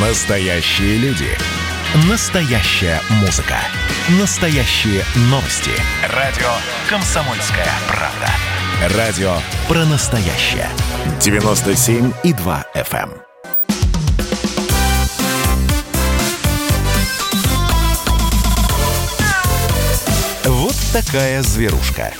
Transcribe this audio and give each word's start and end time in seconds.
Настоящие 0.00 0.96
люди. 0.98 1.26
Настоящая 2.08 3.00
музыка. 3.20 3.56
Настоящие 4.20 5.02
новости. 5.22 5.72
Радио 6.14 6.46
«Комсомольская 6.88 7.66
правда». 7.88 8.96
Радио 8.96 9.38
про 9.66 9.84
настоящее. 9.86 10.68
97,2 11.18 12.64
FM. 12.76 13.10
Вот 20.44 20.76
такая 20.92 21.42
зверушка. 21.42 22.12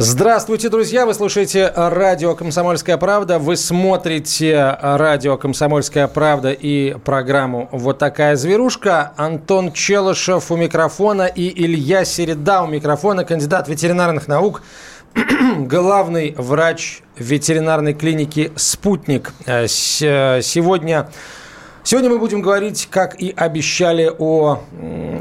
Здравствуйте, 0.00 0.68
друзья! 0.68 1.06
Вы 1.06 1.12
слушаете 1.12 1.72
радио 1.74 2.36
«Комсомольская 2.36 2.96
правда». 2.98 3.40
Вы 3.40 3.56
смотрите 3.56 4.78
радио 4.80 5.36
«Комсомольская 5.36 6.06
правда» 6.06 6.52
и 6.52 6.94
программу 7.04 7.68
«Вот 7.72 7.98
такая 7.98 8.36
зверушка». 8.36 9.12
Антон 9.16 9.72
Челышев 9.72 10.52
у 10.52 10.56
микрофона 10.56 11.26
и 11.26 11.64
Илья 11.64 12.04
Середа 12.04 12.62
у 12.62 12.68
микрофона, 12.68 13.24
кандидат 13.24 13.66
ветеринарных 13.66 14.28
наук, 14.28 14.62
главный 15.58 16.32
врач 16.38 17.00
ветеринарной 17.16 17.94
клиники 17.94 18.52
«Спутник». 18.54 19.32
Э, 19.46 19.66
сегодня 19.66 21.08
Сегодня 21.90 22.10
мы 22.10 22.18
будем 22.18 22.42
говорить, 22.42 22.86
как 22.90 23.18
и 23.18 23.32
обещали, 23.34 24.12
о, 24.18 24.60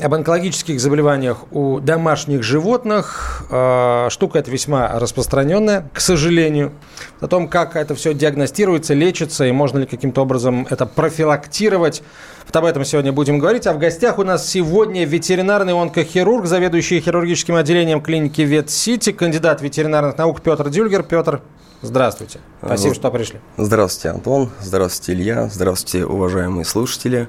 об 0.03 0.13
онкологических 0.13 0.81
заболеваниях 0.81 1.45
у 1.53 1.79
домашних 1.79 2.43
животных. 2.43 3.45
А, 3.49 4.09
штука 4.09 4.39
эта 4.39 4.51
весьма 4.51 4.99
распространенная, 4.99 5.89
к 5.93 6.01
сожалению. 6.01 6.73
О 7.21 7.27
том, 7.27 7.47
как 7.47 7.77
это 7.77 7.95
все 7.95 8.13
диагностируется, 8.13 8.95
лечится 8.95 9.45
и 9.45 9.53
можно 9.53 9.77
ли 9.77 9.85
каким-то 9.85 10.23
образом 10.23 10.67
это 10.69 10.85
профилактировать. 10.85 12.03
Вот 12.45 12.55
об 12.57 12.65
этом 12.65 12.83
сегодня 12.83 13.13
будем 13.13 13.39
говорить. 13.39 13.65
А 13.65 13.71
в 13.71 13.79
гостях 13.79 14.19
у 14.19 14.25
нас 14.25 14.45
сегодня 14.45 15.05
ветеринарный 15.05 15.71
онкохирург, 15.71 16.47
заведующий 16.47 16.99
хирургическим 16.99 17.55
отделением 17.55 18.01
клиники 18.01 18.41
Ветсити, 18.41 19.13
кандидат 19.13 19.61
ветеринарных 19.61 20.17
наук 20.17 20.41
Петр 20.41 20.69
Дюльгер. 20.69 21.03
Петр, 21.03 21.41
Здравствуйте. 21.81 22.39
Спасибо, 22.63 22.95
что 22.95 23.11
пришли. 23.11 23.39
Здравствуйте, 23.57 24.09
Антон. 24.09 24.49
Здравствуйте, 24.59 25.13
Илья. 25.13 25.47
Здравствуйте, 25.49 26.05
уважаемые 26.05 26.65
слушатели. 26.65 27.27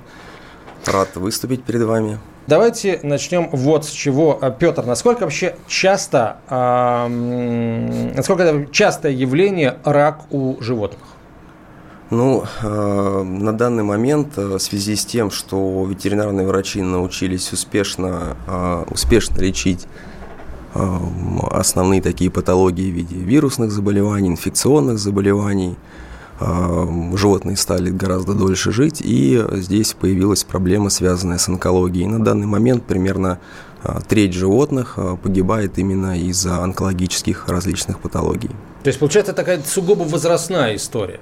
Рад 0.87 1.17
выступить 1.17 1.65
перед 1.65 1.83
вами. 1.83 2.19
Давайте 2.47 2.99
начнем 3.03 3.51
вот 3.53 3.85
с 3.85 3.91
чего. 3.91 4.39
А, 4.41 4.51
Петр, 4.51 4.87
насколько 4.87 5.25
вообще 5.25 5.57
часто, 5.67 6.39
э, 6.49 7.09
насколько 8.17 8.43
это 8.43 8.73
частое 8.73 9.13
явление 9.13 9.77
рак 9.85 10.23
у 10.31 10.57
животных? 10.62 11.03
Ну, 12.09 12.45
э, 12.62 13.23
на 13.23 13.53
данный 13.53 13.83
момент, 13.83 14.39
в 14.39 14.59
связи 14.61 14.97
с 14.97 15.05
тем, 15.05 15.31
что 15.31 15.85
ветеринарные 15.85 16.47
врачи 16.47 16.81
научились 16.81 17.53
успешно, 17.53 18.39
э, 18.47 18.85
успешно 18.89 19.41
лечить 19.41 19.87
основные 21.51 22.03
такие 22.03 22.31
патологии 22.31 22.91
в 22.91 22.95
виде 22.95 23.17
вирусных 23.17 23.71
заболеваний, 23.71 24.29
инфекционных 24.29 24.98
заболеваний. 24.98 25.77
Эм, 26.41 27.17
животные 27.17 27.57
стали 27.57 27.91
гораздо 27.91 28.33
дольше 28.33 28.71
жить, 28.71 29.01
и 29.05 29.45
здесь 29.55 29.95
появилась 29.95 30.45
проблема, 30.45 30.89
связанная 30.89 31.39
с 31.39 31.49
онкологией. 31.49 32.06
На 32.06 32.25
данный 32.25 32.47
момент 32.47 32.84
примерно 32.84 33.41
э, 33.83 33.99
треть 34.09 34.34
животных 34.34 34.95
э, 34.97 35.17
погибает 35.21 35.79
именно 35.79 36.17
из-за 36.21 36.62
онкологических 36.62 37.49
различных 37.49 37.99
патологий. 37.99 38.51
То 38.84 38.89
есть, 38.89 39.01
получается, 39.01 39.33
такая 39.33 39.61
сугубо 39.67 40.05
возрастная 40.05 40.77
история? 40.77 41.21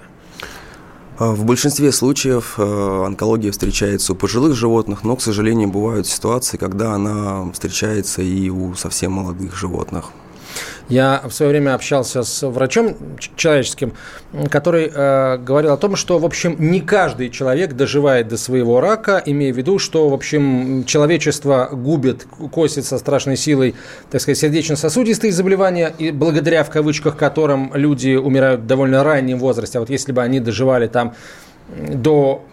А, 1.19 1.33
в 1.33 1.45
большинстве 1.45 1.93
случаев 1.93 2.55
э, 2.59 3.05
онкология 3.07 3.51
встречается 3.51 4.13
у 4.13 4.17
пожилых 4.17 4.55
животных, 4.55 5.03
но, 5.03 5.17
к 5.17 5.23
сожалению, 5.23 5.69
бывают 5.69 6.07
ситуации, 6.07 6.59
когда 6.59 6.93
она 6.93 7.51
встречается 7.53 8.21
и 8.21 8.51
у 8.51 8.75
совсем 8.75 9.13
молодых 9.13 9.57
животных. 9.57 10.11
Я 10.89 11.21
в 11.25 11.33
свое 11.33 11.51
время 11.51 11.75
общался 11.75 12.23
с 12.23 12.47
врачом 12.47 12.97
человеческим, 13.37 13.95
который 14.51 14.91
э, 14.93 15.39
говорил 15.39 15.73
о 15.73 15.77
том, 15.77 15.97
что, 15.97 16.19
в 16.19 16.25
общем, 16.25 16.55
не 16.59 16.81
каждый 16.81 17.31
человек 17.31 17.73
доживает 17.73 18.29
до 18.29 18.37
своего 18.37 18.81
рака, 18.81 19.21
имея 19.27 19.53
в 19.53 19.57
виду, 19.57 19.81
что, 19.81 20.09
в 20.09 20.15
общем, 20.15 20.85
человечество 20.85 21.69
губит, 21.73 22.27
косит 22.53 22.85
со 22.85 22.99
страшной 22.99 23.37
силой, 23.37 23.75
так 24.11 24.21
сказать, 24.21 24.39
сердечно-сосудистые 24.39 25.33
заболевания, 25.33 25.93
и 25.99 26.13
благодаря, 26.13 26.63
в 26.63 26.71
кавычках, 26.71 27.17
которым 27.17 27.73
люди 27.75 28.15
умирают 28.15 28.61
в 28.61 28.67
довольно 28.67 29.03
раннем 29.03 29.39
возрасте. 29.39 29.79
А 29.79 29.81
вот 29.81 29.91
если 29.91 30.13
бы 30.13 30.23
они 30.23 30.39
доживали 30.39 30.87
там 30.87 31.15
до 31.69 32.45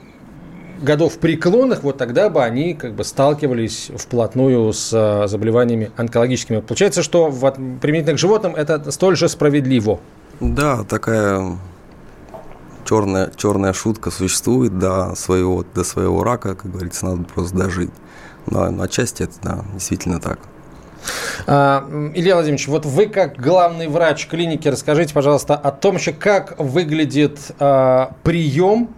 годов 0.81 1.17
преклонных, 1.17 1.83
вот 1.83 1.97
тогда 1.97 2.29
бы 2.29 2.43
они 2.43 2.73
как 2.73 2.93
бы 2.93 3.03
сталкивались 3.03 3.91
вплотную 3.95 4.73
с 4.73 4.91
э, 4.93 5.27
заболеваниями 5.27 5.91
онкологическими. 5.97 6.59
Получается, 6.59 7.03
что 7.03 7.29
в, 7.29 7.51
применительно 7.81 8.15
к 8.15 8.19
животным 8.19 8.55
это 8.55 8.91
столь 8.91 9.15
же 9.15 9.29
справедливо. 9.29 9.99
Да, 10.39 10.83
такая 10.83 11.57
черная, 12.85 13.31
черная 13.35 13.73
шутка 13.73 14.11
существует 14.11 14.77
до 14.77 15.15
своего, 15.15 15.65
до 15.73 15.83
своего 15.83 16.23
рака, 16.23 16.55
как 16.55 16.71
говорится, 16.71 17.05
надо 17.05 17.23
просто 17.23 17.57
дожить. 17.57 17.91
Да, 18.47 18.67
отчасти 18.79 19.23
это 19.23 19.33
да, 19.41 19.65
действительно 19.73 20.19
так. 20.19 20.39
А, 21.45 21.87
Илья 22.13 22.35
Владимирович, 22.35 22.67
вот 22.67 22.85
вы 22.85 23.07
как 23.07 23.37
главный 23.37 23.87
врач 23.87 24.27
клиники, 24.27 24.67
расскажите, 24.67 25.13
пожалуйста, 25.13 25.55
о 25.55 25.71
том, 25.71 25.95
еще 25.95 26.13
как 26.13 26.59
выглядит 26.59 27.39
а, 27.59 28.15
прием, 28.23 28.89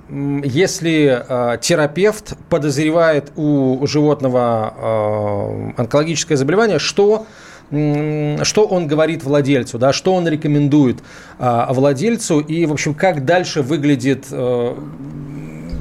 если 0.43 1.23
а, 1.27 1.57
терапевт 1.57 2.33
подозревает 2.49 3.31
у 3.35 3.85
животного 3.87 5.73
онкологическое 5.77 6.37
заболевание, 6.37 6.79
что 6.79 7.25
что 7.71 8.67
он 8.69 8.87
говорит 8.87 9.23
владельцу, 9.23 9.79
да, 9.79 9.91
что 9.91 10.13
он 10.13 10.27
рекомендует 10.27 10.99
а, 11.39 11.73
владельцу 11.73 12.39
и, 12.39 12.65
в 12.67 12.71
общем, 12.71 12.93
как 12.93 13.25
дальше 13.25 13.63
выглядит 13.63 14.25
а, 14.31 14.77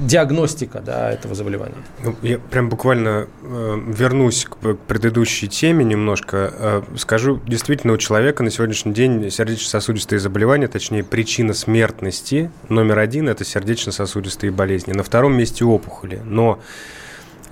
диагностика 0.01 0.81
да, 0.81 1.11
этого 1.11 1.35
заболевания? 1.35 1.75
Ну, 2.03 2.15
я 2.21 2.39
прям 2.39 2.69
буквально 2.69 3.27
э, 3.43 3.79
вернусь 3.87 4.45
к, 4.45 4.57
к 4.57 4.77
предыдущей 4.87 5.47
теме 5.47 5.83
немножко. 5.85 6.53
Э, 6.53 6.81
скажу, 6.97 7.39
действительно, 7.45 7.93
у 7.93 7.97
человека 7.97 8.43
на 8.43 8.51
сегодняшний 8.51 8.93
день 8.93 9.29
сердечно-сосудистые 9.29 10.19
заболевания, 10.19 10.67
точнее, 10.67 11.03
причина 11.03 11.53
смертности 11.53 12.51
номер 12.69 12.99
один– 12.99 13.29
это 13.29 13.43
сердечно-сосудистые 13.45 14.51
болезни. 14.51 14.93
На 14.93 15.03
втором 15.03 15.37
месте 15.37 15.65
опухоли. 15.65 16.21
Но 16.23 16.59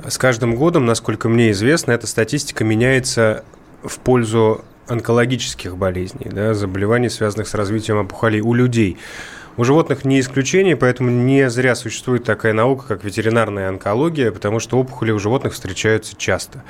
с 0.07 0.17
каждым 0.17 0.55
годом, 0.55 0.85
насколько 0.85 1.29
мне 1.29 1.51
известно, 1.51 1.91
эта 1.91 2.07
статистика 2.07 2.63
меняется 2.63 3.43
в 3.83 3.99
пользу 3.99 4.63
онкологических 4.87 5.77
болезней, 5.77 6.29
да, 6.29 6.53
заболеваний, 6.53 7.09
связанных 7.09 7.47
с 7.47 7.53
развитием 7.53 7.97
опухолей 7.99 8.41
у 8.41 8.53
людей. 8.53 8.97
У 9.55 9.63
животных 9.63 10.03
не 10.03 10.19
исключение, 10.19 10.75
поэтому 10.75 11.09
не 11.11 11.49
зря 11.49 11.75
существует 11.75 12.23
такая 12.23 12.53
наука, 12.53 12.87
как 12.87 13.03
ветеринарная 13.03 13.69
онкология, 13.69 14.31
потому 14.31 14.59
что 14.59 14.79
опухоли 14.79 15.11
у 15.11 15.19
животных 15.19 15.53
встречаются 15.53 16.15
часто. 16.15 16.63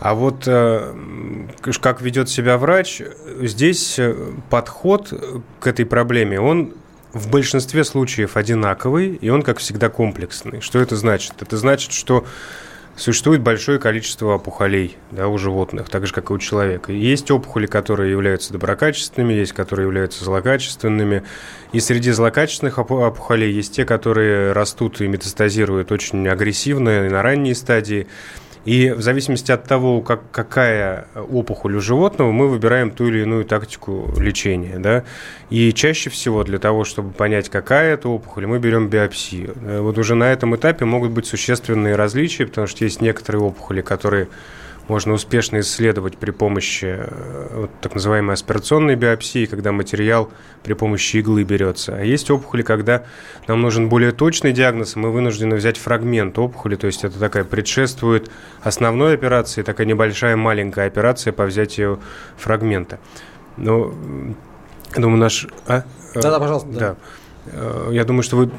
А 0.00 0.14
вот 0.14 0.44
э, 0.46 0.94
как 1.80 2.00
ведет 2.00 2.28
себя 2.28 2.58
врач, 2.58 3.02
здесь 3.40 4.00
э, 4.00 4.16
подход 4.50 5.12
к 5.60 5.66
этой 5.68 5.86
проблеме, 5.86 6.40
он 6.40 6.74
в 7.12 7.30
большинстве 7.30 7.84
случаев 7.84 8.36
одинаковый, 8.36 9.14
и 9.14 9.28
он, 9.28 9.42
как 9.42 9.58
всегда, 9.58 9.88
комплексный. 9.90 10.60
Что 10.60 10.80
это 10.80 10.96
значит? 10.96 11.34
Это 11.40 11.56
значит, 11.56 11.92
что 11.92 12.24
Существует 12.94 13.40
большое 13.40 13.78
количество 13.78 14.34
опухолей 14.34 14.98
да, 15.10 15.28
у 15.28 15.38
животных, 15.38 15.88
так 15.88 16.06
же, 16.06 16.12
как 16.12 16.30
и 16.30 16.34
у 16.34 16.38
человека. 16.38 16.92
Есть 16.92 17.30
опухоли, 17.30 17.66
которые 17.66 18.10
являются 18.10 18.52
доброкачественными, 18.52 19.32
есть, 19.32 19.52
которые 19.52 19.86
являются 19.86 20.24
злокачественными. 20.24 21.22
И 21.72 21.80
среди 21.80 22.10
злокачественных 22.10 22.78
опухолей 22.78 23.50
есть 23.50 23.74
те, 23.74 23.86
которые 23.86 24.52
растут 24.52 25.00
и 25.00 25.08
метастазируют 25.08 25.90
очень 25.90 26.28
агрессивно 26.28 27.06
и 27.06 27.08
на 27.08 27.22
ранней 27.22 27.54
стадии. 27.54 28.08
И 28.64 28.90
в 28.90 29.02
зависимости 29.02 29.50
от 29.50 29.64
того, 29.64 30.02
как, 30.02 30.20
какая 30.30 31.06
опухоль 31.14 31.76
у 31.76 31.80
животного, 31.80 32.30
мы 32.30 32.48
выбираем 32.48 32.90
ту 32.90 33.08
или 33.08 33.22
иную 33.22 33.44
тактику 33.44 34.12
лечения. 34.16 34.78
Да? 34.78 35.04
И 35.50 35.72
чаще 35.72 36.10
всего 36.10 36.44
для 36.44 36.58
того, 36.58 36.84
чтобы 36.84 37.10
понять, 37.10 37.48
какая 37.48 37.94
это 37.94 38.08
опухоль, 38.08 38.46
мы 38.46 38.58
берем 38.58 38.88
биопсию. 38.88 39.54
Вот 39.82 39.98
уже 39.98 40.14
на 40.14 40.32
этом 40.32 40.54
этапе 40.54 40.84
могут 40.84 41.10
быть 41.10 41.26
существенные 41.26 41.96
различия, 41.96 42.46
потому 42.46 42.66
что 42.66 42.84
есть 42.84 43.00
некоторые 43.00 43.42
опухоли, 43.42 43.80
которые 43.80 44.28
можно 44.92 45.14
успешно 45.14 45.60
исследовать 45.60 46.18
при 46.18 46.32
помощи 46.32 46.98
э, 46.98 47.48
вот, 47.60 47.70
так 47.80 47.94
называемой 47.94 48.34
аспирационной 48.34 48.94
биопсии, 48.94 49.46
когда 49.46 49.72
материал 49.72 50.30
при 50.62 50.74
помощи 50.74 51.16
иглы 51.16 51.44
берется. 51.44 51.96
А 51.96 52.04
есть 52.04 52.30
опухоли, 52.30 52.60
когда 52.60 53.04
нам 53.48 53.62
нужен 53.62 53.88
более 53.88 54.12
точный 54.12 54.52
диагноз, 54.52 54.94
и 54.94 54.98
мы 54.98 55.10
вынуждены 55.10 55.56
взять 55.56 55.78
фрагмент 55.78 56.38
опухоли, 56.38 56.76
то 56.76 56.86
есть 56.86 57.04
это 57.04 57.18
такая 57.18 57.44
предшествует 57.44 58.30
основной 58.60 59.14
операции, 59.14 59.62
такая 59.62 59.86
небольшая 59.86 60.36
маленькая 60.36 60.88
операция 60.88 61.32
по 61.32 61.46
взятию 61.46 61.98
фрагмента. 62.36 62.98
Ну, 63.56 63.94
думаю, 64.94 65.16
наш... 65.16 65.46
А? 65.66 65.84
Да-да, 66.14 66.38
пожалуйста. 66.38 66.68
Да. 66.68 66.78
да. 66.78 66.96
Э, 67.46 67.88
я 67.92 68.04
думаю, 68.04 68.22
что 68.22 68.36
вы 68.36 68.50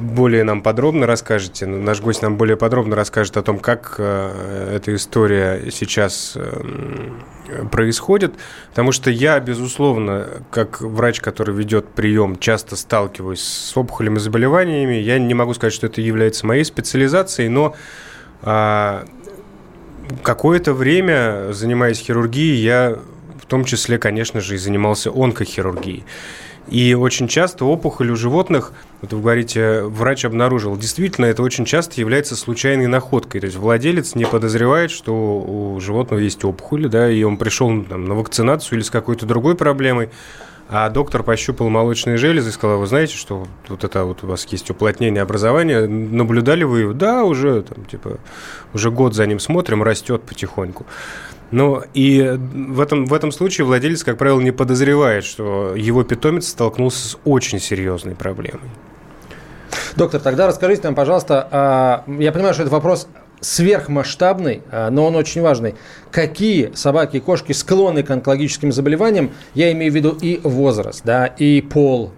более 0.00 0.44
нам 0.44 0.62
подробно 0.62 1.06
расскажете, 1.06 1.66
наш 1.66 2.00
гость 2.00 2.22
нам 2.22 2.36
более 2.36 2.56
подробно 2.56 2.96
расскажет 2.96 3.36
о 3.36 3.42
том, 3.42 3.58
как 3.58 3.94
э, 3.98 4.74
эта 4.76 4.94
история 4.94 5.70
сейчас 5.70 6.36
эм, 6.36 7.22
происходит, 7.70 8.34
потому 8.70 8.92
что 8.92 9.10
я, 9.10 9.38
безусловно, 9.40 10.28
как 10.50 10.80
врач, 10.80 11.20
который 11.20 11.54
ведет 11.54 11.88
прием, 11.88 12.38
часто 12.38 12.76
сталкиваюсь 12.76 13.42
с 13.42 13.76
опухолями 13.76 14.16
и 14.16 14.20
заболеваниями. 14.20 14.94
Я 14.94 15.18
не 15.18 15.34
могу 15.34 15.54
сказать, 15.54 15.72
что 15.72 15.86
это 15.86 16.00
является 16.00 16.46
моей 16.46 16.64
специализацией, 16.64 17.48
но 17.48 17.74
а, 18.42 19.04
какое-то 20.22 20.74
время, 20.74 21.52
занимаясь 21.52 21.98
хирургией, 21.98 22.56
я 22.56 22.98
в 23.40 23.46
том 23.46 23.64
числе, 23.64 23.98
конечно 23.98 24.40
же, 24.40 24.54
и 24.54 24.58
занимался 24.58 25.10
онкохирургией. 25.10 26.04
И 26.70 26.92
очень 26.94 27.28
часто 27.28 27.64
опухоль 27.64 28.10
у 28.10 28.16
животных, 28.16 28.72
вот 29.00 29.12
вы 29.12 29.20
говорите, 29.20 29.82
врач 29.84 30.24
обнаружил, 30.26 30.76
действительно, 30.76 31.24
это 31.26 31.42
очень 31.42 31.64
часто 31.64 31.98
является 32.00 32.36
случайной 32.36 32.86
находкой. 32.86 33.40
То 33.40 33.46
есть 33.46 33.56
владелец 33.56 34.14
не 34.14 34.26
подозревает, 34.26 34.90
что 34.90 35.12
у 35.14 35.80
животного 35.80 36.20
есть 36.20 36.44
опухоль, 36.44 36.88
да, 36.88 37.10
и 37.10 37.22
он 37.22 37.38
пришел 37.38 37.82
там, 37.84 38.04
на 38.04 38.14
вакцинацию 38.14 38.78
или 38.78 38.84
с 38.84 38.90
какой-то 38.90 39.24
другой 39.24 39.54
проблемой, 39.54 40.10
а 40.68 40.90
доктор 40.90 41.22
пощупал 41.22 41.70
молочные 41.70 42.18
железы 42.18 42.50
и 42.50 42.52
сказал, 42.52 42.78
вы 42.78 42.86
знаете, 42.86 43.16
что 43.16 43.46
вот 43.68 43.84
это 43.84 44.04
вот 44.04 44.22
у 44.22 44.26
вас 44.26 44.46
есть 44.50 44.68
уплотнение 44.68 45.22
образования, 45.22 45.86
наблюдали 45.86 46.64
вы 46.64 46.80
его? 46.80 46.92
Да, 46.92 47.24
уже, 47.24 47.62
там, 47.62 47.86
типа, 47.86 48.18
уже 48.74 48.90
год 48.90 49.14
за 49.14 49.26
ним 49.26 49.40
смотрим, 49.40 49.82
растет 49.82 50.22
потихоньку. 50.24 50.84
Ну, 51.50 51.82
и 51.94 52.22
в 52.22 52.80
этом, 52.80 53.06
в 53.06 53.14
этом 53.14 53.32
случае 53.32 53.64
владелец, 53.64 54.04
как 54.04 54.18
правило, 54.18 54.40
не 54.40 54.50
подозревает, 54.50 55.24
что 55.24 55.74
его 55.74 56.04
питомец 56.04 56.48
столкнулся 56.48 57.08
с 57.08 57.18
очень 57.24 57.58
серьезной 57.58 58.14
проблемой. 58.14 58.68
Доктор, 59.96 60.20
тогда 60.20 60.46
расскажите 60.46 60.82
нам, 60.84 60.94
пожалуйста, 60.94 61.48
а, 61.50 62.04
я 62.06 62.32
понимаю, 62.32 62.54
что 62.54 62.62
это 62.62 62.72
вопрос 62.72 63.08
сверхмасштабный, 63.40 64.62
а, 64.70 64.90
но 64.90 65.06
он 65.06 65.16
очень 65.16 65.40
важный. 65.40 65.74
Какие 66.10 66.72
собаки 66.74 67.16
и 67.16 67.20
кошки 67.20 67.52
склонны 67.52 68.02
к 68.02 68.10
онкологическим 68.10 68.70
заболеваниям? 68.70 69.30
Я 69.54 69.72
имею 69.72 69.92
в 69.92 69.94
виду 69.94 70.10
и 70.20 70.40
возраст, 70.42 71.02
да, 71.04 71.26
и 71.26 71.60
пол, 71.62 72.12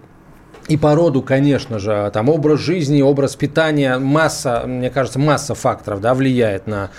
и 0.67 0.77
породу, 0.77 1.21
конечно 1.21 1.79
же, 1.79 2.09
там 2.13 2.29
образ 2.29 2.59
жизни, 2.59 3.01
образ 3.01 3.35
питания, 3.35 3.97
масса, 3.97 4.63
мне 4.65 4.89
кажется, 4.89 5.19
масса 5.19 5.55
факторов 5.55 6.01
да, 6.01 6.13
влияет 6.13 6.67
на 6.67 6.91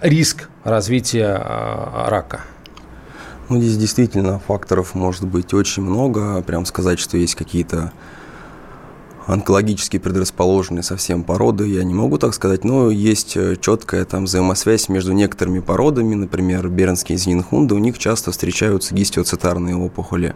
риск 0.00 0.48
развития 0.64 1.40
э, 1.42 2.08
рака. 2.08 2.40
Ну, 3.48 3.60
здесь 3.60 3.76
действительно 3.76 4.38
факторов 4.38 4.94
может 4.94 5.26
быть 5.26 5.52
очень 5.54 5.82
много. 5.82 6.40
Прям 6.42 6.64
сказать, 6.64 7.00
что 7.00 7.16
есть 7.16 7.34
какие-то 7.34 7.92
онкологически 9.26 9.98
предрасположенные 9.98 10.82
совсем 10.82 11.22
породы, 11.22 11.66
я 11.68 11.84
не 11.84 11.94
могу 11.94 12.18
так 12.18 12.34
сказать, 12.34 12.64
но 12.64 12.90
есть 12.90 13.36
э, 13.36 13.56
четкая 13.60 14.04
там 14.04 14.24
взаимосвязь 14.24 14.88
между 14.88 15.12
некоторыми 15.12 15.60
породами, 15.60 16.14
например, 16.14 16.68
бернские 16.68 17.18
зинхунды, 17.18 17.74
у 17.74 17.78
них 17.78 17.98
часто 17.98 18.32
встречаются 18.32 18.94
гистиоцитарные 18.94 19.76
опухоли. 19.76 20.34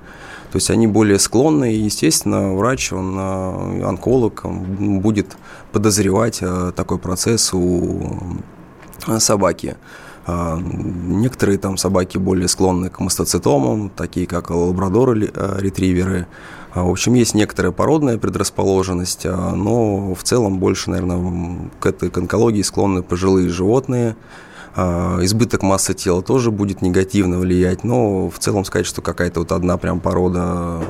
То 0.52 0.56
есть 0.56 0.70
они 0.70 0.86
более 0.86 1.18
склонны, 1.18 1.74
и, 1.74 1.78
естественно, 1.78 2.54
врач, 2.54 2.92
он, 2.92 3.16
э, 3.18 3.84
онколог, 3.84 4.44
он 4.44 5.00
будет 5.00 5.36
подозревать 5.72 6.38
э, 6.40 6.72
такой 6.76 6.98
процесс 6.98 7.52
у 7.52 8.38
собаки. 9.18 9.76
Некоторые 10.26 11.58
там 11.58 11.76
собаки 11.76 12.16
более 12.16 12.48
склонны 12.48 12.88
к 12.88 12.98
мастоцитомам, 12.98 13.90
такие 13.90 14.26
как 14.26 14.50
лабрадоры-ретриверы. 14.50 16.22
А, 16.22 16.26
в 16.82 16.90
общем, 16.90 17.14
есть 17.14 17.34
некоторая 17.34 17.72
породная 17.72 18.18
предрасположенность, 18.18 19.26
а, 19.26 19.52
но 19.54 20.14
в 20.14 20.22
целом 20.22 20.58
больше, 20.58 20.90
наверное, 20.90 21.70
к 21.78 21.86
этой 21.86 22.10
к 22.10 22.18
онкологии 22.18 22.62
склонны 22.62 23.02
пожилые 23.02 23.48
животные. 23.48 24.16
Избыток 24.76 25.62
массы 25.62 25.94
тела 25.94 26.20
тоже 26.20 26.50
будет 26.50 26.82
негативно 26.82 27.38
влиять, 27.38 27.84
но 27.84 28.28
в 28.28 28.40
целом 28.40 28.64
сказать, 28.64 28.86
что 28.86 29.02
какая-то 29.02 29.38
вот 29.38 29.52
одна 29.52 29.76
прям 29.78 30.00
порода 30.00 30.80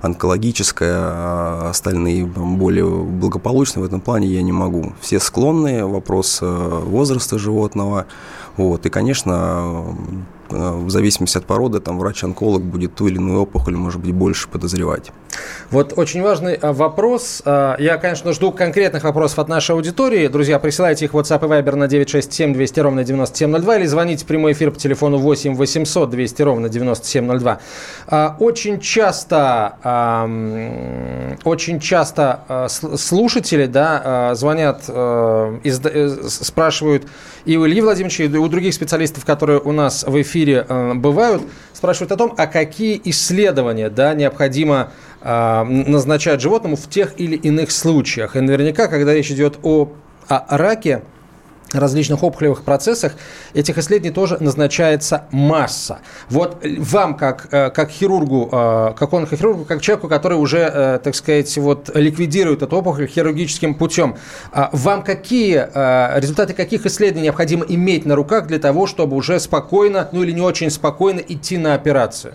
онкологическая, 0.00 0.96
а 0.98 1.68
остальные 1.70 2.26
более 2.26 2.84
благополучные 2.84 3.84
в 3.84 3.86
этом 3.86 4.00
плане 4.00 4.26
я 4.26 4.42
не 4.42 4.50
могу. 4.50 4.92
Все 5.00 5.20
склонные, 5.20 5.86
вопрос 5.86 6.40
э, 6.42 6.46
возраста 6.46 7.38
животного, 7.38 8.06
вот, 8.56 8.86
и, 8.86 8.90
конечно, 8.90 9.96
в 10.52 10.90
зависимости 10.90 11.38
от 11.38 11.46
породы, 11.46 11.80
там 11.80 11.98
врач-онколог 11.98 12.62
будет 12.62 12.94
ту 12.94 13.08
или 13.08 13.16
иную 13.16 13.40
опухоль, 13.40 13.76
может 13.76 14.00
быть, 14.00 14.12
больше 14.12 14.48
подозревать. 14.48 15.12
Вот 15.70 15.94
очень 15.96 16.22
важный 16.22 16.58
э, 16.60 16.72
вопрос. 16.72 17.42
Э, 17.44 17.76
я, 17.78 17.96
конечно, 17.96 18.32
жду 18.32 18.52
конкретных 18.52 19.04
вопросов 19.04 19.38
от 19.38 19.48
нашей 19.48 19.72
аудитории. 19.72 20.26
Друзья, 20.28 20.58
присылайте 20.58 21.06
их 21.06 21.14
в 21.14 21.18
WhatsApp 21.18 21.44
и 21.44 21.48
Viber 21.48 21.76
на 21.76 21.88
967 21.88 22.52
200 22.52 22.80
ровно 22.80 23.04
9702 23.04 23.76
или 23.78 23.86
звоните 23.86 24.24
в 24.24 24.26
прямой 24.26 24.52
эфир 24.52 24.70
по 24.70 24.78
телефону 24.78 25.18
8 25.18 25.54
800 25.54 26.10
200 26.10 26.42
ровно 26.42 26.68
9702. 26.68 27.60
Очень 28.38 28.80
часто, 28.80 29.74
очень 31.44 31.80
часто 31.80 32.68
слушатели 32.68 33.66
да, 33.66 34.34
звонят, 34.34 34.84
спрашивают 36.28 37.06
и 37.44 37.56
у 37.56 37.66
Ильи 37.66 37.80
Владимировича, 37.80 38.24
и 38.24 38.28
у 38.28 38.48
других 38.48 38.74
специалистов, 38.74 39.24
которые 39.24 39.60
у 39.60 39.72
нас 39.72 40.04
в 40.04 40.20
эфире 40.22 40.64
э, 40.68 40.94
бывают, 40.94 41.42
спрашивают 41.72 42.12
о 42.12 42.16
том, 42.16 42.34
а 42.36 42.46
какие 42.46 43.00
исследования 43.04 43.90
да, 43.90 44.14
необходимо 44.14 44.92
э, 45.22 45.62
назначать 45.64 46.40
животному 46.40 46.76
в 46.76 46.88
тех 46.88 47.18
или 47.18 47.36
иных 47.36 47.70
случаях. 47.70 48.36
И 48.36 48.40
наверняка, 48.40 48.88
когда 48.88 49.14
речь 49.14 49.30
идет 49.30 49.58
о, 49.62 49.92
о 50.28 50.56
раке, 50.56 51.02
различных 51.72 52.22
опухолевых 52.22 52.62
процессах, 52.62 53.14
этих 53.54 53.78
исследований 53.78 54.14
тоже 54.14 54.36
назначается 54.40 55.24
масса. 55.30 56.00
Вот 56.28 56.64
вам, 56.78 57.16
как, 57.16 57.48
э, 57.50 57.70
как 57.70 57.90
хирургу, 57.90 58.48
э, 58.52 58.92
как 58.96 59.12
онкохирургу, 59.12 59.64
как 59.64 59.80
человеку, 59.80 60.08
который 60.08 60.38
уже, 60.38 60.58
э, 60.58 61.00
так 61.02 61.14
сказать, 61.14 61.56
вот, 61.58 61.90
ликвидирует 61.94 62.62
эту 62.62 62.76
опухоль 62.76 63.06
хирургическим 63.06 63.74
путем, 63.74 64.16
вам 64.52 65.02
какие, 65.02 65.66
результаты 66.18 66.54
каких 66.54 66.86
исследований 66.86 67.24
необходимо 67.24 67.64
иметь 67.68 68.04
на 68.04 68.14
руках 68.14 68.46
для 68.46 68.58
того, 68.58 68.86
чтобы 68.86 69.16
уже 69.16 69.40
спокойно, 69.40 70.08
ну 70.12 70.22
или 70.22 70.32
не 70.32 70.40
очень 70.40 70.70
спокойно 70.70 71.20
идти 71.20 71.58
на 71.58 71.74
операцию? 71.74 72.34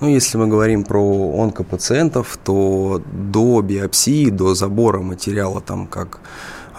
Ну, 0.00 0.08
если 0.08 0.38
мы 0.38 0.46
говорим 0.46 0.84
про 0.84 1.42
онкопациентов, 1.42 2.38
то 2.44 3.02
до 3.12 3.60
биопсии, 3.62 4.30
до 4.30 4.54
забора 4.54 5.00
материала, 5.00 5.60
там, 5.60 5.86
как 5.88 6.20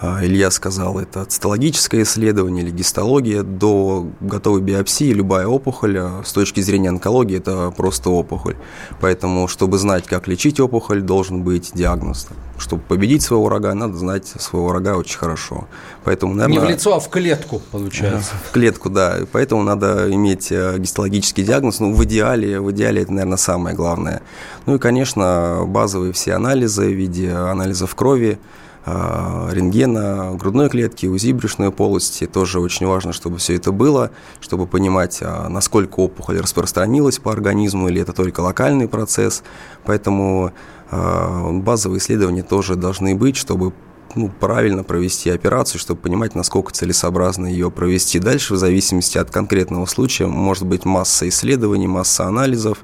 Илья 0.02 0.50
сказал, 0.50 0.98
это 0.98 1.26
цитологическое 1.26 2.04
исследование 2.04 2.64
или 2.64 2.70
гистология 2.70 3.42
до 3.42 4.08
готовой 4.20 4.62
биопсии, 4.62 5.12
любая 5.12 5.46
опухоль 5.46 5.98
а, 5.98 6.22
с 6.24 6.32
точки 6.32 6.60
зрения 6.60 6.88
онкологии 6.88 7.36
это 7.36 7.70
просто 7.70 8.08
опухоль. 8.08 8.56
Поэтому, 9.00 9.46
чтобы 9.46 9.76
знать, 9.76 10.06
как 10.06 10.26
лечить 10.26 10.58
опухоль, 10.58 11.02
должен 11.02 11.42
быть 11.42 11.72
диагноз. 11.74 12.28
Чтобы 12.56 12.82
победить 12.82 13.22
своего 13.22 13.44
врага, 13.44 13.74
надо 13.74 13.96
знать 13.96 14.26
своего 14.26 14.68
врага 14.68 14.96
очень 14.96 15.18
хорошо. 15.18 15.66
Поэтому, 16.04 16.34
наверное, 16.34 16.62
Не 16.62 16.66
в 16.66 16.70
лицо, 16.70 16.94
а 16.94 17.00
в 17.00 17.10
клетку, 17.10 17.60
получается. 17.70 18.32
В 18.48 18.52
клетку, 18.52 18.88
да. 18.88 19.18
Поэтому 19.32 19.62
надо 19.62 20.10
иметь 20.12 20.50
э, 20.50 20.78
гистологический 20.78 21.44
диагноз. 21.44 21.80
Ну, 21.80 21.92
в 21.92 22.04
идеале, 22.04 22.60
в 22.60 22.70
идеале 22.72 23.02
это, 23.02 23.12
наверное, 23.12 23.36
самое 23.36 23.76
главное. 23.76 24.22
Ну 24.64 24.76
и, 24.76 24.78
конечно, 24.78 25.64
базовые 25.66 26.12
все 26.14 26.34
анализы 26.34 26.86
в 26.86 26.94
виде 26.94 27.30
анализов 27.30 27.94
крови, 27.94 28.38
а, 28.38 28.59
рентгена 28.86 30.32
грудной 30.34 30.70
клетки, 30.70 31.06
УЗИ 31.06 31.32
брюшной 31.32 31.70
полости. 31.70 32.26
Тоже 32.26 32.60
очень 32.60 32.86
важно, 32.86 33.12
чтобы 33.12 33.38
все 33.38 33.56
это 33.56 33.72
было, 33.72 34.10
чтобы 34.40 34.66
понимать, 34.66 35.18
а, 35.20 35.48
насколько 35.48 36.00
опухоль 36.00 36.40
распространилась 36.40 37.18
по 37.18 37.32
организму 37.32 37.88
или 37.88 38.00
это 38.00 38.12
только 38.12 38.40
локальный 38.40 38.88
процесс. 38.88 39.42
Поэтому 39.84 40.52
а, 40.90 41.50
базовые 41.52 41.98
исследования 41.98 42.42
тоже 42.42 42.76
должны 42.76 43.14
быть, 43.14 43.36
чтобы 43.36 43.72
ну, 44.14 44.28
правильно 44.28 44.82
провести 44.82 45.30
операцию, 45.30 45.78
чтобы 45.78 46.00
понимать, 46.00 46.34
насколько 46.34 46.72
целесообразно 46.72 47.46
ее 47.46 47.70
провести. 47.70 48.18
Дальше, 48.18 48.54
в 48.54 48.56
зависимости 48.56 49.18
от 49.18 49.30
конкретного 49.30 49.86
случая, 49.86 50.26
может 50.26 50.66
быть 50.66 50.84
масса 50.84 51.28
исследований, 51.28 51.86
масса 51.86 52.24
анализов, 52.26 52.78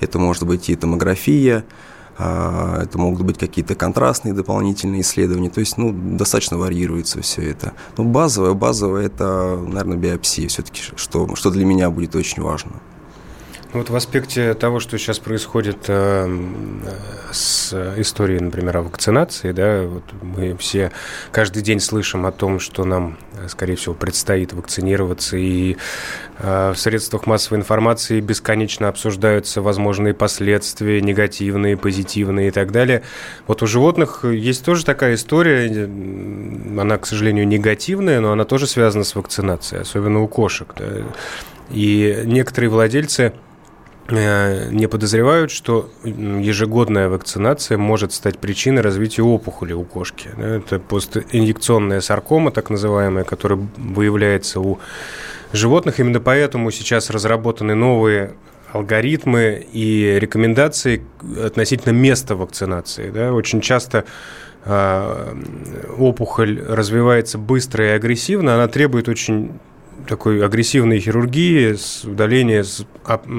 это 0.00 0.18
может 0.18 0.44
быть 0.44 0.70
и 0.70 0.76
томография, 0.76 1.58
а, 1.58 1.91
это 2.18 2.98
могут 2.98 3.22
быть 3.22 3.38
какие-то 3.38 3.74
контрастные 3.74 4.34
дополнительные 4.34 5.00
исследования, 5.00 5.50
то 5.50 5.60
есть, 5.60 5.78
ну, 5.78 5.92
достаточно 5.92 6.58
варьируется 6.58 7.22
все 7.22 7.50
это. 7.50 7.72
Но 7.96 8.04
базовое, 8.04 8.54
базовое– 8.54 9.06
это, 9.06 9.58
наверное, 9.66 9.96
биопсия 9.96 10.48
все-таки, 10.48 10.82
что, 10.96 11.34
что 11.34 11.50
для 11.50 11.64
меня 11.64 11.90
будет 11.90 12.14
очень 12.14 12.42
важно. 12.42 12.72
Вот 13.72 13.88
в 13.88 13.96
аспекте 13.96 14.52
того, 14.52 14.80
что 14.80 14.98
сейчас 14.98 15.18
происходит 15.18 15.86
э, 15.88 16.28
с 17.30 17.72
историей, 17.96 18.40
например, 18.40 18.76
о 18.76 18.82
вакцинации, 18.82 19.52
да, 19.52 19.84
вот 19.84 20.04
мы 20.20 20.54
все 20.58 20.92
каждый 21.30 21.62
день 21.62 21.80
слышим 21.80 22.26
о 22.26 22.32
том, 22.32 22.60
что 22.60 22.84
нам, 22.84 23.16
скорее 23.48 23.76
всего, 23.76 23.94
предстоит 23.94 24.52
вакцинироваться, 24.52 25.38
и 25.38 25.78
э, 26.38 26.72
в 26.72 26.78
средствах 26.78 27.24
массовой 27.24 27.60
информации 27.60 28.20
бесконечно 28.20 28.88
обсуждаются 28.88 29.62
возможные 29.62 30.12
последствия, 30.12 31.00
негативные, 31.00 31.78
позитивные 31.78 32.48
и 32.48 32.50
так 32.50 32.72
далее. 32.72 33.00
Вот 33.46 33.62
у 33.62 33.66
животных 33.66 34.26
есть 34.26 34.66
тоже 34.66 34.84
такая 34.84 35.14
история, 35.14 35.86
она, 36.78 36.98
к 36.98 37.06
сожалению, 37.06 37.48
негативная, 37.48 38.20
но 38.20 38.32
она 38.32 38.44
тоже 38.44 38.66
связана 38.66 39.04
с 39.04 39.14
вакцинацией, 39.14 39.80
особенно 39.80 40.20
у 40.20 40.28
кошек. 40.28 40.68
Да. 40.76 40.88
И 41.70 42.20
некоторые 42.26 42.68
владельцы 42.68 43.32
Э, 43.32 43.51
не 44.12 44.88
подозревают, 44.88 45.50
что 45.50 45.90
ежегодная 46.04 47.08
вакцинация 47.08 47.78
может 47.78 48.12
стать 48.12 48.38
причиной 48.38 48.82
развития 48.82 49.22
опухоли 49.22 49.72
у 49.72 49.84
кошки. 49.84 50.28
Это 50.38 50.78
постинъекционная 50.78 52.00
саркома, 52.00 52.50
так 52.50 52.70
называемая, 52.70 53.24
которая 53.24 53.58
выявляется 53.76 54.60
у 54.60 54.78
животных. 55.52 56.00
Именно 56.00 56.20
поэтому 56.20 56.70
сейчас 56.70 57.10
разработаны 57.10 57.74
новые 57.74 58.34
алгоритмы 58.72 59.66
и 59.72 60.16
рекомендации 60.18 61.04
относительно 61.44 61.92
места 61.92 62.36
вакцинации. 62.36 63.10
Очень 63.30 63.60
часто 63.60 64.04
э, 64.64 65.34
опухоль 65.98 66.60
развивается 66.66 67.38
быстро 67.38 67.86
и 67.86 67.90
агрессивно, 67.90 68.54
она 68.54 68.68
требует 68.68 69.08
очень 69.08 69.52
такой 70.08 70.44
агрессивной 70.44 71.00
хирургии, 71.00 71.74
с 71.74 72.04
удаления, 72.04 72.62
с 72.62 72.84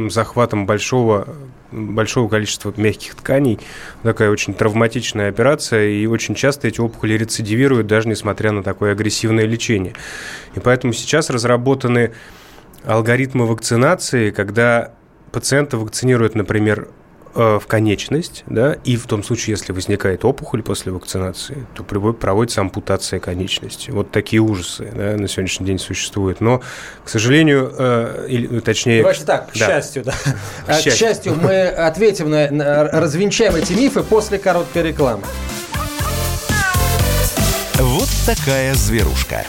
захватом 0.10 0.66
большого 0.66 1.28
большого 1.74 2.30
количества 2.30 2.74
мягких 2.78 3.16
тканей. 3.16 3.60
Такая 4.04 4.30
очень 4.30 4.54
травматичная 4.54 5.30
операция, 5.30 5.90
и 5.90 6.06
очень 6.06 6.36
часто 6.36 6.68
эти 6.68 6.80
опухоли 6.80 7.14
рецидивируют, 7.14 7.88
даже 7.88 8.08
несмотря 8.08 8.52
на 8.52 8.64
такое 8.64 8.92
агрессивное 8.92 9.46
лечение. 9.46 9.94
И 10.56 10.60
поэтому 10.60 10.94
сейчас 10.94 11.30
разработаны 11.30 12.12
алгоритмы 12.86 13.48
вакцинации, 13.48 14.32
когда 14.32 14.94
пациента 15.32 15.78
вакцинируют, 15.78 16.36
например, 16.36 16.90
в 17.34 17.64
конечность, 17.68 18.44
да, 18.48 18.78
и 18.84 18.96
в 18.96 19.08
том 19.08 19.24
случае, 19.24 19.54
если 19.54 19.72
возникает 19.72 20.24
опухоль 20.26 20.62
после 20.62 20.92
вакцинации, 20.92 21.66
то 21.74 21.84
проводится 21.84 22.62
ампутация 22.62 23.20
конечности. 23.20 23.92
Вот 23.92 24.12
такие 24.12 24.42
ужасы 24.42 24.92
да, 24.94 25.18
на 25.18 25.28
сегодняшний 25.28 25.66
день 25.66 25.80
существуют. 25.80 26.42
Но, 26.42 26.62
к 27.04 27.10
сожалению, 27.10 27.74
э, 27.78 28.28
или, 28.30 28.60
точнее... 28.60 29.00
Давайте 29.00 29.26
так, 29.26 29.52
к 29.52 29.58
да. 29.58 29.68
счастью, 29.68 30.04
да. 30.04 30.14
К 30.68 30.74
счастью. 30.74 30.92
к 30.92 30.96
счастью, 30.96 31.36
мы 31.36 31.68
ответим 31.68 32.30
на, 32.30 32.50
на, 32.52 32.84
развенчаем 32.86 33.56
эти 33.56 33.74
мифы 33.74 34.04
после 34.04 34.38
короткой 34.38 34.84
рекламы. 34.84 35.24
Вот 37.76 38.10
такая 38.26 38.74
зверушка. 38.76 39.44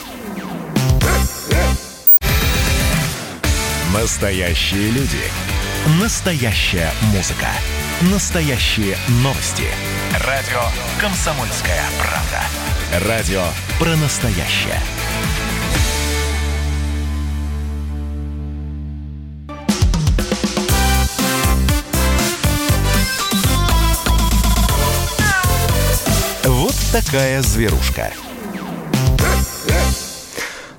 Настоящие 3.93 4.89
люди. 4.89 5.44
Настоящая 5.85 6.89
музыка. 7.13 7.45
Настоящие 8.11 8.97
новости. 9.21 9.65
Радио 10.25 10.59
«Комсомольская 10.99 11.79
правда». 11.99 13.07
Радио 13.07 13.43
про 13.77 13.95
настоящее. 13.95 14.79
Вот 26.45 26.73
такая 26.91 27.43
зверушка. 27.43 28.11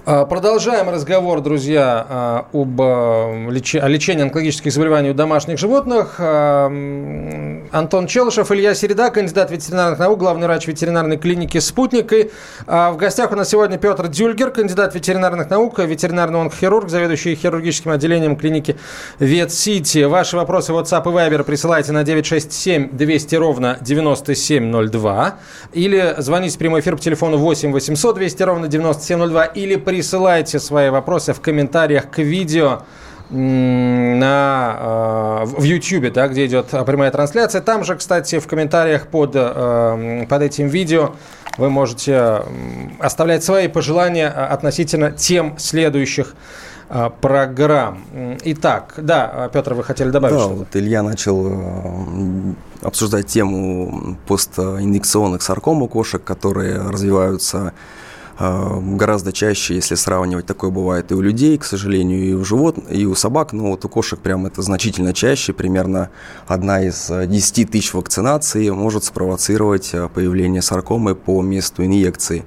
А, 0.09 0.25
продолжаем 0.25 0.89
разговор, 0.89 1.41
друзья, 1.41 2.07
а, 2.09 2.47
об 2.53 2.81
а, 2.81 3.49
лечении 3.51 4.23
онкологических 4.23 4.71
заболеваний 4.73 5.11
у 5.11 5.15
домашних 5.15 5.59
животных. 5.59 6.21
Антон 6.21 8.07
Челышев, 8.07 8.53
Илья 8.53 8.77
Середа, 8.77 9.11
кандидат 9.11 9.51
ветеринарных 9.51 9.99
наук, 9.99 10.21
главный 10.21 10.47
врач 10.47 10.69
ветеринарной 10.69 11.17
клиники 11.17 11.59
«Спутник». 11.59 12.13
И 12.13 12.31
в 12.69 12.97
гостях 12.97 13.33
у 13.33 13.35
нас 13.35 13.49
сегодня 13.49 13.79
Петр 13.79 14.07
Дюльгер, 14.07 14.53
кандидат 14.53 14.95
ветеринарных 14.95 15.51
наук, 15.51 15.81
ветеринарный 15.81 16.41
онкохирург, 16.41 16.89
заведующий 16.89 17.35
хирургическим 17.35 17.91
отделением 17.91 18.37
клиники 18.37 18.77
«Ветсити». 19.19 20.05
Ваши 20.05 20.37
вопросы 20.37 20.73
в 20.73 20.79
WhatsApp 20.79 21.03
и 21.03 21.09
Viber 21.09 21.43
присылайте 21.43 21.91
на 21.91 22.05
967 22.05 22.91
200 22.97 23.35
ровно 23.35 23.79
9702 23.81 25.35
или 25.73 26.15
звоните 26.19 26.55
в 26.55 26.59
прямой 26.59 26.81
эфир 26.81 26.95
по 26.95 27.03
телефону 27.03 27.39
8 27.39 27.73
800 27.73 28.15
200 28.15 28.43
ровно 28.45 28.69
9702 28.69 29.45
или 29.47 29.75
при 29.75 29.96
присылайте 29.97 30.59
свои 30.59 30.91
вопросы 30.91 31.33
в 31.33 31.41
комментариях 31.41 32.11
к 32.11 32.19
видео 32.19 32.83
на, 33.31 34.77
э, 34.79 35.45
в 35.59 35.63
YouTube, 35.63 36.13
да, 36.13 36.29
где 36.29 36.45
идет 36.45 36.67
прямая 36.67 37.11
трансляция. 37.11 37.63
Там 37.63 37.83
же, 37.83 37.97
кстати, 37.97 38.39
в 38.39 38.47
комментариях 38.47 39.07
под, 39.07 39.31
э, 39.35 40.27
под 40.29 40.43
этим 40.43 40.69
видео 40.69 41.15
вы 41.57 41.71
можете 41.71 42.43
оставлять 42.99 43.43
свои 43.43 43.69
пожелания 43.69 44.29
относительно 44.29 45.13
тем 45.13 45.55
следующих 45.59 46.35
э, 46.91 47.09
программ. 47.23 48.05
Итак, 48.45 48.95
да, 48.99 49.49
Петр, 49.51 49.73
вы 49.73 49.83
хотели 49.83 50.11
добавить 50.11 50.37
да, 50.37 50.41
что-то? 50.43 50.57
вот 50.57 50.69
Илья 50.75 51.03
начал 51.03 51.57
обсуждать 52.83 53.29
тему 53.29 54.19
постинъекционных 54.29 55.41
сарком 55.41 55.83
у 55.83 55.89
кошек, 55.89 56.23
которые 56.23 56.83
развиваются 56.83 57.73
гораздо 58.39 59.33
чаще, 59.33 59.75
если 59.75 59.95
сравнивать, 59.95 60.47
такое 60.47 60.71
бывает 60.71 61.11
и 61.11 61.15
у 61.15 61.21
людей, 61.21 61.57
к 61.57 61.65
сожалению, 61.65 62.23
и 62.23 62.33
у 62.35 62.45
животных, 62.45 62.87
и 62.91 63.07
у 63.07 63.15
собак, 63.15 63.53
но 63.53 63.71
вот 63.71 63.85
у 63.85 63.89
кошек 63.89 64.19
прям 64.19 64.47
это 64.47 64.63
значительно 64.63 65.15
чаще, 65.15 65.53
примерно 65.53 66.11
одна 66.47 66.83
из 66.83 67.11
10 67.11 67.59
э, 67.59 67.65
тысяч 67.67 67.95
вакцинаций 67.95 68.71
может 68.71 69.05
спровоцировать 69.05 69.91
э, 69.95 70.09
появление 70.13 70.63
саркомы 70.63 71.15
по 71.15 71.41
месту 71.43 71.85
инъекции. 71.85 72.45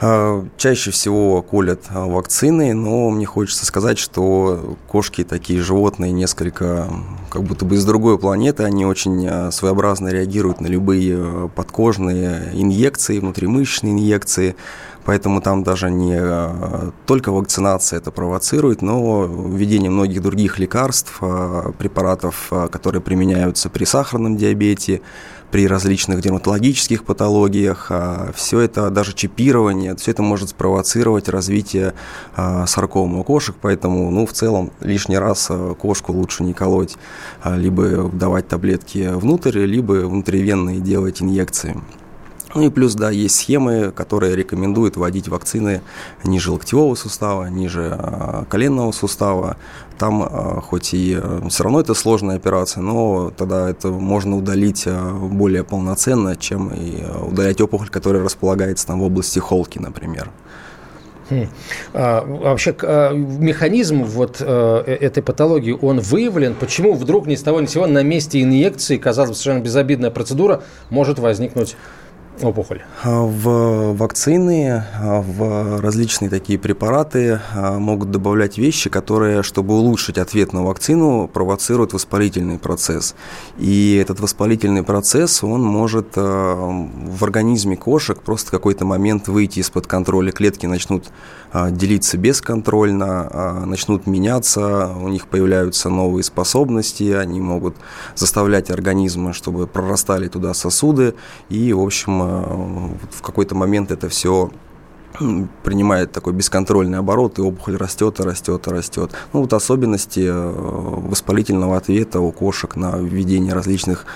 А, 0.00 0.44
чаще 0.56 0.90
всего 0.90 1.40
колят 1.42 1.82
вакцины, 1.90 2.74
но 2.74 3.10
мне 3.10 3.26
хочется 3.26 3.64
сказать, 3.64 3.98
что 3.98 4.76
кошки 4.88 5.22
такие 5.22 5.62
животные 5.62 6.12
несколько 6.12 6.88
как 7.30 7.42
будто 7.42 7.64
бы 7.64 7.76
из 7.76 7.84
другой 7.84 8.18
планеты, 8.18 8.64
они 8.64 8.86
очень 8.86 9.50
своеобразно 9.50 10.08
реагируют 10.08 10.60
на 10.60 10.66
любые 10.66 11.16
э, 11.16 11.48
подкожные 11.54 12.50
инъекции, 12.52 13.18
внутримышечные 13.18 13.92
инъекции. 13.92 14.56
Поэтому 15.04 15.40
там 15.42 15.62
даже 15.62 15.90
не 15.90 16.16
э, 16.18 16.90
только 17.06 17.30
вакцинация 17.30 17.98
это 17.98 18.10
провоцирует, 18.10 18.80
но 18.80 19.26
введение 19.26 19.90
многих 19.90 20.22
других 20.22 20.58
лекарств, 20.58 21.18
э, 21.20 21.72
препаратов, 21.78 22.48
э, 22.50 22.68
которые 22.68 23.02
применяются 23.02 23.68
при 23.68 23.84
сахарном 23.84 24.36
диабете, 24.36 25.02
при 25.50 25.68
различных 25.68 26.20
дерматологических 26.20 27.04
патологиях, 27.04 27.92
все 28.34 28.58
это, 28.58 28.90
даже 28.90 29.12
чипирование, 29.12 29.94
все 29.94 30.10
это 30.10 30.20
может 30.20 30.48
спровоцировать 30.48 31.28
развитие 31.28 31.94
саркомы 32.66 33.20
у 33.20 33.22
кошек, 33.22 33.54
поэтому, 33.60 34.10
ну, 34.10 34.26
в 34.26 34.32
целом, 34.32 34.72
лишний 34.80 35.16
раз 35.16 35.48
кошку 35.78 36.12
лучше 36.12 36.42
не 36.42 36.54
колоть, 36.54 36.96
либо 37.44 38.10
давать 38.12 38.48
таблетки 38.48 39.12
внутрь, 39.14 39.60
либо 39.60 39.92
внутривенные 39.92 40.80
делать 40.80 41.22
инъекции. 41.22 41.80
Ну 42.54 42.62
и 42.62 42.70
плюс, 42.70 42.94
да, 42.94 43.10
есть 43.10 43.36
схемы, 43.36 43.90
которые 43.90 44.36
рекомендуют 44.36 44.96
вводить 44.96 45.26
вакцины 45.28 45.82
ниже 46.22 46.52
локтевого 46.52 46.94
сустава, 46.94 47.46
ниже 47.46 47.98
э, 47.98 48.44
коленного 48.48 48.92
сустава. 48.92 49.56
Там 49.98 50.22
э, 50.22 50.60
хоть 50.60 50.94
и 50.94 51.18
э, 51.20 51.40
все 51.48 51.64
равно 51.64 51.80
это 51.80 51.94
сложная 51.94 52.36
операция, 52.36 52.80
но 52.80 53.32
тогда 53.36 53.68
это 53.68 53.88
можно 53.88 54.36
удалить 54.36 54.86
более 54.86 55.64
полноценно, 55.64 56.36
чем 56.36 56.68
и 56.68 57.04
удалять 57.22 57.60
опухоль, 57.60 57.88
которая 57.88 58.22
располагается 58.22 58.86
там 58.86 59.00
в 59.00 59.02
области 59.02 59.40
холки, 59.40 59.80
например. 59.80 60.30
Хм. 61.30 61.48
А, 61.94 62.24
вообще 62.24 62.74
а, 62.82 63.12
механизм 63.12 64.04
вот 64.04 64.36
а, 64.40 64.82
этой 64.84 65.22
патологии, 65.22 65.76
он 65.80 66.00
выявлен? 66.00 66.54
Почему 66.54 66.92
вдруг 66.94 67.26
ни 67.26 67.34
с 67.34 67.42
того 67.42 67.60
ни 67.60 67.66
с 67.66 67.70
сего 67.70 67.86
на 67.86 68.02
месте 68.02 68.42
инъекции, 68.42 68.98
казалось 68.98 69.30
бы, 69.30 69.36
совершенно 69.36 69.64
безобидная 69.64 70.10
процедура, 70.10 70.62
может 70.90 71.18
возникнуть 71.18 71.76
опухоль? 72.42 72.82
А, 73.02 73.22
в 73.22 73.92
вакцины, 73.94 74.84
а, 74.94 75.20
в 75.20 75.80
различные 75.80 76.30
такие 76.30 76.58
препараты 76.58 77.40
а, 77.54 77.78
могут 77.78 78.10
добавлять 78.10 78.58
вещи, 78.58 78.90
которые, 78.90 79.42
чтобы 79.42 79.74
улучшить 79.74 80.18
ответ 80.18 80.52
на 80.52 80.64
вакцину, 80.64 81.28
провоцируют 81.28 81.92
воспалительный 81.92 82.58
процесс. 82.58 83.14
И 83.58 83.98
этот 84.00 84.20
воспалительный 84.20 84.82
процесс, 84.82 85.44
он 85.44 85.62
может 85.62 86.16
в 86.16 87.24
организме 87.24 87.76
кошек 87.76 88.20
просто 88.20 88.50
какой-то 88.50 88.84
момент 88.84 89.28
выйти 89.28 89.60
из-под 89.60 89.86
контроля. 89.86 90.32
Клетки 90.32 90.66
начнут 90.66 91.04
делиться 91.70 92.18
бесконтрольно, 92.18 93.64
начнут 93.66 94.06
меняться, 94.06 94.88
у 94.88 95.08
них 95.08 95.28
появляются 95.28 95.88
новые 95.88 96.24
способности, 96.24 97.12
они 97.12 97.40
могут 97.40 97.76
заставлять 98.16 98.70
организмы, 98.70 99.32
чтобы 99.32 99.66
прорастали 99.66 100.28
туда 100.28 100.54
сосуды, 100.54 101.14
и, 101.48 101.72
в 101.72 101.80
общем, 101.80 102.23
в 102.24 103.22
какой-то 103.22 103.54
момент 103.54 103.90
это 103.90 104.08
все 104.08 104.50
принимает 105.62 106.12
такой 106.12 106.32
бесконтрольный 106.32 106.98
оборот, 106.98 107.38
и 107.38 107.42
опухоль 107.42 107.76
растет, 107.76 108.18
и 108.20 108.22
растет, 108.22 108.66
и 108.66 108.70
растет. 108.70 109.12
Ну, 109.32 109.42
вот 109.42 109.52
особенности 109.52 110.26
э, 110.26 110.32
воспалительного 110.32 111.76
ответа 111.76 112.20
у 112.20 112.32
кошек 112.32 112.74
на 112.74 112.96
введение 112.96 113.54
различных 113.54 114.06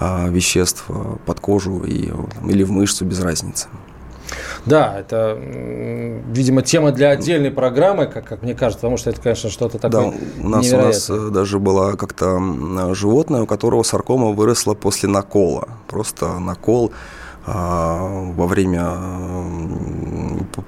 а, 0.00 0.28
веществ 0.28 0.84
э, 0.88 1.16
под 1.24 1.40
кожу 1.40 1.84
и, 1.84 2.10
или 2.48 2.62
в 2.64 2.70
мышцу, 2.72 3.04
без 3.04 3.20
разницы. 3.20 3.68
Да, 4.66 4.98
это, 4.98 5.38
видимо, 5.38 6.62
тема 6.62 6.92
для 6.92 7.10
отдельной 7.10 7.50
программы, 7.50 8.06
как, 8.06 8.26
как 8.26 8.42
мне 8.42 8.54
кажется, 8.54 8.80
потому 8.80 8.98
что 8.98 9.10
это, 9.10 9.20
конечно, 9.20 9.48
что-то 9.48 9.78
такое 9.78 10.10
Да, 10.10 10.16
у 10.44 10.48
нас, 10.48 10.72
у 10.72 10.76
нас 10.76 11.10
э, 11.10 11.30
даже 11.30 11.58
было 11.58 11.92
как-то 11.92 12.94
животное, 12.94 13.42
у 13.42 13.46
которого 13.46 13.82
саркома 13.84 14.32
выросла 14.32 14.74
после 14.74 15.08
накола. 15.08 15.68
Просто 15.86 16.38
накол 16.38 16.92
во 17.52 18.46
время 18.46 18.96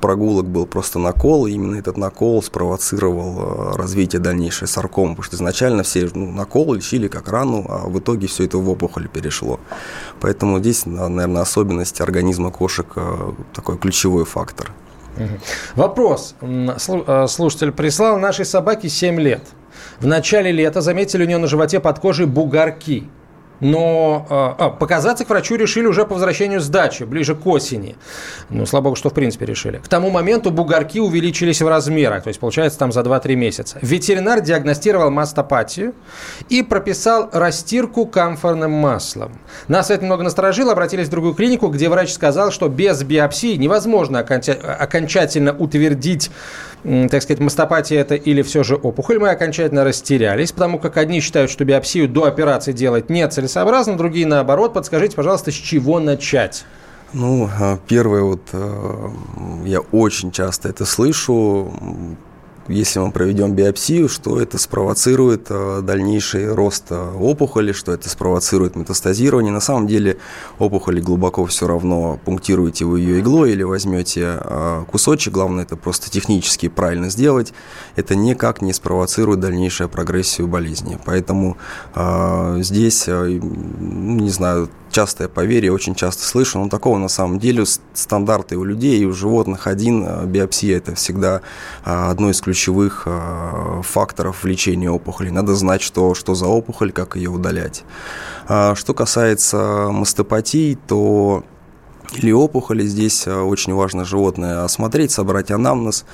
прогулок 0.01 0.47
был 0.47 0.67
просто 0.67 0.99
накол, 0.99 1.47
и 1.47 1.53
именно 1.53 1.77
этот 1.77 1.97
накол 1.97 2.43
спровоцировал 2.43 3.35
а, 3.39 3.77
развитие 3.77 4.21
дальнейшей 4.21 4.69
саркомы, 4.69 5.11
потому 5.11 5.25
что 5.25 5.37
изначально 5.37 5.83
все 5.83 6.09
ну, 6.15 6.31
накол 6.31 6.73
лечили 6.75 7.09
как 7.09 7.29
рану, 7.29 7.67
а 7.69 7.89
в 7.89 7.99
итоге 7.99 8.27
все 8.27 8.45
это 8.45 8.59
в 8.59 8.69
опухоль 8.69 9.09
перешло. 9.09 9.61
Поэтому 10.21 10.59
здесь, 10.59 10.87
наверное, 10.87 11.43
особенность 11.43 12.01
организма 12.01 12.51
кошек 12.51 12.87
а, 12.97 13.35
такой 13.55 13.79
ключевой 13.79 14.25
фактор. 14.25 14.73
Вопрос. 15.75 16.35
Слушатель 17.29 17.73
прислал, 17.73 18.19
нашей 18.19 18.45
собаке 18.45 18.89
7 18.89 19.21
лет. 19.21 19.43
В 19.99 20.07
начале 20.07 20.53
лета 20.53 20.81
заметили 20.81 21.25
у 21.25 21.27
нее 21.27 21.39
на 21.39 21.47
животе 21.47 21.81
под 21.81 21.99
кожей 21.99 22.27
бугорки– 22.27 23.09
но 23.61 24.27
а, 24.29 24.55
а, 24.59 24.71
показаться 24.71 25.25
к 25.25 25.31
врачу 25.31 25.57
решили 25.57 25.87
уже 25.87 26.05
по 26.05 26.15
возвращению 26.15 26.61
с 26.61 26.69
дачи, 26.69 27.05
ближе 27.05 27.35
к 27.35 27.47
осени. 27.47 27.97
Ну, 28.49 28.67
слава 28.67 28.85
богу, 28.85 28.97
что 28.97 29.11
в 29.11 29.15
принципе 29.15 29.47
решили. 29.47 29.79
К 29.79 29.89
тому 29.89 30.11
моменту 30.11 30.51
бугорки 30.51 30.99
увеличились 30.99 31.63
в 31.63 31.69
размерах, 31.69 32.25
то 32.25 32.29
есть 32.29 32.41
получается 32.41 32.79
там 32.79 32.93
за 32.93 33.01
2-3 33.01 33.35
месяца. 33.35 33.79
Ветеринар 33.83 34.41
диагностировал 34.41 35.11
мастопатию 35.11 35.95
и 36.49 36.63
прописал 36.63 37.29
растирку 37.33 38.07
камфорным 38.07 38.73
маслом. 38.73 39.39
Нас 39.69 39.91
это 39.91 40.03
немного 40.03 40.23
насторожило, 40.23 40.73
обратились 40.73 41.09
в 41.09 41.11
другую 41.11 41.35
клинику, 41.35 41.69
где 41.69 41.89
врач 41.89 42.13
сказал, 42.13 42.51
что 42.51 42.69
без 42.69 43.03
биопсии 43.03 43.57
невозможно 43.57 44.21
окончательно 44.21 45.53
утвердить 45.53 46.31
так 46.83 47.23
сказать, 47.23 47.41
мастопатия 47.41 48.01
это 48.01 48.15
или 48.15 48.43
все 48.43 48.63
же 48.63 48.77
опухоль, 48.77 49.19
мы 49.19 49.31
окончательно 49.31 49.85
растерялись, 49.85 50.53
потому 50.53 50.79
как 50.79 50.97
одни 50.97 51.21
считают, 51.21 51.51
что 51.51 51.65
биопсию 51.65 52.09
до 52.09 52.25
операции 52.25 52.73
делать 52.73 53.11
нецелесообразно, 53.11 53.97
другие 53.97 54.27
наоборот. 54.27 54.73
Подскажите, 54.73 55.17
пожалуйста, 55.17 55.51
с 55.51 55.55
чего 55.55 56.01
начать? 56.01 56.65
Ну, 57.13 57.51
а, 57.61 57.79
первое, 57.89 58.23
вот 58.23 58.43
э, 58.53 59.09
я 59.65 59.81
очень 59.81 60.31
часто 60.31 60.69
это 60.69 60.85
слышу, 60.85 61.73
если 62.71 63.01
мы 63.01 63.11
проведем 63.11 63.55
биопсию, 63.55 64.09
что 64.09 64.41
это 64.41 64.59
спровоцирует 64.59 65.47
э, 65.51 65.81
дальнейший 65.83 66.55
рост 66.55 66.87
э, 66.91 67.13
опухоли, 67.19 67.73
что 67.73 67.93
это 67.93 68.09
спровоцирует 68.09 68.77
метастазирование. 68.77 69.53
На 69.53 69.61
самом 69.61 69.87
деле 69.87 70.19
опухоли 70.59 71.01
глубоко 71.01 71.45
все 71.47 71.67
равно 71.67 72.19
пунктируете 72.25 72.85
вы 72.85 73.01
ее 73.01 73.21
иглой 73.21 73.53
или 73.53 73.63
возьмете 73.63 74.39
э, 74.41 74.85
кусочек, 74.91 75.35
главное 75.35 75.65
это 75.65 75.77
просто 75.77 76.11
технически 76.11 76.69
правильно 76.69 77.11
сделать, 77.11 77.53
это 77.97 78.15
никак 78.15 78.63
не 78.63 78.73
спровоцирует 78.73 79.41
дальнейшую 79.41 79.89
прогрессию 79.89 80.47
болезни. 80.47 80.99
Поэтому 81.05 81.57
здесь, 82.61 83.07
не 83.07 84.31
знаю, 84.31 84.69
частое 84.91 85.29
поверье, 85.29 85.73
очень 85.73 85.95
часто 85.95 86.25
слышу, 86.25 86.59
но 86.59 86.69
такого 86.69 86.99
на 86.99 87.09
самом 87.09 87.39
деле 87.39 87.65
стандарты 87.95 88.57
у 88.57 88.65
людей 88.65 88.99
и 89.01 89.05
у 89.05 89.13
животных 89.13 89.67
один. 89.67 90.05
А, 90.07 90.25
биопсия– 90.25 90.77
это 90.79 90.95
всегда 90.95 91.43
а, 91.85 92.11
одно 92.11 92.31
из 92.31 92.41
ключевых 92.41 93.05
а, 93.07 93.83
факторов 93.83 94.45
лечения 94.45 94.91
опухоли. 94.91 95.31
Надо 95.31 95.55
знать, 95.55 95.83
что, 95.83 96.15
что 96.15 96.35
за 96.35 96.47
опухоль, 96.47 96.93
как 96.93 97.17
ее 97.17 97.31
удалять. 97.31 97.85
Что 98.47 98.95
касается 98.95 99.89
мастопатий, 99.93 100.77
то 100.89 101.45
или 102.15 102.33
опухоли, 102.33 102.85
здесь 102.85 103.29
очень 103.29 103.75
важно 103.75 104.05
животное 104.05 104.65
осмотреть, 104.65 105.13
собрать 105.13 105.53
анамнез. 105.53 106.05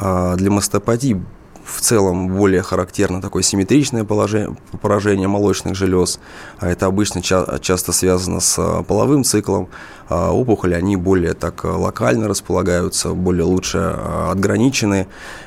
Для 0.00 0.50
мастопатии 0.50 1.22
в 1.64 1.80
целом 1.80 2.28
более 2.28 2.62
характерно 2.62 3.22
такое 3.22 3.42
симметричное 3.42 4.04
положение, 4.04 4.56
поражение 4.80 5.28
молочных 5.28 5.74
желез. 5.74 6.20
А 6.58 6.68
это 6.68 6.86
обычно 6.86 7.22
ча- 7.22 7.58
часто 7.60 7.92
связано 7.92 8.40
с 8.40 8.56
а, 8.58 8.82
половым 8.82 9.24
циклом. 9.24 9.68
А 10.08 10.32
опухоли, 10.32 10.74
они 10.74 10.96
более 10.96 11.32
так 11.32 11.64
а, 11.64 11.76
локально 11.76 12.28
располагаются, 12.28 13.14
более 13.14 13.44
лучше 13.44 13.78
отграничены. 13.78 15.06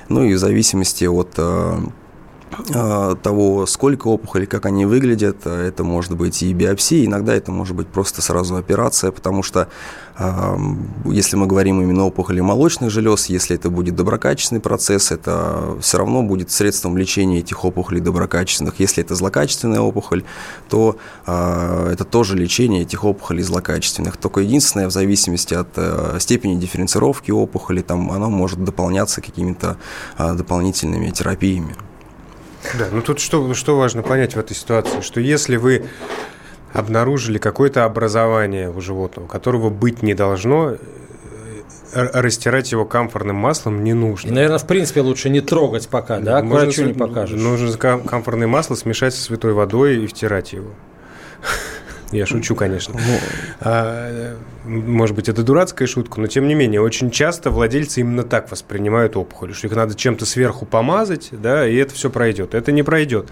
Ну 0.10 0.23
и 0.23 0.34
в 0.34 0.38
зависимости 0.39 1.06
от 1.06 1.38
того, 3.21 3.65
сколько 3.65 4.07
опухолей, 4.07 4.47
как 4.47 4.65
они 4.65 4.86
выглядят. 4.86 5.45
Это 5.45 5.83
может 5.83 6.15
быть 6.15 6.41
и 6.41 6.53
биопсия, 6.53 7.05
иногда 7.05 7.36
это 7.36 7.51
может 7.51 7.75
быть 7.75 7.88
просто 7.88 8.21
сразу 8.21 8.55
операция, 8.55 9.12
потому 9.12 9.43
что 9.43 9.67
если 11.05 11.36
мы 11.36 11.45
говорим 11.45 11.79
именно 11.81 12.03
о 12.03 12.07
опухоли 12.07 12.39
молочных 12.41 12.89
желез, 12.89 13.27
если 13.27 13.55
это 13.55 13.69
будет 13.69 13.95
доброкачественный 13.95 14.62
процесс, 14.62 15.12
это 15.12 15.77
все 15.79 15.99
равно 15.99 16.23
будет 16.23 16.49
средством 16.49 16.97
лечения 16.97 17.39
этих 17.39 17.63
опухолей 17.63 18.01
доброкачественных. 18.01 18.79
Если 18.79 19.03
это 19.03 19.13
злокачественная 19.13 19.81
опухоль, 19.81 20.23
то 20.69 20.97
э, 21.27 21.89
это 21.93 22.03
тоже 22.03 22.36
лечение 22.36 22.81
этих 22.81 23.03
опухолей 23.03 23.43
злокачественных. 23.43 24.17
Только 24.17 24.41
единственное, 24.41 24.88
в 24.88 24.91
зависимости 24.91 25.53
от 25.53 25.69
э, 25.75 26.17
степени 26.19 26.60
дифференцировки 26.60 27.29
опухоли, 27.29 27.81
там 27.81 28.12
оно 28.12 28.31
может 28.31 28.63
дополняться 28.63 29.21
какими-то 29.21 29.77
дополнительными 30.17 31.12
терапиями. 31.12 31.75
Да, 32.77 32.88
ну 32.91 33.01
тут 33.01 33.19
что, 33.19 33.53
что 33.53 33.77
важно 33.77 34.03
понять 34.03 34.36
в 34.36 34.39
этой 34.39 34.56
ситуации, 34.56 35.01
что 35.01 35.19
если 35.19 35.58
вы 35.58 35.86
обнаружили 36.73 37.38
какое-то 37.38 37.86
образование 37.86 38.69
у 38.69 38.82
животного, 38.82 39.27
которого 39.27 39.69
быть 39.69 40.03
не 40.03 40.13
должно, 40.13 40.73
э, 40.73 40.77
растирать 41.93 42.71
его 42.71 42.86
камфорным 42.86 43.36
маслом 43.36 43.84
не 43.84 43.93
нужно. 43.93 44.30
И, 44.30 44.32
наверное, 44.32 44.60
в 44.60 44.67
принципе 44.67 45.01
лучше 45.01 45.30
не 45.30 45.41
трогать 45.41 45.88
пока, 45.88 46.19
да? 46.19 46.41
К 46.41 46.45
врачу 46.45 46.86
не 46.86 46.93
покажешь. 46.93 47.39
Нужно 47.39 47.77
камфорное 47.77 48.47
масло 48.47 48.75
смешать 48.75 49.13
со 49.13 49.21
святой 49.21 49.53
водой 49.53 50.03
и 50.03 50.08
втирать 50.08 50.53
его. 50.53 50.71
Я 52.12 52.26
шучу, 52.26 52.56
конечно. 52.56 52.93
Ну, 52.93 53.17
а, 53.60 54.38
может 54.63 55.15
быть, 55.15 55.28
это 55.28 55.43
дурацкая 55.43 55.88
шутка, 55.88 56.22
но 56.22 56.28
тем 56.28 56.48
не 56.48 56.56
менее, 56.56 56.82
очень 56.82 57.12
часто 57.12 57.52
владельцы 57.52 58.00
именно 58.00 58.24
так 58.24 58.50
воспринимают 58.50 59.17
опухоли, 59.17 59.52
что 59.52 59.67
их 59.67 59.76
надо 59.76 59.93
чем-то 59.96 60.26
сверху 60.26 60.65
помазать, 60.65 61.30
да, 61.32 61.67
и 61.67 61.76
это 61.76 61.93
все 61.93 62.10
пройдет. 62.10 62.54
Это 62.54 62.72
не 62.72 62.84
пройдет. 62.84 63.30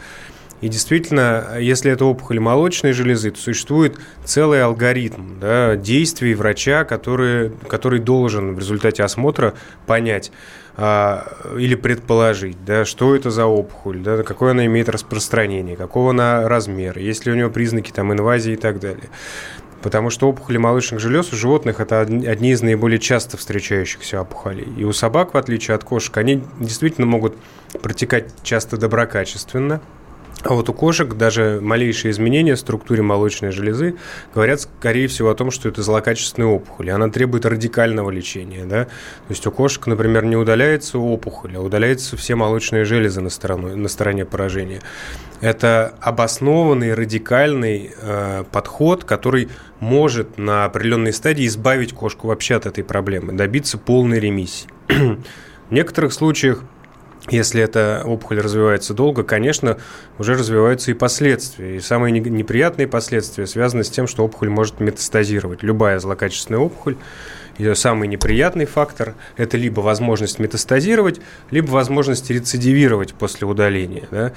И 0.62 0.70
действительно, 0.70 1.58
если 1.60 1.92
это 1.92 2.06
опухоль 2.06 2.40
молочной 2.40 2.94
железы, 2.94 3.32
то 3.32 3.40
существует 3.40 3.98
целый 4.24 4.64
алгоритм 4.64 5.40
да, 5.40 5.76
действий 5.76 6.34
врача, 6.34 6.86
который, 6.86 7.52
который 7.68 8.00
должен 8.00 8.56
в 8.56 8.60
результате 8.60 9.04
осмотра 9.04 9.54
понять, 9.86 10.32
а, 10.78 11.28
или 11.58 11.76
предположить, 11.76 12.58
да, 12.66 12.84
что 12.86 13.16
это 13.16 13.32
за 13.32 13.46
опухоль, 13.46 14.00
да, 14.00 14.24
какое 14.24 14.52
она 14.52 14.66
имеет 14.66 14.90
распространение, 14.90 15.78
какого 15.78 16.12
она 16.12 16.48
размера, 16.50 17.02
есть 17.02 17.26
ли 17.26 17.32
у 17.32 17.36
нее 17.36 17.50
признаки 17.50 17.92
там, 17.92 18.12
инвазии 18.12 18.54
и 18.54 18.58
так 18.58 18.80
далее. 18.80 19.10
Потому 19.82 20.10
что 20.10 20.28
опухоли 20.28 20.58
молочных 20.58 21.00
желез 21.00 21.32
у 21.32 21.36
животных 21.36 21.80
это 21.80 22.02
одни 22.02 22.52
из 22.52 22.62
наиболее 22.62 22.98
часто 22.98 23.38
встречающихся 23.38 24.20
опухолей. 24.20 24.68
И 24.78 24.84
у 24.84 24.92
собак, 24.94 25.34
в 25.34 25.38
отличие 25.38 25.76
от 25.76 25.84
кошек, 25.84 26.18
они 26.18 26.44
действительно 26.60 27.06
могут 27.06 27.36
протекать 27.82 28.34
часто 28.42 28.78
доброкачественно, 28.78 29.82
А 30.46 30.54
вот 30.54 30.70
у 30.70 30.74
кошек 30.74 31.12
даже 31.16 31.60
малейшие 31.60 32.12
изменения 32.12 32.54
в 32.54 32.60
структуре 32.60 33.02
молочной 33.02 33.52
железы 33.52 33.96
говорят, 34.34 34.62
скорее 34.62 35.08
всего, 35.08 35.32
о 35.32 35.36
том, 35.36 35.50
что 35.50 35.70
это 35.70 35.82
злокачественная 35.82 36.50
опухоль, 36.50 36.88
и 36.88 36.92
она 36.92 37.10
требует 37.10 37.48
радикального 37.48 38.12
лечения. 38.12 38.64
Да? 38.66 38.86
То 38.86 39.30
есть 39.30 39.46
у 39.48 39.52
кошек, 39.52 39.88
например, 39.88 40.24
не 40.24 40.36
удаляется 40.36 41.00
опухоль, 41.00 41.58
а 41.58 41.62
удаляются 41.62 42.16
все 42.16 42.36
молочные 42.36 42.86
железы 42.86 43.22
на 43.22 43.32
стороне, 43.32 43.76
на 43.76 43.88
стороне 43.88 44.24
поражения. 44.26 44.82
Это 45.42 45.96
обоснованный, 46.00 46.94
радикальный 46.94 47.92
э, 48.00 48.44
подход, 48.52 49.04
который 49.04 49.50
может 49.80 50.38
на 50.38 50.66
определенной 50.66 51.14
стадии 51.14 51.48
избавить 51.48 51.92
кошку 51.92 52.28
вообще 52.28 52.54
от 52.54 52.68
этой 52.68 52.84
проблемы, 52.84 53.34
добиться 53.34 53.80
полной 53.80 54.20
ремиссии. 54.20 54.70
В 54.90 55.74
некоторых 55.74 56.14
случаях 56.14 56.64
если 57.30 57.62
эта 57.62 58.04
опухоль 58.06 58.40
развивается 58.40 58.94
долго, 58.94 59.24
конечно, 59.24 59.78
уже 60.20 60.36
развиваются 60.36 60.92
и 60.92 60.94
последствия. 60.94 61.78
И 61.78 61.80
самые 61.80 62.12
неприятные 62.12 62.88
последствия 62.88 63.48
связаны 63.48 63.84
с 63.84 63.90
тем, 63.90 64.08
что 64.08 64.24
опухоль 64.24 64.50
может 64.50 64.80
метастазировать. 64.80 65.64
Любая 65.64 66.00
злокачественная 66.00 66.60
опухоль, 66.60 66.98
ее 67.58 67.76
самый 67.76 68.08
неприятный 68.08 68.66
фактор– 68.66 69.16
это 69.38 69.58
либо 69.58 69.80
возможность 69.80 70.40
метастазировать, 70.40 71.22
либо 71.52 71.72
возможность 71.72 72.30
рецидивировать 72.30 73.14
после 73.14 73.48
удаления. 73.48 74.08
Да? 74.12 74.34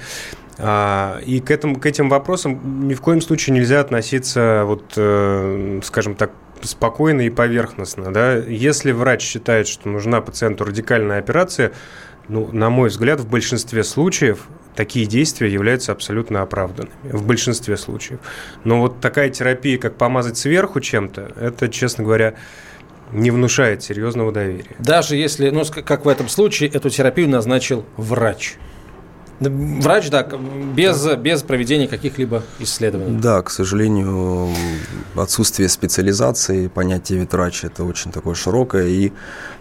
А, 0.57 1.19
и 1.25 1.41
к, 1.41 1.51
этому, 1.51 1.79
к 1.79 1.85
этим 1.85 2.09
вопросам 2.09 2.87
ни 2.87 2.93
в 2.93 3.01
коем 3.01 3.21
случае 3.21 3.55
нельзя 3.55 3.81
относиться, 3.81 4.63
вот, 4.65 4.93
э, 4.95 5.81
скажем 5.83 6.15
так, 6.15 6.31
спокойно 6.61 7.21
и 7.21 7.29
поверхностно. 7.29 8.11
Да? 8.11 8.35
Если 8.35 8.91
врач 8.91 9.21
считает, 9.21 9.67
что 9.67 9.89
нужна 9.89 10.21
пациенту 10.21 10.63
радикальная 10.63 11.19
операция, 11.19 11.73
ну, 12.29 12.49
на 12.51 12.69
мой 12.69 12.89
взгляд, 12.89 13.19
в 13.19 13.27
большинстве 13.27 13.83
случаев 13.83 14.47
такие 14.75 15.05
действия 15.05 15.51
являются 15.51 15.91
абсолютно 15.91 16.41
оправданными. 16.41 16.93
В 17.03 17.25
большинстве 17.25 17.75
случаев. 17.75 18.19
Но 18.63 18.79
вот 18.79 19.01
такая 19.01 19.29
терапия, 19.29 19.77
как 19.77 19.95
помазать 19.95 20.37
сверху 20.37 20.79
чем-то, 20.79 21.33
это, 21.39 21.67
честно 21.69 22.03
говоря, 22.03 22.35
не 23.11 23.31
внушает 23.31 23.83
серьезного 23.83 24.31
доверия. 24.31 24.75
Даже 24.77 25.15
если, 25.15 25.49
ну, 25.49 25.63
как 25.65 26.05
в 26.05 26.07
этом 26.07 26.29
случае, 26.29 26.69
эту 26.69 26.89
терапию 26.89 27.27
назначил 27.27 27.83
врач. 27.97 28.55
Врач, 29.39 30.09
да, 30.09 30.27
без, 30.75 31.05
без 31.15 31.43
проведения 31.43 31.87
каких-либо 31.87 32.43
исследований. 32.59 33.17
Да, 33.19 33.41
к 33.41 33.49
сожалению, 33.49 34.49
отсутствие 35.15 35.69
специализации, 35.69 36.67
понятие 36.67 37.19
ветврач 37.19 37.63
это 37.63 37.85
очень 37.85 38.11
такое 38.11 38.35
широкое, 38.35 38.87
и 38.87 39.11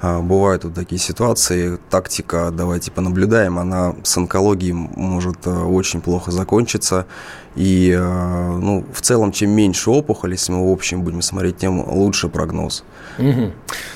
а, 0.01 0.21
бывают 0.21 0.64
вот 0.64 0.75
такие 0.75 0.99
ситуации, 0.99 1.79
тактика, 1.91 2.51
давайте 2.51 2.91
понаблюдаем, 2.91 3.59
она 3.59 3.95
с 4.03 4.17
онкологией 4.17 4.73
может 4.73 5.47
а, 5.47 5.64
очень 5.64 6.01
плохо 6.01 6.33
закончиться, 6.33 7.07
и 7.59 7.92
а, 7.92 8.57
ну, 8.57 8.85
в 8.92 9.01
целом, 9.01 9.33
чем 9.33 9.51
меньше 9.51 9.90
опухоли, 9.90 10.35
если 10.35 10.53
мы 10.53 10.68
в 10.68 10.73
общем 10.73 11.03
будем 11.03 11.23
смотреть, 11.23 11.57
тем 11.57 11.81
лучше 11.90 12.29
прогноз. 12.29 12.85
Угу. 13.18 13.51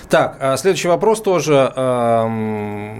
Так, 0.08 0.36
а 0.40 0.56
следующий 0.56 0.88
вопрос 0.88 1.22
тоже 1.22 1.72
э, 1.76 2.96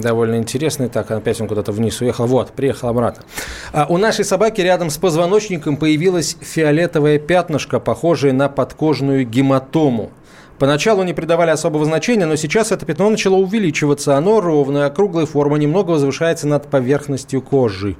довольно 0.00 0.36
интересный. 0.36 0.88
Так, 0.88 1.10
опять 1.10 1.40
он 1.40 1.48
куда-то 1.48 1.72
вниз 1.72 2.00
уехал. 2.00 2.26
Вот, 2.26 2.52
приехал 2.52 2.88
обратно. 2.88 3.24
А 3.72 3.86
у 3.88 3.98
нашей 3.98 4.24
собаки 4.24 4.60
рядом 4.60 4.90
с 4.90 4.96
позвоночником 4.96 5.76
появилось 5.76 6.36
фиолетовое 6.40 7.18
пятнышко, 7.18 7.80
похожее 7.80 8.32
на 8.32 8.48
подкожную 8.48 9.26
гематому. 9.26 10.12
Поначалу 10.60 11.02
не 11.02 11.14
придавали 11.14 11.50
особого 11.50 11.84
значения, 11.84 12.26
но 12.26 12.36
сейчас 12.36 12.70
это 12.70 12.86
пятно 12.86 13.10
начало 13.10 13.34
увеличиваться. 13.34 14.16
Оно 14.16 14.40
ровное, 14.40 14.86
округлой 14.86 15.26
формы, 15.26 15.58
немного 15.58 15.90
возвышается 15.90 16.46
над 16.46 16.68
поверхностью 16.68 17.42
кожи. 17.42 17.96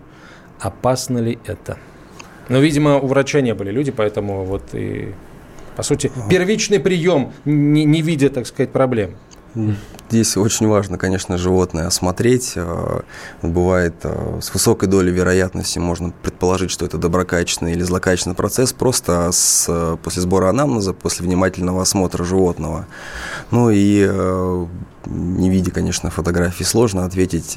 Опасно 0.60 1.18
ли 1.18 1.38
это? 1.46 1.78
Ну, 2.48 2.60
видимо, 2.60 2.98
у 2.98 3.06
врача 3.06 3.40
не 3.40 3.54
были 3.54 3.70
люди, 3.70 3.90
поэтому 3.90 4.44
вот 4.44 4.74
и 4.74 5.14
по 5.76 5.82
сути, 5.82 6.12
первичный 6.28 6.78
прием, 6.78 7.32
не, 7.46 7.84
не 7.84 8.02
видя, 8.02 8.28
так 8.28 8.46
сказать, 8.46 8.70
проблем. 8.70 9.16
Здесь 10.10 10.36
очень 10.36 10.68
важно, 10.68 10.98
конечно, 10.98 11.38
животное 11.38 11.86
осмотреть. 11.86 12.52
Э, 12.56 13.00
бывает 13.42 13.94
э, 14.02 14.40
с 14.42 14.52
высокой 14.52 14.88
долей 14.88 15.10
вероятности 15.10 15.78
можно 15.78 16.12
предположить, 16.22 16.70
что 16.70 16.84
это 16.84 16.98
доброкачественный 16.98 17.72
или 17.72 17.82
злокачественный 17.82 18.36
процесс 18.36 18.72
просто 18.72 19.30
с, 19.32 19.66
э, 19.68 19.96
после 20.02 20.22
сбора 20.22 20.50
анамнеза, 20.50 20.92
после 20.92 21.24
внимательного 21.24 21.82
осмотра 21.82 22.24
животного. 22.24 22.86
Ну 23.50 23.70
и 23.70 24.06
не 25.06 25.48
видя, 25.48 25.70
конечно, 25.70 26.10
фотографии, 26.10 26.64
сложно 26.64 27.06
ответить 27.06 27.56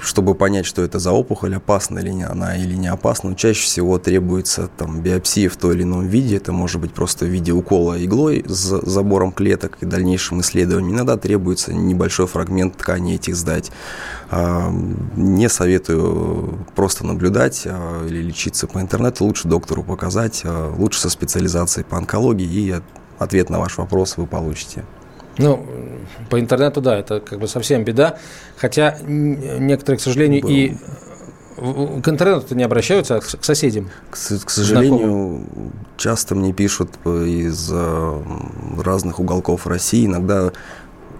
чтобы 0.00 0.34
понять, 0.34 0.64
что 0.64 0.82
это 0.82 0.98
за 0.98 1.12
опухоль, 1.12 1.56
опасна 1.56 1.98
ли 1.98 2.10
она 2.22 2.56
или 2.56 2.74
не 2.74 2.88
опасна, 2.88 3.34
чаще 3.34 3.62
всего 3.62 3.98
требуется 3.98 4.70
там, 4.76 5.00
биопсия 5.00 5.50
в 5.50 5.56
той 5.56 5.74
или 5.74 5.82
ином 5.82 6.06
виде. 6.06 6.36
Это 6.36 6.52
может 6.52 6.80
быть 6.80 6.92
просто 6.92 7.26
в 7.26 7.28
виде 7.28 7.52
укола 7.52 8.02
иглой 8.02 8.44
с 8.46 8.80
забором 8.86 9.32
клеток 9.32 9.78
и 9.80 9.86
дальнейшим 9.86 10.40
исследованием. 10.40 10.94
Иногда 10.94 11.16
требуется 11.16 11.74
небольшой 11.74 12.26
фрагмент 12.26 12.76
ткани 12.76 13.14
этих 13.16 13.36
сдать. 13.36 13.70
А, 14.30 14.72
не 15.16 15.48
советую 15.48 16.66
просто 16.74 17.04
наблюдать 17.04 17.62
а, 17.66 18.06
или 18.06 18.22
лечиться 18.22 18.66
по 18.66 18.80
интернету. 18.80 19.24
Лучше 19.24 19.46
доктору 19.46 19.82
показать, 19.82 20.42
лучше 20.78 21.00
со 21.00 21.10
специализацией 21.10 21.84
по 21.84 21.98
онкологии, 21.98 22.46
и 22.46 22.74
ответ 23.18 23.50
на 23.50 23.58
ваш 23.58 23.76
вопрос 23.78 24.16
вы 24.16 24.26
получите. 24.26 24.84
Ну, 25.38 25.66
по 26.30 26.40
интернету, 26.40 26.80
да, 26.80 26.96
это 26.96 27.20
как 27.20 27.38
бы 27.38 27.48
совсем 27.48 27.84
беда. 27.84 28.18
Хотя 28.56 28.98
некоторые, 29.06 29.98
к 29.98 30.02
сожалению, 30.02 30.42
Был. 30.42 30.50
и 30.50 30.76
к 31.56 32.08
интернету 32.08 32.54
не 32.54 32.64
обращаются, 32.64 33.16
а 33.16 33.20
к 33.20 33.44
соседям. 33.44 33.90
К, 34.10 34.14
к 34.14 34.50
сожалению, 34.50 34.98
знакомым. 34.98 35.72
часто 35.96 36.34
мне 36.34 36.52
пишут 36.52 36.90
из 37.06 37.70
э, 37.72 38.22
разных 38.78 39.20
уголков 39.20 39.66
России. 39.66 40.04
Иногда 40.04 40.52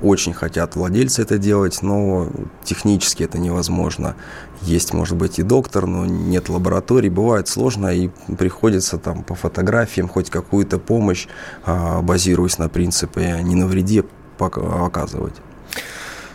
очень 0.02 0.32
хотят 0.32 0.76
владельцы 0.76 1.22
это 1.22 1.38
делать, 1.38 1.82
но 1.82 2.28
технически 2.64 3.22
это 3.22 3.38
невозможно. 3.38 4.16
Есть, 4.62 4.94
может 4.94 5.16
быть, 5.16 5.38
и 5.38 5.42
доктор, 5.42 5.87
но 5.87 6.06
нет 6.06 6.48
лабораторий. 6.48 7.11
Бывает 7.11 7.48
сложно, 7.48 7.88
и 7.88 8.09
приходится 8.38 8.98
там 8.98 9.22
по 9.22 9.35
фотографиям 9.35 10.09
хоть 10.09 10.30
какую-то 10.30 10.78
помощь, 10.78 11.26
а, 11.64 12.02
базируясь 12.02 12.59
на 12.59 12.68
принципе 12.68 13.40
«не 13.42 13.54
навреди», 13.54 14.04
оказывать. 14.38 15.35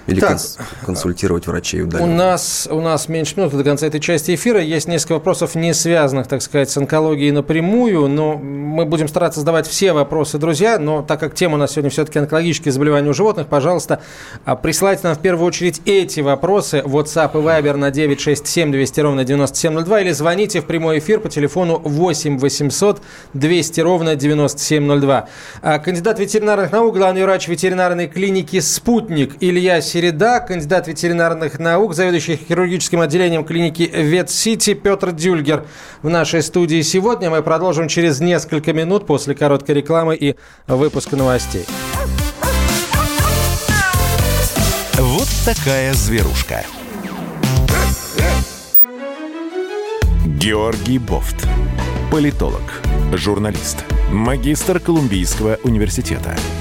Или 0.07 0.19
так, 0.19 0.39
консультировать 0.85 1.47
врачей 1.47 1.83
удаленно. 1.83 2.11
У 2.11 2.15
нас, 2.15 2.67
у 2.71 2.81
нас 2.81 3.07
меньше 3.07 3.35
минуты 3.37 3.57
до 3.57 3.63
конца 3.63 3.85
этой 3.85 3.99
части 3.99 4.33
эфира. 4.33 4.59
Есть 4.59 4.87
несколько 4.87 5.13
вопросов, 5.13 5.55
не 5.55 5.73
связанных, 5.73 6.27
так 6.27 6.41
сказать, 6.41 6.69
с 6.69 6.77
онкологией 6.77 7.31
напрямую. 7.31 8.07
Но 8.07 8.37
мы 8.37 8.85
будем 8.85 9.07
стараться 9.07 9.41
задавать 9.41 9.67
все 9.67 9.93
вопросы, 9.93 10.37
друзья. 10.37 10.79
Но 10.79 11.01
так 11.03 11.19
как 11.19 11.35
тема 11.35 11.55
у 11.55 11.57
нас 11.57 11.71
сегодня 11.71 11.91
все-таки 11.91 12.19
онкологические 12.19 12.71
заболевания 12.71 13.09
у 13.09 13.13
животных, 13.13 13.47
пожалуйста, 13.47 14.01
а, 14.45 14.55
присылайте 14.55 15.01
нам 15.03 15.15
в 15.15 15.19
первую 15.19 15.45
очередь 15.47 15.81
эти 15.85 16.21
вопросы. 16.21 16.79
WhatsApp 16.79 17.31
и 17.33 17.43
Viber 17.43 17.75
на 17.75 17.91
967 17.91 18.71
200 18.71 18.99
ровно 19.01 19.23
9702. 19.23 20.01
Или 20.01 20.11
звоните 20.11 20.61
в 20.61 20.65
прямой 20.65 20.99
эфир 20.99 21.19
по 21.19 21.29
телефону 21.29 21.77
8 21.77 22.39
800 22.39 23.01
200 23.33 23.81
ровно 23.81 24.15
9702. 24.15 25.27
А, 25.61 25.79
кандидат 25.79 26.19
ветеринарных 26.19 26.71
наук, 26.71 26.95
главный 26.95 27.23
врач 27.23 27.47
ветеринарной 27.47 28.07
клиники 28.07 28.59
«Спутник» 28.59 29.35
Илья 29.41 29.81
Середа, 29.91 30.39
кандидат 30.39 30.87
ветеринарных 30.87 31.59
наук, 31.59 31.93
заведующий 31.93 32.37
хирургическим 32.37 33.01
отделением 33.01 33.43
клиники 33.43 33.91
Ветсити 33.93 34.73
Петр 34.73 35.11
Дюльгер 35.11 35.65
в 36.01 36.07
нашей 36.07 36.41
студии 36.43 36.81
сегодня. 36.81 37.29
Мы 37.29 37.43
продолжим 37.43 37.89
через 37.89 38.21
несколько 38.21 38.71
минут 38.71 39.05
после 39.05 39.35
короткой 39.35 39.75
рекламы 39.75 40.15
и 40.15 40.37
выпуска 40.65 41.17
новостей. 41.17 41.65
Вот 44.97 45.27
такая 45.43 45.93
зверушка. 45.93 46.63
Георгий 50.25 50.99
Бофт. 50.99 51.45
Политолог, 52.09 52.81
журналист, 53.11 53.83
магистр 54.09 54.79
Колумбийского 54.79 55.59
университета– 55.65 56.33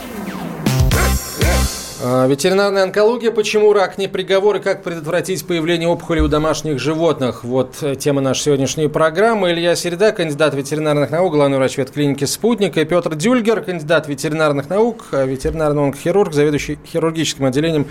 А, 2.03 2.25
ветеринарная 2.25 2.83
онкология. 2.83 3.29
Почему 3.29 3.73
рак 3.73 3.99
не 3.99 4.07
приговор 4.07 4.55
и 4.55 4.59
как 4.59 4.81
предотвратить 4.81 5.45
появление 5.45 5.87
опухоли 5.87 6.19
у 6.19 6.27
домашних 6.27 6.79
животных? 6.79 7.43
Вот 7.43 7.75
э, 7.81 7.95
тема 7.95 8.21
нашей 8.21 8.43
сегодняшней 8.43 8.87
программы. 8.87 9.51
Илья 9.51 9.75
Середа, 9.75 10.11
кандидат 10.11 10.55
ветеринарных 10.55 11.11
наук, 11.11 11.33
главный 11.33 11.57
врач 11.57 11.77
ветклиники 11.77 12.25
«Спутник». 12.25 12.75
И 12.77 12.85
Петр 12.85 13.13
Дюльгер, 13.13 13.61
кандидат 13.61 14.07
ветеринарных 14.07 14.67
наук, 14.67 15.09
э, 15.11 15.27
ветеринарный 15.27 15.83
онкохирург, 15.83 16.33
заведующий 16.33 16.79
хирургическим 16.87 17.45
отделением 17.45 17.85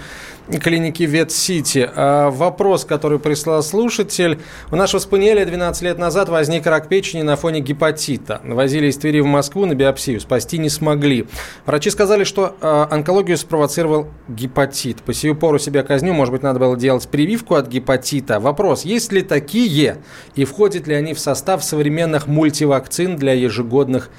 клиники 0.58 1.04
«Ветсити». 1.04 1.88
А, 1.94 2.30
вопрос, 2.30 2.84
который 2.84 3.20
прислал 3.20 3.62
слушатель. 3.62 4.40
У 4.72 4.76
нашего 4.76 4.98
спаниеля 4.98 5.44
12 5.44 5.82
лет 5.82 5.98
назад 5.98 6.28
возник 6.28 6.66
рак 6.66 6.88
печени 6.88 7.22
на 7.22 7.36
фоне 7.36 7.60
гепатита. 7.60 8.40
Возили 8.42 8.88
из 8.88 8.96
Твери 8.96 9.20
в 9.20 9.26
Москву 9.26 9.66
на 9.66 9.76
биопсию. 9.76 10.20
Спасти 10.20 10.58
не 10.58 10.68
смогли. 10.68 11.28
Врачи 11.64 11.90
сказали, 11.90 12.24
что 12.24 12.56
э, 12.60 12.86
онкологию 12.90 13.36
спровоцировал 13.36 13.99
заболел 14.00 14.08
гепатит. 14.28 15.02
По 15.02 15.12
сию 15.12 15.36
пору 15.36 15.58
себя 15.58 15.82
казню, 15.82 16.12
может 16.12 16.32
быть, 16.32 16.42
надо 16.42 16.58
было 16.60 16.76
делать 16.76 17.08
прививку 17.08 17.54
от 17.54 17.68
гепатита. 17.68 18.40
Вопрос, 18.40 18.84
есть 18.84 19.12
ли 19.12 19.22
такие 19.22 19.98
и 20.34 20.44
входят 20.44 20.86
ли 20.86 20.94
они 20.94 21.14
в 21.14 21.20
состав 21.20 21.64
современных 21.64 22.26
мультивакцин 22.26 23.16
для 23.16 23.32
ежегодных 23.32 24.10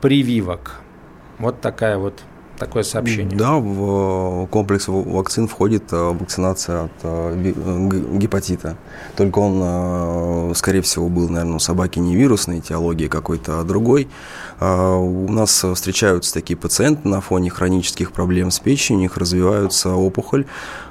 прививок? 0.00 0.80
Вот 1.38 1.60
такая 1.60 1.98
вот 1.98 2.14
такое 2.58 2.82
сообщение. 2.82 3.36
Да, 3.36 3.54
в 3.54 4.46
комплекс 4.46 4.88
вакцин 4.88 5.48
входит 5.48 5.92
э, 5.92 5.96
вакцинация 5.96 6.84
от 6.84 6.92
э, 7.02 7.52
гепатита. 8.18 8.76
Только 9.16 9.38
он, 9.38 9.60
э, 9.62 10.52
скорее 10.54 10.82
всего, 10.82 11.08
был, 11.08 11.28
наверное, 11.28 11.56
у 11.56 11.60
собаки 11.60 11.98
не 11.98 12.16
вирусной 12.16 12.58
этиологии 12.58 13.06
какой-то, 13.06 13.60
а 13.60 13.64
другой. 13.64 14.08
У 14.60 15.30
нас 15.30 15.64
встречаются 15.64 16.34
такие 16.34 16.56
пациенты 16.56 17.06
на 17.06 17.20
фоне 17.20 17.48
хронических 17.48 18.10
проблем 18.10 18.50
с 18.50 18.58
печенью, 18.58 18.98
у 18.98 19.02
них 19.02 19.16
развиваются 19.16 19.94
опухоль, 19.94 20.46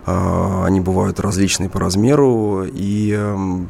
они 0.05 0.79
бывают 0.79 1.19
различные 1.19 1.69
по 1.69 1.77
размеру, 1.77 2.63
и 2.65 3.11
эм, 3.11 3.67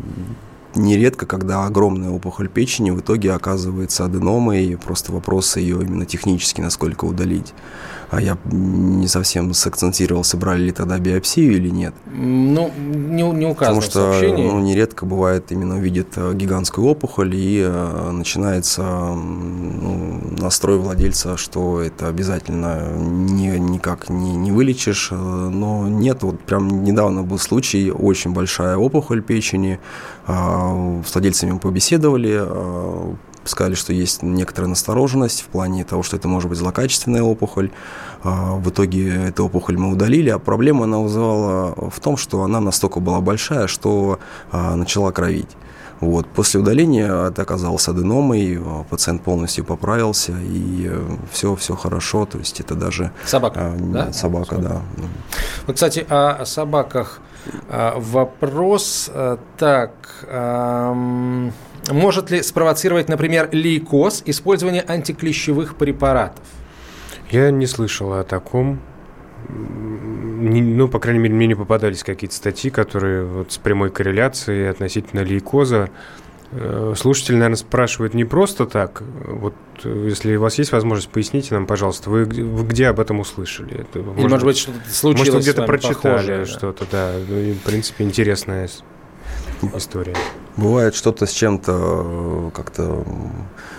нередко, 0.77 1.25
когда 1.25 1.65
огромная 1.65 2.09
опухоль 2.09 2.47
печени 2.47 2.91
в 2.91 3.01
итоге 3.01 3.33
оказывается 3.33 4.05
аденомой, 4.05 4.77
просто 4.77 5.11
вопрос 5.11 5.57
ее 5.57 5.81
именно 5.81 6.05
технически, 6.05 6.61
насколько 6.61 7.05
удалить. 7.05 7.53
А 8.09 8.21
я 8.21 8.37
не 8.45 9.07
совсем 9.07 9.53
сакцентировал, 9.53 10.23
собрали 10.23 10.63
ли 10.63 10.71
тогда 10.71 10.97
биопсию 10.97 11.57
или 11.57 11.69
нет. 11.69 11.93
Ну, 12.05 12.71
не, 12.77 13.23
не 13.23 13.45
указано 13.45 13.81
Потому 13.81 13.81
что 13.81 14.21
ну, 14.21 14.59
нередко 14.59 15.05
бывает 15.05 15.51
именно 15.51 15.79
видит 15.79 16.13
э, 16.15 16.33
гигантскую 16.33 16.87
опухоль 16.87 17.35
и 17.35 17.61
э, 17.61 18.11
начинается 18.11 18.81
ну, 18.83 20.21
настрой 20.39 20.77
владельца, 20.77 21.35
что 21.35 21.81
это 21.81 22.07
обязательно 22.07 22.93
не, 22.97 23.59
никак 23.59 24.09
не, 24.09 24.37
не 24.37 24.53
вылечишь. 24.53 25.09
Э, 25.11 25.15
но 25.15 25.87
нет, 25.89 26.23
вот 26.23 26.39
прям 26.39 26.83
недавно 26.83 27.23
был 27.23 27.39
случай, 27.39 27.91
очень 27.91 28.31
большая 28.31 28.77
опухоль 28.77 29.21
печени, 29.21 29.79
э, 30.27 31.01
с 31.05 31.13
владельцами 31.13 31.57
побеседовали, 31.57 32.39
э, 32.41 33.13
сказали, 33.49 33.75
что 33.75 33.93
есть 33.93 34.23
некоторая 34.23 34.69
настороженность 34.69 35.41
в 35.41 35.45
плане 35.45 35.83
того, 35.83 36.03
что 36.03 36.17
это 36.17 36.27
может 36.27 36.49
быть 36.49 36.57
злокачественная 36.57 37.23
опухоль. 37.23 37.71
А, 38.23 38.55
в 38.55 38.69
итоге 38.69 39.27
эту 39.27 39.45
опухоль 39.45 39.77
мы 39.77 39.91
удалили, 39.91 40.29
а 40.29 40.39
проблема 40.39 40.85
она 40.85 40.99
вызывала 40.99 41.89
в 41.89 41.99
том, 41.99 42.17
что 42.17 42.43
она 42.43 42.59
настолько 42.59 42.99
была 42.99 43.21
большая, 43.21 43.67
что 43.67 44.19
а, 44.51 44.75
начала 44.75 45.11
кровить. 45.11 45.49
Вот. 45.99 46.27
После 46.27 46.59
удаления 46.59 47.29
это 47.29 47.41
оказалось 47.41 47.87
аденомой, 47.87 48.61
пациент 48.89 49.23
полностью 49.23 49.65
поправился, 49.65 50.33
и 50.39 50.91
все, 51.31 51.55
все 51.55 51.75
хорошо, 51.75 52.25
то 52.25 52.37
есть 52.37 52.59
это 52.59 52.75
даже... 52.75 53.11
Собака, 53.25 53.59
а, 53.59 53.75
да? 53.79 54.13
Собака, 54.13 54.55
собака, 54.55 54.57
да. 54.57 54.81
Вот, 55.65 55.73
кстати, 55.75 56.05
о 56.07 56.45
собаках 56.45 57.19
вопрос. 57.69 59.09
Так, 59.57 59.91
может 61.91 62.31
ли 62.31 62.41
спровоцировать, 62.41 63.09
например, 63.09 63.49
лейкоз 63.51 64.23
использование 64.25 64.83
антиклещевых 64.87 65.75
препаратов? 65.75 66.43
Я 67.29 67.51
не 67.51 67.67
слышал 67.67 68.13
о 68.13 68.23
таком. 68.23 68.79
Ну, 69.49 70.87
по 70.87 70.99
крайней 70.99 71.19
мере, 71.19 71.35
мне 71.35 71.47
не 71.47 71.55
попадались 71.55 72.03
какие-то 72.03 72.35
статьи, 72.35 72.69
которые 72.69 73.23
вот 73.25 73.51
с 73.51 73.57
прямой 73.57 73.91
корреляцией 73.91 74.69
относительно 74.69 75.21
лейкоза. 75.21 75.89
Э, 76.51 76.93
слушатель, 76.95 77.35
наверное, 77.35 77.57
спрашивает 77.57 78.13
не 78.13 78.23
просто 78.23 78.65
так. 78.65 79.03
Вот 79.25 79.53
если 79.83 80.35
у 80.37 80.41
вас 80.41 80.57
есть 80.57 80.71
возможность, 80.71 81.09
поясните 81.09 81.53
нам, 81.53 81.65
пожалуйста, 81.65 82.09
вы, 82.09 82.25
вы 82.25 82.65
где 82.65 82.87
об 82.87 82.99
этом 82.99 83.19
услышали? 83.19 83.81
Это, 83.81 83.99
может, 83.99 84.19
Или, 84.19 84.27
может 84.27 84.45
быть, 84.45 84.57
что-то 84.57 84.89
случилось 84.89 85.27
Может, 85.29 85.41
где-то 85.41 85.63
прочитали 85.63 85.93
похожее, 85.95 86.45
что-то, 86.45 86.85
да. 86.89 87.11
Ну, 87.27 87.53
в 87.53 87.59
принципе, 87.59 88.05
интересная 88.05 88.69
история. 89.75 90.15
Бывает 90.57 90.95
что-то 90.95 91.25
с 91.25 91.31
чем-то 91.31 91.71
э, 91.73 92.51
как-то 92.55 93.05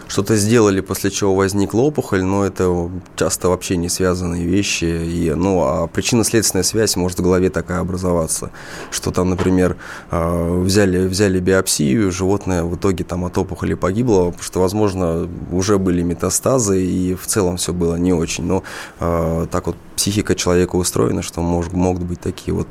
что-то 0.08 0.36
сделали, 0.36 0.80
после 0.80 1.10
чего 1.10 1.34
возникла 1.34 1.80
опухоль, 1.80 2.22
но 2.22 2.44
это 2.44 2.90
часто 3.14 3.50
вообще 3.50 3.76
не 3.76 3.88
связанные 3.88 4.44
вещи. 4.44 4.84
И, 4.84 5.34
ну, 5.34 5.62
а 5.62 5.86
причинно-следственная 5.86 6.62
связь 6.62 6.96
может 6.96 7.18
в 7.18 7.22
голове 7.22 7.50
такая 7.50 7.80
образоваться, 7.80 8.50
что 8.90 9.10
там, 9.10 9.30
например, 9.30 9.76
э, 10.10 10.60
взяли, 10.62 11.06
взяли 11.06 11.40
биопсию, 11.40 12.10
животное 12.10 12.64
в 12.64 12.76
итоге 12.76 13.04
там 13.04 13.24
от 13.24 13.36
опухоли 13.36 13.74
погибло, 13.74 14.26
потому 14.26 14.42
что, 14.42 14.60
возможно, 14.60 15.28
уже 15.52 15.78
были 15.78 16.02
метастазы, 16.02 16.82
и 16.82 17.14
в 17.14 17.26
целом 17.26 17.58
все 17.58 17.72
было 17.72 17.96
не 17.96 18.14
очень. 18.14 18.44
Но 18.44 18.62
э, 19.00 19.46
так 19.50 19.66
вот 19.66 19.76
психика 20.08 20.34
человека 20.34 20.76
устроена, 20.76 21.20
что 21.20 21.42
мож, 21.42 21.66
могут 21.72 22.02
быть 22.02 22.18
такие 22.20 22.54
вот... 22.54 22.68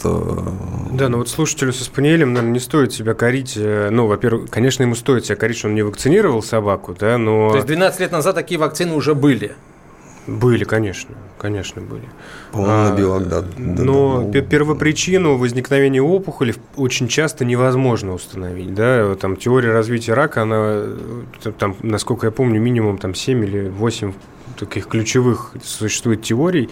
Да, 0.91 1.07
но 1.07 1.19
вот 1.19 1.29
слушателю 1.29 1.71
со 1.71 1.83
спаниелем, 1.83 2.33
наверное, 2.33 2.53
не 2.53 2.59
стоит 2.59 2.93
себя 2.93 3.13
корить, 3.13 3.53
ну, 3.55 4.07
во-первых, 4.07 4.49
конечно, 4.49 4.81
ему 4.81 4.95
стоит 4.95 5.25
себя 5.25 5.35
корить, 5.35 5.57
что 5.57 5.67
он 5.67 5.75
не 5.75 5.83
вакцинировал 5.83 6.41
собаку, 6.41 6.95
да, 6.99 7.19
но... 7.19 7.51
То 7.51 7.57
есть 7.57 7.67
12 7.67 7.99
лет 7.99 8.11
назад 8.11 8.33
такие 8.33 8.59
вакцины 8.59 8.95
уже 8.95 9.13
были? 9.13 9.55
Были, 10.25 10.63
конечно, 10.63 11.15
конечно, 11.37 11.79
были. 11.79 12.09
По-моему, 12.51 12.89
на 12.89 12.95
белок, 12.97 13.27
да. 13.27 13.43
Но 13.57 14.23
да, 14.23 14.41
первопричину 14.41 15.37
возникновения 15.37 16.01
опухоли 16.01 16.55
очень 16.75 17.07
часто 17.07 17.45
невозможно 17.45 18.13
установить, 18.13 18.73
да, 18.73 19.13
там 19.15 19.35
теория 19.35 19.71
развития 19.71 20.15
рака, 20.15 20.41
она, 20.41 20.85
там, 21.59 21.75
насколько 21.83 22.25
я 22.25 22.31
помню, 22.31 22.59
минимум 22.59 22.97
там 22.97 23.13
7 23.13 23.45
или 23.45 23.69
8 23.69 24.13
таких 24.59 24.87
ключевых 24.87 25.51
существует 25.63 26.23
теорий. 26.23 26.69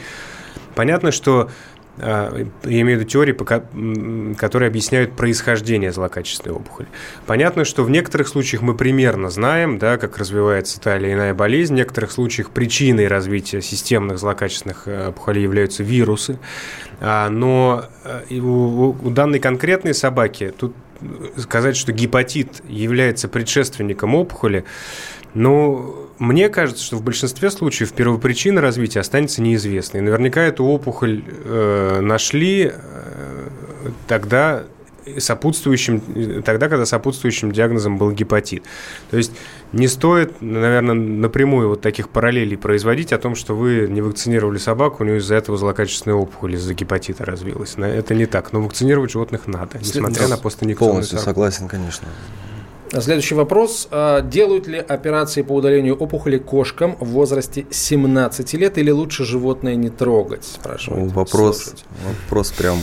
Понятно, 0.76 1.12
что 1.12 1.50
а, 1.98 2.36
я 2.64 2.82
имею 2.82 2.98
в 2.98 3.02
виду 3.02 3.10
теории, 3.10 4.36
которые 4.36 4.68
объясняют 4.68 5.16
происхождение 5.16 5.92
злокачественной 5.92 6.56
опухоли. 6.56 6.88
Понятно, 7.26 7.64
что 7.64 7.84
в 7.84 7.90
некоторых 7.90 8.28
случаях 8.28 8.62
мы 8.62 8.76
примерно 8.76 9.30
знаем, 9.30 9.78
да, 9.78 9.98
как 9.98 10.18
развивается 10.18 10.80
та 10.82 10.98
или 10.98 11.14
иная 11.14 11.34
болезнь. 11.34 11.74
В 11.74 11.78
некоторых 11.78 12.12
случаях 12.12 12.50
причиной 12.50 13.08
развития 13.08 13.62
системных 13.62 14.20
злокачественных 14.20 14.88
э, 14.88 15.10
опухолей 15.10 15.44
являются 15.44 15.84
вирусы. 15.84 16.38
А, 17.00 17.30
но 17.30 17.86
э, 18.04 18.40
у, 18.40 19.10
данной 19.10 19.40
конкретной 19.40 19.94
собаки 19.94 20.54
тут 20.58 20.76
сказать, 21.38 21.76
что 21.76 21.92
гепатит 21.92 22.62
является 22.68 23.28
предшественником 23.28 24.16
опухоли, 24.16 24.66
ну, 25.34 26.05
мне 26.19 26.49
кажется, 26.49 26.84
что 26.84 26.97
в 26.97 27.04
большинстве 27.04 27.51
случаев 27.51 27.93
первопричина 27.93 28.62
развития 28.62 29.01
останется 29.01 29.41
неизвестной. 29.41 30.01
Наверняка 30.01 30.41
эту 30.41 30.65
опухоль 30.65 31.23
э, 31.28 31.99
нашли 32.01 32.71
э, 32.73 33.49
тогда 34.08 34.63
сопутствующим, 35.19 36.41
тогда, 36.43 36.67
когда 36.67 36.86
сопутствующим 36.86 37.51
диагнозом 37.51 37.97
был 37.97 38.12
гепатит. 38.12 38.63
То 39.12 39.17
есть 39.17 39.32
не 39.71 39.88
стоит, 39.88 40.41
наверное, 40.41 40.95
напрямую 40.95 41.69
вот 41.69 41.82
таких 41.82 42.10
параллелей 42.10 42.58
производить 42.58 43.13
о 43.13 43.17
том, 43.17 43.36
что 43.36 43.56
вы 43.56 43.88
не 43.89 44.01
вакцинировали 44.01 44.58
собаку, 44.58 45.04
у 45.04 45.06
нее 45.06 45.17
из-за 45.17 45.36
этого 45.36 45.58
злокачественная 45.58 46.17
опухоль 46.17 46.56
из-за 46.56 46.73
гепатита 46.73 47.25
развилась. 47.25 47.75
Это 47.78 48.15
не 48.15 48.25
так. 48.25 48.51
Но 48.54 48.62
вакцинировать 48.62 49.12
животных 49.12 49.47
надо, 49.47 49.78
несмотря 49.80 50.28
на 50.28 50.38
постинъекционную 50.38 50.95
Полностью 50.95 51.19
согласен, 51.19 51.67
конечно. 51.67 52.08
Следующий 53.02 53.36
вопрос. 53.36 53.88
А, 53.92 54.22
делают 54.22 54.68
ли 54.68 54.78
операции 54.78 55.42
по 55.42 55.54
удалению 55.54 55.96
опухоли 55.96 56.38
кошкам 56.38 56.96
в 57.00 57.10
возрасте 57.10 57.66
17 57.70 58.54
лет 58.54 58.78
или 58.78 58.92
лучше 58.92 59.26
животное 59.26 59.76
не 59.76 59.90
трогать? 59.90 60.46
Спрашивает 60.46 61.12
вопрос, 61.12 61.74
вопрос 62.06 62.52
прям 62.52 62.78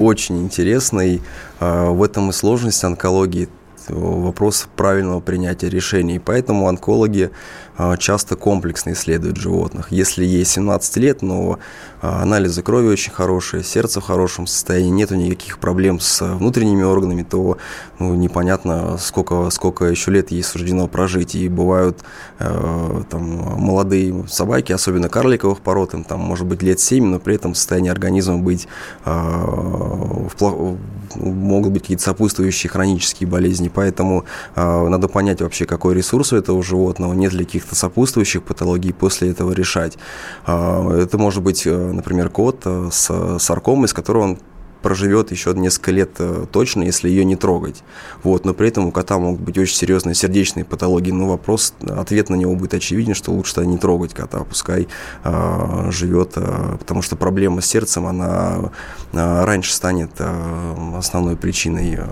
очень 0.00 0.42
интересный. 0.42 1.22
А, 1.58 1.90
в 1.90 2.02
этом 2.02 2.30
и 2.30 2.32
сложность 2.32 2.82
онкологии 2.84 3.48
вопрос 3.90 4.68
правильного 4.76 5.20
принятия 5.20 5.68
решений. 5.68 6.18
Поэтому 6.18 6.68
онкологи 6.68 7.30
а, 7.76 7.96
часто 7.96 8.36
комплексно 8.36 8.92
исследуют 8.92 9.38
животных. 9.38 9.86
Если 9.90 10.24
ей 10.24 10.44
17 10.44 10.96
лет, 10.98 11.22
но 11.22 11.58
а, 12.02 12.22
анализы 12.22 12.62
крови 12.62 12.88
очень 12.88 13.10
хорошие, 13.10 13.62
сердце 13.62 14.00
в 14.00 14.04
хорошем 14.04 14.46
состоянии, 14.46 14.90
нету 14.90 15.14
никаких 15.14 15.58
проблем 15.58 15.98
с 15.98 16.20
внутренними 16.20 16.82
органами, 16.82 17.22
то 17.22 17.56
ну, 17.98 18.14
непонятно, 18.14 18.98
сколько, 18.98 19.48
сколько 19.48 19.86
еще 19.86 20.10
лет 20.10 20.30
ей 20.30 20.42
суждено 20.42 20.88
прожить. 20.88 21.34
И 21.34 21.48
бывают 21.48 22.00
э, 22.38 23.02
там, 23.08 23.22
молодые 23.22 24.26
собаки, 24.28 24.72
особенно 24.72 25.08
карликовых 25.08 25.60
пород, 25.60 25.94
им 25.94 26.04
там 26.04 26.20
может 26.20 26.46
быть 26.46 26.62
лет 26.62 26.80
7, 26.80 27.04
но 27.04 27.18
при 27.18 27.36
этом 27.36 27.54
состояние 27.54 27.92
организма 27.92 28.36
быть 28.38 28.68
э, 29.06 29.10
в, 29.10 30.76
могут 31.16 31.72
быть 31.72 31.82
какие-то 31.82 32.02
сопутствующие 32.02 32.70
хронические 32.70 33.28
болезни. 33.28 33.70
Поэтому 33.72 34.24
э, 34.54 34.88
надо 34.88 35.08
понять 35.08 35.40
вообще, 35.40 35.66
какой 35.66 35.94
ресурс 35.94 36.32
у 36.32 36.36
этого 36.36 36.62
животного, 36.62 37.12
нет 37.14 37.32
ли 37.32 37.44
каких-то 37.44 37.74
сопутствующих 37.74 38.42
патологий 38.42 38.92
после 38.92 39.30
этого 39.30 39.52
решать. 39.52 39.98
А, 40.46 40.90
это 40.96 41.18
может 41.18 41.42
быть, 41.42 41.66
э, 41.66 41.92
например, 41.92 42.28
кот 42.30 42.62
э, 42.64 42.88
с 42.92 43.38
саркомой, 43.38 43.88
с 43.88 43.92
которой 43.92 44.24
он 44.24 44.38
проживет 44.82 45.30
еще 45.30 45.52
несколько 45.54 45.90
лет 45.92 46.10
э, 46.18 46.46
точно, 46.50 46.82
если 46.82 47.08
ее 47.08 47.24
не 47.24 47.36
трогать. 47.36 47.82
Вот, 48.22 48.44
но 48.44 48.54
при 48.54 48.68
этом 48.68 48.86
у 48.86 48.90
кота 48.92 49.18
могут 49.18 49.40
быть 49.40 49.58
очень 49.58 49.76
серьезные 49.76 50.14
сердечные 50.14 50.64
патологии. 50.64 51.10
Но 51.10 51.28
вопрос, 51.28 51.74
ответ 51.86 52.30
на 52.30 52.34
него 52.34 52.54
будет 52.54 52.74
очевиден, 52.74 53.14
что 53.14 53.32
лучше 53.32 53.64
не 53.66 53.78
трогать 53.78 54.14
кота, 54.14 54.44
пускай 54.44 54.88
э, 55.24 55.90
живет, 55.90 56.32
э, 56.36 56.76
потому 56.78 57.02
что 57.02 57.16
проблема 57.16 57.60
с 57.60 57.66
сердцем, 57.66 58.06
она 58.06 58.70
э, 59.12 59.44
раньше 59.44 59.72
станет 59.72 60.10
э, 60.18 60.94
основной 60.96 61.36
причиной 61.36 61.96
э, 61.98 62.06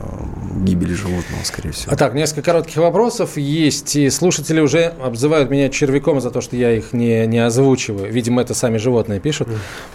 гибели 0.65 0.95
животного, 0.95 1.43
скорее 1.45 1.73
всего. 1.73 1.93
А 1.93 1.97
так, 1.97 2.15
несколько 2.15 2.43
коротких 2.43 2.77
вопросов 2.77 3.37
есть, 3.37 3.97
и 3.97 4.11
слушатели 4.11 4.61
уже 4.61 4.95
обзывают 5.03 5.51
меня 5.51 5.69
червяком 5.69 6.21
за 6.21 6.31
то, 6.31 6.41
что 6.41 6.57
я 6.57 6.73
их 6.73 6.93
не, 6.93 7.27
не 7.27 7.39
озвучиваю. 7.39 8.13
Видимо, 8.13 8.43
это 8.43 8.55
сами 8.55 8.79
животные 8.79 9.21
пишут. 9.21 9.49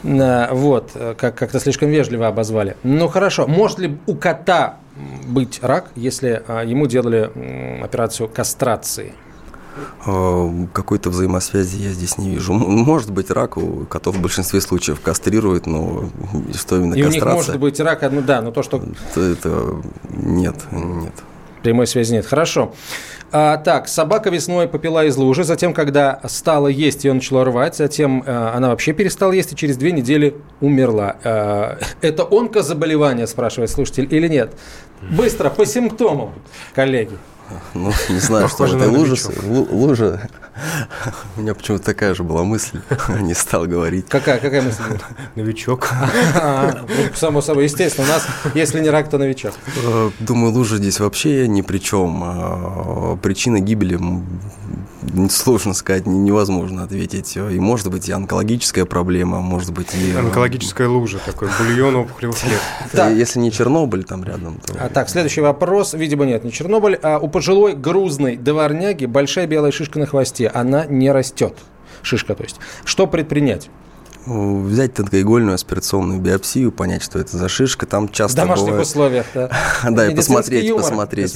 Mm. 0.03 0.53
Вот, 0.53 0.91
как- 1.17 1.35
как-то 1.35 1.59
слишком 1.59 1.89
вежливо 1.89 2.27
обозвали. 2.27 2.75
Ну 2.83 3.07
хорошо, 3.07 3.47
может 3.47 3.79
ли 3.79 3.97
у 4.05 4.15
кота 4.15 4.77
быть 5.25 5.59
рак, 5.61 5.89
если 5.95 6.43
а, 6.47 6.63
ему 6.63 6.87
делали 6.87 7.29
операцию 7.83 8.29
кастрации? 8.29 9.13
А, 10.05 10.49
какой-то 10.73 11.09
взаимосвязи 11.09 11.77
я 11.77 11.89
здесь 11.89 12.17
не 12.17 12.29
вижу. 12.29 12.53
Может 12.53 13.11
быть, 13.11 13.31
рак 13.31 13.57
у 13.57 13.85
котов 13.85 14.15
в 14.15 14.21
большинстве 14.21 14.61
случаев 14.61 14.99
кастрируют, 15.01 15.65
но 15.67 16.09
что 16.53 16.77
именно 16.77 16.93
И 16.93 17.03
кастрация? 17.03 17.23
у 17.23 17.25
них 17.25 17.35
может 17.35 17.59
быть 17.59 17.79
рак, 17.79 18.01
ну 18.11 18.21
да, 18.21 18.41
но 18.41 18.51
то, 18.51 18.63
что... 18.63 18.81
Это, 19.11 19.21
это 19.21 19.75
нет, 20.09 20.55
нет. 20.71 21.13
Прямой 21.61 21.87
связи 21.87 22.13
нет. 22.13 22.25
Хорошо. 22.25 22.73
А, 23.31 23.57
так, 23.57 23.87
собака 23.87 24.29
весной 24.29 24.67
попила 24.67 25.03
из 25.05 25.17
лужи, 25.17 25.43
затем, 25.43 25.73
когда 25.73 26.19
стала 26.27 26.67
есть, 26.67 27.03
ее 27.03 27.13
начала 27.13 27.43
рвать, 27.43 27.75
затем 27.75 28.23
а, 28.27 28.53
она 28.55 28.69
вообще 28.69 28.93
перестала 28.93 29.31
есть 29.31 29.53
и 29.53 29.55
через 29.55 29.75
две 29.75 29.91
недели 29.91 30.35
умерла. 30.61 31.15
А, 31.23 31.79
это 32.01 32.27
онкозаболевание, 32.29 33.25
спрашивает 33.25 33.71
слушатель, 33.71 34.07
или 34.11 34.27
нет? 34.27 34.53
Быстро, 35.09 35.49
по 35.49 35.65
симптомам, 35.65 36.33
коллеги. 36.75 37.17
Ну, 37.73 37.91
не 38.09 38.19
знаю, 38.19 38.47
что 38.47 38.65
в 38.65 38.75
этой 38.75 38.87
луже. 38.87 39.15
Лужа. 39.45 40.29
У 41.37 41.41
меня 41.41 41.53
почему-то 41.53 41.83
такая 41.83 42.13
же 42.13 42.23
была 42.23 42.43
мысль. 42.43 42.79
Не 43.21 43.33
стал 43.33 43.65
говорить. 43.65 44.07
Какая, 44.07 44.39
какая 44.39 44.61
мысль? 44.61 44.83
Новичок. 45.35 45.89
Ну, 46.33 46.87
само 47.15 47.41
собой, 47.41 47.65
естественно. 47.65 48.07
У 48.07 48.09
нас, 48.09 48.27
если 48.53 48.79
не 48.79 48.89
рак, 48.89 49.09
то 49.09 49.17
новичок. 49.17 49.53
Э, 49.83 50.11
думаю, 50.19 50.53
лужа 50.53 50.77
здесь 50.77 50.99
вообще 50.99 51.47
ни 51.47 51.61
при 51.61 51.79
чем. 51.79 52.21
А, 52.23 53.17
причина 53.21 53.59
гибели 53.59 53.97
сложно 55.29 55.73
сказать, 55.73 56.05
невозможно 56.05 56.83
ответить. 56.83 57.35
И 57.35 57.59
может 57.59 57.89
быть 57.89 58.09
и 58.09 58.11
онкологическая 58.11 58.85
проблема, 58.85 59.41
может 59.41 59.71
быть 59.71 59.93
и... 59.95 60.13
Э, 60.13 60.19
Онкологическая 60.19 60.87
лужа, 60.87 61.19
такой 61.25 61.49
бульон 61.59 61.95
опухолевых 61.95 62.37
клеток. 62.37 63.11
Если 63.15 63.39
не 63.39 63.51
Чернобыль 63.51 64.03
там 64.03 64.23
рядом, 64.23 64.59
то... 64.65 64.73
А, 64.79 64.89
так, 64.89 65.09
следующий 65.09 65.41
вопрос. 65.41 65.93
Видимо, 65.93 66.25
нет, 66.25 66.43
не 66.43 66.51
Чернобыль. 66.51 66.97
А 67.01 67.19
у 67.19 67.27
пожилой 67.27 67.75
грузной 67.75 68.37
дворняги 68.37 69.05
большая 69.05 69.47
белая 69.47 69.71
шишка 69.71 69.99
на 69.99 70.05
хвосте. 70.05 70.42
Она 70.47 70.85
не 70.85 71.11
растет. 71.11 71.53
Шишка, 72.01 72.35
то 72.35 72.43
есть. 72.43 72.59
Что 72.85 73.07
предпринять? 73.07 73.69
взять 74.25 74.93
тонкоигольную 74.93 75.55
аспирационную 75.55 76.19
биопсию, 76.19 76.71
понять, 76.71 77.03
что 77.03 77.19
это 77.19 77.37
за 77.37 77.49
шишка. 77.49 77.85
Там 77.85 78.07
часто 78.09 78.41
В 78.41 78.45
домашних 78.45 78.67
бывает... 78.67 78.87
условиях, 78.87 79.25
да. 79.33 79.49
Да, 79.89 80.07
и 80.07 80.15
посмотреть, 80.15 80.73
посмотреть. 80.73 81.35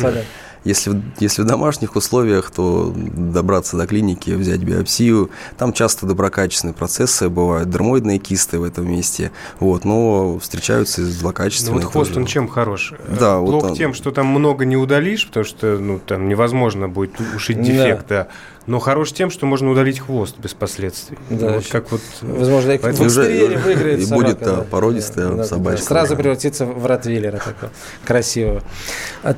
Если, 0.64 1.02
если 1.20 1.44
в 1.44 1.46
домашних 1.46 1.96
условиях, 1.96 2.52
то 2.52 2.94
добраться 2.94 3.78
до 3.78 3.88
клиники, 3.88 4.32
взять 4.32 4.60
биопсию. 4.60 5.30
Там 5.58 5.72
часто 5.72 6.06
доброкачественные 6.06 6.74
процессы, 6.74 7.30
бывают 7.30 7.70
дермоидные 7.70 8.18
кисты 8.18 8.60
в 8.60 8.64
этом 8.64 8.90
месте, 8.90 9.32
вот, 9.60 9.86
но 9.86 10.40
встречаются 10.40 11.02
и 11.02 11.06
злокачественные. 11.06 11.76
Ну, 11.76 11.82
вот 11.84 11.92
хвост, 11.92 12.10
тоже. 12.10 12.20
он 12.22 12.26
чем 12.26 12.48
хорош? 12.50 12.94
Да, 13.08 13.40
Плохо 13.40 13.52
вот 13.52 13.64
он... 13.72 13.76
тем, 13.76 13.94
что 13.94 14.12
там 14.12 14.28
много 14.28 14.66
не 14.66 14.76
удалишь, 14.76 15.28
потому 15.28 15.46
что 15.46 15.78
ну, 15.78 16.00
там 16.00 16.28
невозможно 16.28 16.90
будет 16.90 17.14
ушить 17.36 17.62
дефект, 17.62 18.08
да. 18.10 18.24
да. 18.24 18.28
Но 18.68 18.80
хорош 18.80 19.14
тем, 19.14 19.32
что 19.32 19.46
можно 19.46 19.72
удалить 19.72 20.00
хвост 20.00 20.38
без 20.38 20.54
последствий. 20.54 21.18
Да, 21.30 21.54
вот 21.54 21.68
как 21.68 21.90
вот... 21.90 22.02
Возможно, 22.22 22.72
и 22.72 22.78
в 22.78 22.84
экстерьере 22.86 23.58
выиграет 23.58 24.00
И 24.00 24.06
собака, 24.06 24.26
будет 24.26 24.40
да. 24.40 24.62
породистая 24.70 25.30
да, 25.30 25.44
собачка. 25.46 25.86
Сразу 25.86 26.16
да. 26.16 26.22
превратится 26.22 26.66
в 26.66 26.86
ротвейлера 26.86 27.38
такого 27.38 27.72
красивого. 28.06 28.62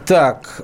Так, 0.06 0.62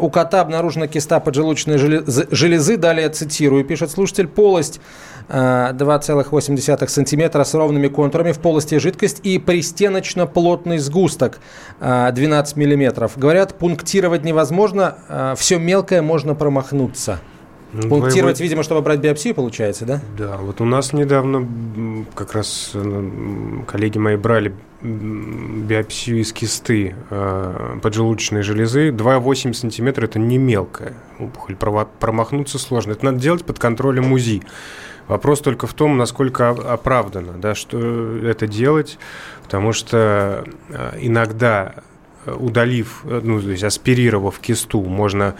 у 0.00 0.10
кота 0.10 0.40
обнаружена 0.40 0.88
киста 0.88 1.20
поджелудочной 1.20 1.78
железы. 1.78 2.76
Далее 2.76 3.08
цитирую, 3.08 3.64
пишет 3.64 3.90
слушатель, 3.92 4.26
полость 4.26 4.80
2,8 5.28 6.84
э, 6.84 6.88
сантиметра 6.88 7.44
с 7.44 7.54
ровными 7.54 7.88
контурами 7.88 8.32
в 8.32 8.38
полости 8.38 8.78
жидкость 8.78 9.20
и 9.24 9.38
пристеночно-плотный 9.38 10.78
сгусток 10.78 11.40
12 11.80 12.56
э, 12.56 12.60
миллиметров. 12.60 13.12
Говорят, 13.16 13.54
пунктировать 13.58 14.24
невозможно, 14.24 14.96
э, 15.08 15.34
все 15.36 15.58
мелкое 15.58 16.02
можно 16.02 16.34
промахнуться. 16.34 17.20
Ну, 17.72 17.88
Пунктировать, 17.88 18.40
видимо, 18.40 18.62
чтобы 18.62 18.80
брать 18.80 19.00
биопсию, 19.00 19.34
получается, 19.34 19.84
да? 19.84 20.00
Да, 20.16 20.36
вот 20.38 20.60
у 20.60 20.64
нас 20.64 20.92
недавно 20.92 21.46
как 22.14 22.32
раз 22.32 22.72
коллеги 23.66 23.98
мои 23.98 24.16
брали 24.16 24.54
биопсию 24.82 26.20
из 26.20 26.32
кисты 26.32 26.94
э, 27.10 27.78
поджелудочной 27.82 28.42
железы. 28.42 28.90
2,8 28.90 29.52
сантиметра– 29.54 30.04
это 30.06 30.18
не 30.18 30.38
мелкая 30.38 30.94
опухоль. 31.18 31.56
Промахнуться 31.56 32.58
сложно. 32.58 32.92
Это 32.92 33.04
надо 33.06 33.18
делать 33.18 33.44
под 33.44 33.58
контролем 33.58 34.12
УЗИ. 34.12 34.42
Вопрос 35.08 35.40
только 35.40 35.66
в 35.66 35.74
том, 35.74 35.96
насколько 35.96 36.50
оправдано, 36.50 37.34
да, 37.34 37.54
что 37.54 37.78
это 38.24 38.46
делать, 38.46 38.98
потому 39.44 39.72
что 39.72 40.44
э, 40.68 40.98
иногда 41.00 41.74
э, 42.24 42.32
удалив, 42.32 43.02
э, 43.04 43.20
ну, 43.22 43.40
то 43.40 43.50
есть 43.50 43.62
аспирировав 43.62 44.40
кисту, 44.40 44.82
можно 44.82 45.36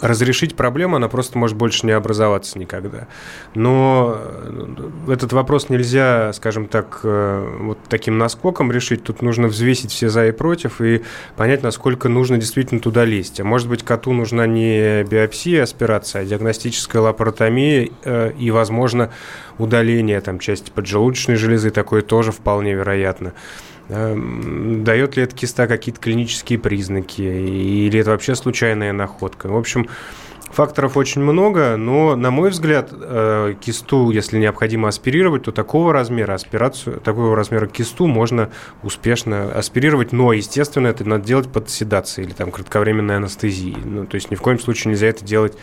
разрешить 0.00 0.56
проблему, 0.56 0.96
она 0.96 1.08
просто 1.08 1.38
может 1.38 1.56
больше 1.56 1.86
не 1.86 1.92
образоваться 1.92 2.58
никогда. 2.58 3.06
Но 3.54 4.16
э, 4.18 5.12
этот 5.12 5.32
вопрос 5.32 5.68
нельзя, 5.68 6.32
скажем 6.32 6.66
так, 6.66 7.00
э, 7.02 7.56
вот 7.60 7.78
таким 7.88 8.18
наскоком 8.18 8.72
решить. 8.72 9.04
Тут 9.04 9.22
нужно 9.22 9.48
взвесить 9.48 9.90
все 9.90 10.08
за 10.08 10.26
и 10.26 10.32
против 10.32 10.80
и 10.80 11.02
понять, 11.36 11.62
насколько 11.62 12.08
нужно 12.08 12.38
действительно 12.38 12.80
туда 12.80 13.04
лезть. 13.04 13.40
А 13.40 13.44
может 13.44 13.68
быть, 13.68 13.82
коту 13.82 14.12
нужна 14.12 14.46
не 14.46 15.04
биопсия, 15.04 15.62
аспирация, 15.64 16.22
а 16.22 16.24
диагностическая 16.24 17.02
лапаротомия 17.02 17.90
э, 18.04 18.32
и, 18.38 18.50
возможно, 18.50 19.10
удаление 19.58 20.20
там, 20.20 20.38
части 20.38 20.70
поджелудочной 20.70 21.36
железы. 21.36 21.70
Такое 21.70 22.02
тоже 22.02 22.32
вполне 22.32 22.74
вероятно. 22.74 23.34
Эм, 23.88 24.84
дает 24.84 25.16
ли 25.16 25.22
эта 25.22 25.34
киста 25.34 25.66
какие-то 25.66 26.00
клинические 26.00 26.58
признаки, 26.58 27.22
или 27.22 28.00
это 28.00 28.10
вообще 28.10 28.34
случайная 28.34 28.92
находка. 28.92 29.48
В 29.48 29.56
общем, 29.56 29.88
Факторов 30.50 30.96
очень 30.96 31.20
много, 31.20 31.76
но, 31.76 32.16
на 32.16 32.30
мой 32.30 32.50
взгляд, 32.50 32.90
э, 32.92 33.54
кисту, 33.60 34.10
если 34.10 34.38
необходимо 34.38 34.88
аспирировать, 34.88 35.42
то 35.42 35.52
такого 35.52 35.92
размера 35.92 36.34
аспирацию, 36.34 37.00
такого 37.00 37.36
размера 37.36 37.66
кисту 37.66 38.06
можно 38.06 38.50
успешно 38.82 39.52
аспирировать, 39.52 40.12
но, 40.12 40.32
естественно, 40.32 40.88
это 40.88 41.04
надо 41.04 41.24
делать 41.24 41.48
под 41.48 41.68
седацией 41.68 42.26
или 42.26 42.34
там 42.34 42.50
кратковременной 42.50 43.16
анестезией. 43.16 43.76
Ну, 43.84 44.06
то 44.06 44.14
есть 44.14 44.30
ни 44.30 44.36
в 44.36 44.40
коем 44.40 44.58
случае 44.58 44.92
нельзя 44.92 45.08
это 45.08 45.22
делать 45.24 45.56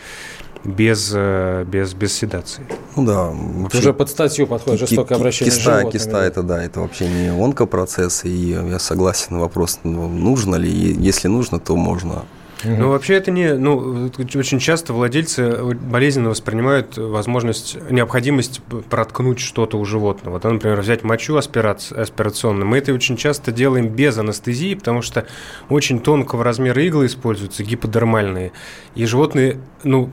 без, 0.66 1.12
э, 1.14 1.64
без, 1.66 1.94
без 1.94 2.12
седации. 2.12 2.66
Ну 2.96 3.04
да. 3.04 3.30
Вообще, 3.30 3.78
уже 3.78 3.94
под 3.94 4.10
статью 4.10 4.46
подходит 4.46 4.80
жестокое 4.80 5.16
обращение 5.18 5.54
киста, 5.54 5.62
с 5.62 5.64
животными. 5.64 5.92
Киста 5.92 6.22
это 6.22 6.42
да, 6.42 6.62
это 6.62 6.80
вообще 6.80 7.08
не 7.08 7.28
онкопроцесс, 7.28 8.24
и 8.24 8.50
я 8.50 8.78
согласен 8.78 9.36
на 9.36 9.40
вопрос, 9.40 9.80
ну, 9.84 10.08
нужно 10.08 10.56
ли, 10.56 10.70
если 10.70 11.28
нужно, 11.28 11.60
то 11.60 11.76
можно 11.76 12.24
Ну, 12.66 12.90
вообще 12.90 13.14
это 13.14 13.30
не... 13.30 13.54
Ну, 13.54 14.10
очень 14.34 14.58
часто 14.58 14.92
владельцы 14.92 15.74
болезненно 15.74 16.30
воспринимают 16.30 16.96
возможность, 16.96 17.76
необходимость 17.90 18.60
проткнуть 18.90 19.40
что-то 19.40 19.78
у 19.78 19.84
животного. 19.84 20.34
Вот, 20.34 20.44
например, 20.44 20.80
взять 20.80 21.04
мочу 21.04 21.36
аспирационно. 21.36 22.64
Мы 22.64 22.78
это 22.78 22.92
очень 22.92 23.16
часто 23.16 23.52
делаем 23.52 23.88
без 23.88 24.18
анестезии, 24.18 24.74
потому 24.74 25.02
что 25.02 25.26
очень 25.68 26.00
тонкого 26.00 26.44
размера 26.44 26.82
иглы 26.82 27.06
используются, 27.06 27.62
гиподермальные. 27.62 28.52
И 28.94 29.06
животные, 29.06 29.58
ну, 29.84 30.10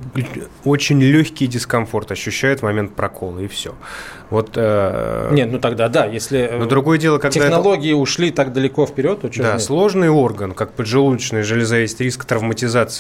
очень 0.65 1.01
легкий 1.01 1.47
дискомфорт 1.47 2.11
ощущают 2.11 2.59
в 2.59 2.63
момент 2.63 2.95
прокола, 2.95 3.39
и 3.39 3.47
все. 3.47 3.73
Вот, 4.29 4.53
э... 4.55 5.29
Нет, 5.31 5.51
ну 5.51 5.59
тогда 5.59 5.89
да, 5.89 6.05
если 6.05 6.49
Но 6.57 6.65
другое 6.65 6.97
дело, 6.97 7.19
когда 7.19 7.39
технологии 7.39 7.91
это... 7.91 7.97
ушли 7.97 8.31
так 8.31 8.51
далеко 8.51 8.87
вперед, 8.87 9.19
что 9.31 9.43
Да, 9.43 9.53
нет? 9.53 9.61
сложный 9.61 10.09
орган, 10.09 10.53
как 10.53 10.71
поджелудочная 10.73 11.43
железа, 11.43 11.77
есть 11.77 12.01
риск 12.01 12.25
травматизации 12.25 12.42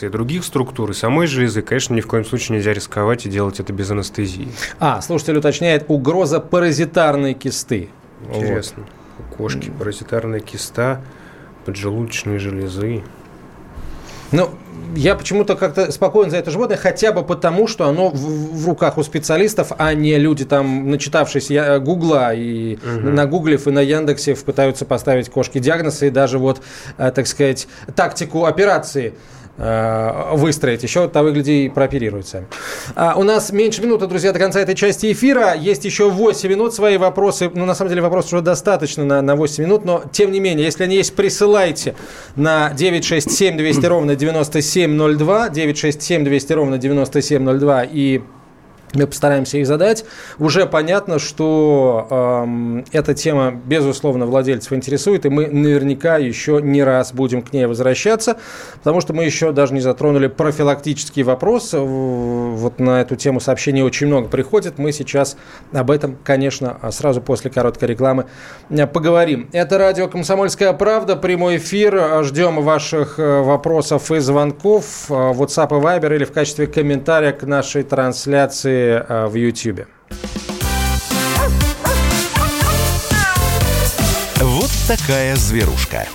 других 0.09 0.43
структур 0.43 0.91
и 0.91 0.93
самой 0.93 1.27
железы, 1.27 1.61
конечно, 1.61 1.93
ни 1.93 2.01
в 2.01 2.07
коем 2.07 2.25
случае 2.25 2.57
нельзя 2.57 2.73
рисковать 2.73 3.25
и 3.25 3.29
делать 3.29 3.59
это 3.59 3.73
без 3.73 3.91
анестезии. 3.91 4.49
А, 4.79 5.01
слушатель 5.01 5.37
уточняет, 5.37 5.85
угроза 5.87 6.39
паразитарной 6.39 7.33
кисты. 7.33 7.89
Интересно. 8.27 8.83
Вот. 9.17 9.25
У 9.33 9.35
кошки 9.35 9.71
паразитарная 9.77 10.39
киста, 10.39 11.01
поджелудочные 11.65 12.39
железы. 12.39 13.03
Ну, 14.33 14.49
я 14.95 15.15
почему-то 15.15 15.55
как-то 15.55 15.91
спокоен 15.91 16.29
за 16.29 16.37
это 16.37 16.51
животное, 16.51 16.77
хотя 16.77 17.11
бы 17.11 17.23
потому, 17.23 17.67
что 17.67 17.87
оно 17.87 18.09
в, 18.09 18.63
в 18.63 18.67
руках 18.67 18.97
у 18.97 19.03
специалистов, 19.03 19.71
а 19.77 19.93
не 19.93 20.17
люди 20.17 20.45
там, 20.45 20.89
начитавшись 20.89 21.49
я, 21.49 21.79
Гугла 21.79 22.33
и 22.33 22.75
угу. 22.75 23.09
на 23.09 23.25
Гуглев 23.25 23.67
и 23.67 23.71
на 23.71 23.79
Яндексе 23.79 24.35
пытаются 24.35 24.85
поставить 24.85 25.29
кошке 25.29 25.59
диагнозы 25.59 26.07
и 26.07 26.09
даже 26.09 26.37
вот, 26.37 26.61
э, 26.97 27.11
так 27.11 27.27
сказать, 27.27 27.67
тактику 27.95 28.45
операции 28.45 29.13
выстроить. 29.57 30.81
Еще 30.81 31.07
того 31.07 31.29
и 31.29 31.69
прооперируют 31.69 32.27
сами. 32.27 32.47
А, 32.95 33.13
у 33.15 33.23
нас 33.23 33.51
меньше 33.51 33.83
минуты, 33.83 34.07
друзья, 34.07 34.31
до 34.31 34.39
конца 34.39 34.59
этой 34.59 34.75
части 34.75 35.11
эфира. 35.11 35.53
Есть 35.53 35.85
еще 35.85 36.09
8 36.09 36.49
минут. 36.49 36.73
Свои 36.73 36.97
вопросы, 36.97 37.51
ну, 37.53 37.65
на 37.65 37.75
самом 37.75 37.89
деле, 37.89 38.01
вопрос 38.01 38.33
уже 38.33 38.41
достаточно 38.41 39.05
на, 39.05 39.21
на 39.21 39.35
8 39.35 39.63
минут, 39.63 39.85
но, 39.85 40.03
тем 40.11 40.31
не 40.31 40.39
менее, 40.39 40.65
если 40.65 40.85
они 40.85 40.95
есть, 40.95 41.15
присылайте 41.15 41.95
на 42.35 42.71
967 42.73 43.57
200 43.57 43.85
ровно 43.85 44.15
9702, 44.15 45.49
967 45.49 46.23
200 46.23 46.53
ровно 46.53 46.77
9702 46.77 47.83
и 47.83 48.21
мы 48.93 49.07
постараемся 49.07 49.57
их 49.57 49.67
задать. 49.67 50.05
Уже 50.39 50.65
понятно, 50.65 51.19
что 51.19 52.07
э, 52.09 52.83
эта 52.91 53.13
тема, 53.13 53.51
безусловно, 53.51 54.25
владельцев 54.25 54.73
интересует, 54.73 55.25
и 55.25 55.29
мы 55.29 55.47
наверняка 55.47 56.17
еще 56.17 56.59
не 56.61 56.83
раз 56.83 57.13
будем 57.13 57.41
к 57.41 57.53
ней 57.53 57.65
возвращаться, 57.65 58.37
потому 58.75 59.01
что 59.01 59.13
мы 59.13 59.23
еще 59.23 59.51
даже 59.51 59.73
не 59.73 59.81
затронули 59.81 60.27
профилактический 60.27 61.23
вопрос. 61.23 61.73
Вот 61.73 62.79
на 62.79 63.01
эту 63.01 63.15
тему 63.15 63.39
сообщений 63.39 63.81
очень 63.81 64.07
много 64.07 64.27
приходит. 64.27 64.77
Мы 64.77 64.91
сейчас 64.91 65.37
об 65.71 65.91
этом, 65.91 66.17
конечно, 66.23 66.77
сразу 66.91 67.21
после 67.21 67.49
короткой 67.51 67.89
рекламы 67.89 68.25
э, 68.69 68.87
поговорим. 68.87 69.49
Это 69.51 69.77
радио 69.77 70.07
«Комсомольская 70.07 70.73
правда», 70.73 71.15
прямой 71.15 71.57
эфир. 71.57 72.23
Ждем 72.23 72.61
ваших 72.61 73.19
э, 73.19 73.41
вопросов 73.41 74.11
и 74.11 74.19
звонков 74.19 75.05
э, 75.09 75.13
WhatsApp 75.13 75.77
и 75.77 75.83
Viber 75.83 76.15
или 76.15 76.25
в 76.25 76.31
качестве 76.31 76.67
комментария 76.67 77.31
к 77.31 77.43
нашей 77.43 77.83
трансляции 77.83 78.82
Э, 78.83 79.27
в 79.27 79.35
YouTube. 79.35 79.87
Вот 84.39 84.71
такая 84.87 85.37
зверушка. 85.37 86.05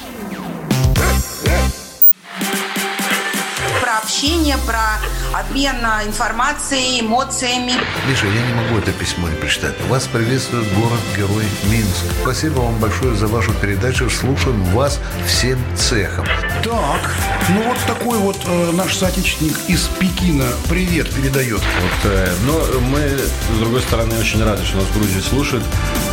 Про 3.81 3.99
общение, 4.03 4.57
про 4.67 5.01
обмен 5.35 5.77
информацией, 6.07 7.01
эмоциями. 7.01 7.73
Миша, 8.09 8.27
я 8.27 8.47
не 8.47 8.55
могу 8.55 8.79
это 8.79 8.93
письмо 8.93 9.29
не 9.29 9.37
прочитать. 9.37 9.75
Вас 9.89 10.07
приветствует 10.07 10.67
город-герой 10.75 11.45
Минск. 11.65 12.05
Спасибо 12.23 12.61
вам 12.61 12.79
большое 12.79 13.15
за 13.15 13.27
вашу 13.27 13.53
передачу. 13.55 14.09
Слушаем 14.11 14.63
вас 14.65 15.01
всем 15.27 15.59
цехом. 15.77 16.27
Так, 16.65 17.15
ну 17.51 17.63
вот 17.63 17.79
такой 17.87 18.19
вот 18.19 18.37
э, 18.47 18.71
наш 18.73 18.97
соотечественник 18.97 19.57
из 19.69 19.89
Пекина 19.99 20.47
привет 20.69 21.13
передает. 21.15 21.61
Вот, 21.61 22.13
э, 22.13 22.35
но 22.47 22.81
мы, 22.81 23.01
с 23.01 23.59
другой 23.59 23.81
стороны, 23.83 24.19
очень 24.19 24.43
рады, 24.43 24.65
что 24.65 24.77
нас 24.77 24.87
Грузия 24.95 25.21
слушает. 25.21 25.63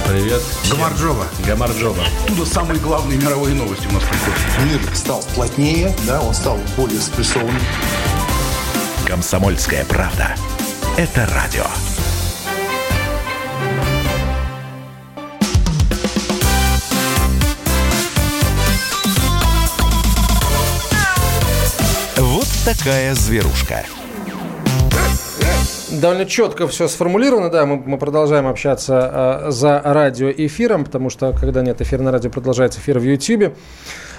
Привет. 0.07 0.41
Гамарджова. 0.69 1.25
Гамарджова. 1.45 2.03
Оттуда 2.23 2.45
самые 2.45 2.79
главные 2.79 3.17
мировые 3.17 3.55
новости 3.55 3.87
у 3.87 3.91
нас 3.91 4.03
приходят. 4.03 4.39
Мир 4.83 4.95
стал 4.95 5.23
плотнее, 5.33 5.95
да, 6.05 6.21
он 6.21 6.33
стал 6.33 6.59
более 6.77 6.99
спрессованным. 6.99 7.61
«Комсомольская 9.05 9.85
правда». 9.85 10.35
Это 10.97 11.27
радио. 11.27 11.63
Вот 22.17 22.47
такая 22.65 23.13
зверушка. 23.13 23.85
Довольно 25.91 26.25
четко 26.25 26.67
все 26.67 26.87
сформулировано, 26.87 27.49
да, 27.49 27.65
мы, 27.65 27.77
мы 27.77 27.97
продолжаем 27.97 28.47
общаться 28.47 29.43
э, 29.45 29.51
за 29.51 29.81
радиоэфиром, 29.83 30.83
потому 30.83 31.09
что, 31.09 31.31
когда 31.31 31.61
нет 31.61 31.79
эфира 31.81 32.01
на 32.01 32.11
радио, 32.11 32.29
продолжается 32.31 32.79
эфир 32.79 32.99
в 32.99 33.03
YouTube. 33.03 33.55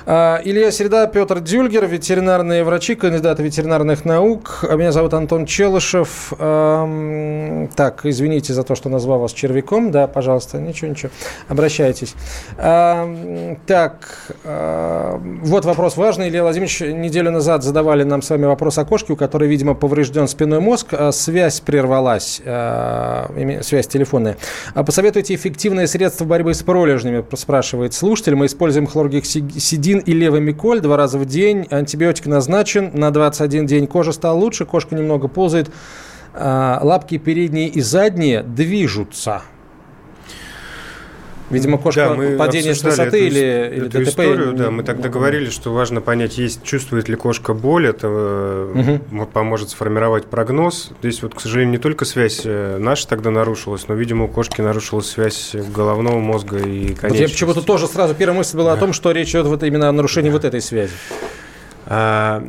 А, 0.09 0.41
Илья 0.45 0.71
Середа, 0.71 1.09
Петр 1.09 1.41
Дюльгер, 1.41 1.85
ветеринарные 1.87 2.63
врачи, 2.63 2.95
кандидаты 2.95 3.43
ветеринарных 3.43 4.05
наук. 4.05 4.65
Меня 4.77 4.93
зовут 4.93 5.15
Антон 5.15 5.47
Челышев. 5.47 6.33
Так, 6.39 8.01
извините 8.05 8.53
за 8.53 8.63
то, 8.63 8.77
что 8.77 8.89
назвал 8.89 9.19
вас 9.19 9.33
червяком. 9.33 9.91
Да, 9.91 10.07
пожалуйста, 10.07 10.59
ничего, 10.59 10.93
ничего. 10.93 11.11
Обращайтесь. 11.49 12.15
Так, 12.57 14.33
вот 14.45 15.65
вопрос 15.65 15.97
важный. 15.97 16.29
Илья 16.29 16.43
Владимирович, 16.43 16.83
неделю 16.83 17.33
назад 17.33 17.65
задавали 17.65 18.05
нам 18.05 18.23
с 18.23 18.31
вами 18.31 18.47
вопрос 18.47 18.79
о 18.79 18.85
кошке, 18.85 19.15
у 19.15 19.17
которой, 19.17 19.49
видимо, 19.49 19.75
поврежден 19.75 20.29
спиной 20.29 20.61
мозг. 20.61 20.87
А 20.93 21.11
связь 21.11 21.59
прервалась, 21.59 22.41
связь 22.45 23.89
телефонная. 23.89 24.37
Посоветуйте 24.73 25.35
эффективные 25.35 25.89
средства 25.89 26.25
борьбы 26.25 26.55
с 26.55 26.63
пролежнями, 26.63 27.25
спрашивает 27.35 27.93
слушатель. 27.93 28.37
Мы 28.37 28.47
используем 28.47 28.87
хлоргексидин 28.87 29.96
Циклин 29.97 29.99
и 29.99 30.13
левомиколь 30.13 30.81
два 30.81 30.97
раза 30.97 31.19
в 31.19 31.27
день. 31.27 31.67
Антибиотик 31.71 32.27
назначен. 32.27 32.91
На 32.95 33.11
21 33.11 33.67
день 33.67 33.87
кожа 33.87 34.13
стала 34.13 34.37
лучше, 34.37 34.65
кошка 34.65 34.95
немного 34.95 35.29
ползает. 35.29 35.71
А, 36.35 36.81
лапки 36.83 37.19
передние 37.19 37.69
и 37.69 37.81
задние 37.81 38.43
движутся. 38.43 39.43
Видимо, 41.49 41.79
кошка 41.79 42.09
да, 42.09 42.15
мы 42.15 42.37
падение 42.37 42.75
с 42.75 42.83
высоты 42.83 43.09
эту, 43.09 43.17
или, 43.19 43.39
или 43.39 43.87
эту 43.87 43.99
ДТП. 44.01 44.09
Историю, 44.09 44.53
да, 44.53 44.71
мы 44.73 44.83
тогда 44.83 45.09
говорили, 45.09 45.49
что 45.49 45.73
важно 45.73 46.01
понять, 46.01 46.39
есть, 46.39 46.65
чувствует 46.65 47.09
ли 47.09 47.15
кошка 47.15 47.55
боль, 47.55 47.87
это 47.87 48.09
угу. 48.75 49.27
поможет 49.27 49.71
сформировать 49.71 50.27
прогноз. 50.27 50.91
Здесь 51.01 51.23
вот, 51.23 51.35
к 51.35 51.41
сожалению, 51.41 51.73
не 51.73 51.79
только 51.79 52.05
связь 52.05 52.43
э, 52.45 52.79
наша 52.79 53.07
тогда 53.07 53.31
нарушилась, 53.31 53.87
но, 53.87 53.95
видимо, 53.95 54.25
у 54.25 54.29
кошки 54.29 54.61
нарушилась 54.61 55.09
связь 55.09 55.55
головного 55.55 56.19
мозга 56.19 56.59
и 56.59 56.95
конечности. 56.95 57.07
Вот 57.07 57.17
я 57.17 57.29
почему-то 57.29 57.63
тоже 57.63 57.87
сразу 57.87 58.15
первая 58.15 58.39
мысль 58.39 58.57
была 58.57 58.73
да. 58.73 58.79
о 58.79 58.81
том, 58.81 58.93
что 58.93 59.13
речь 59.13 59.31
идет 59.31 59.47
вот 59.47 59.63
именно 59.63 59.89
о 59.89 59.93
нарушении 59.93 60.31
да. 60.31 60.35
вот 60.35 60.45
этой 60.45 60.61
связи. 60.61 60.93
А, 61.87 62.43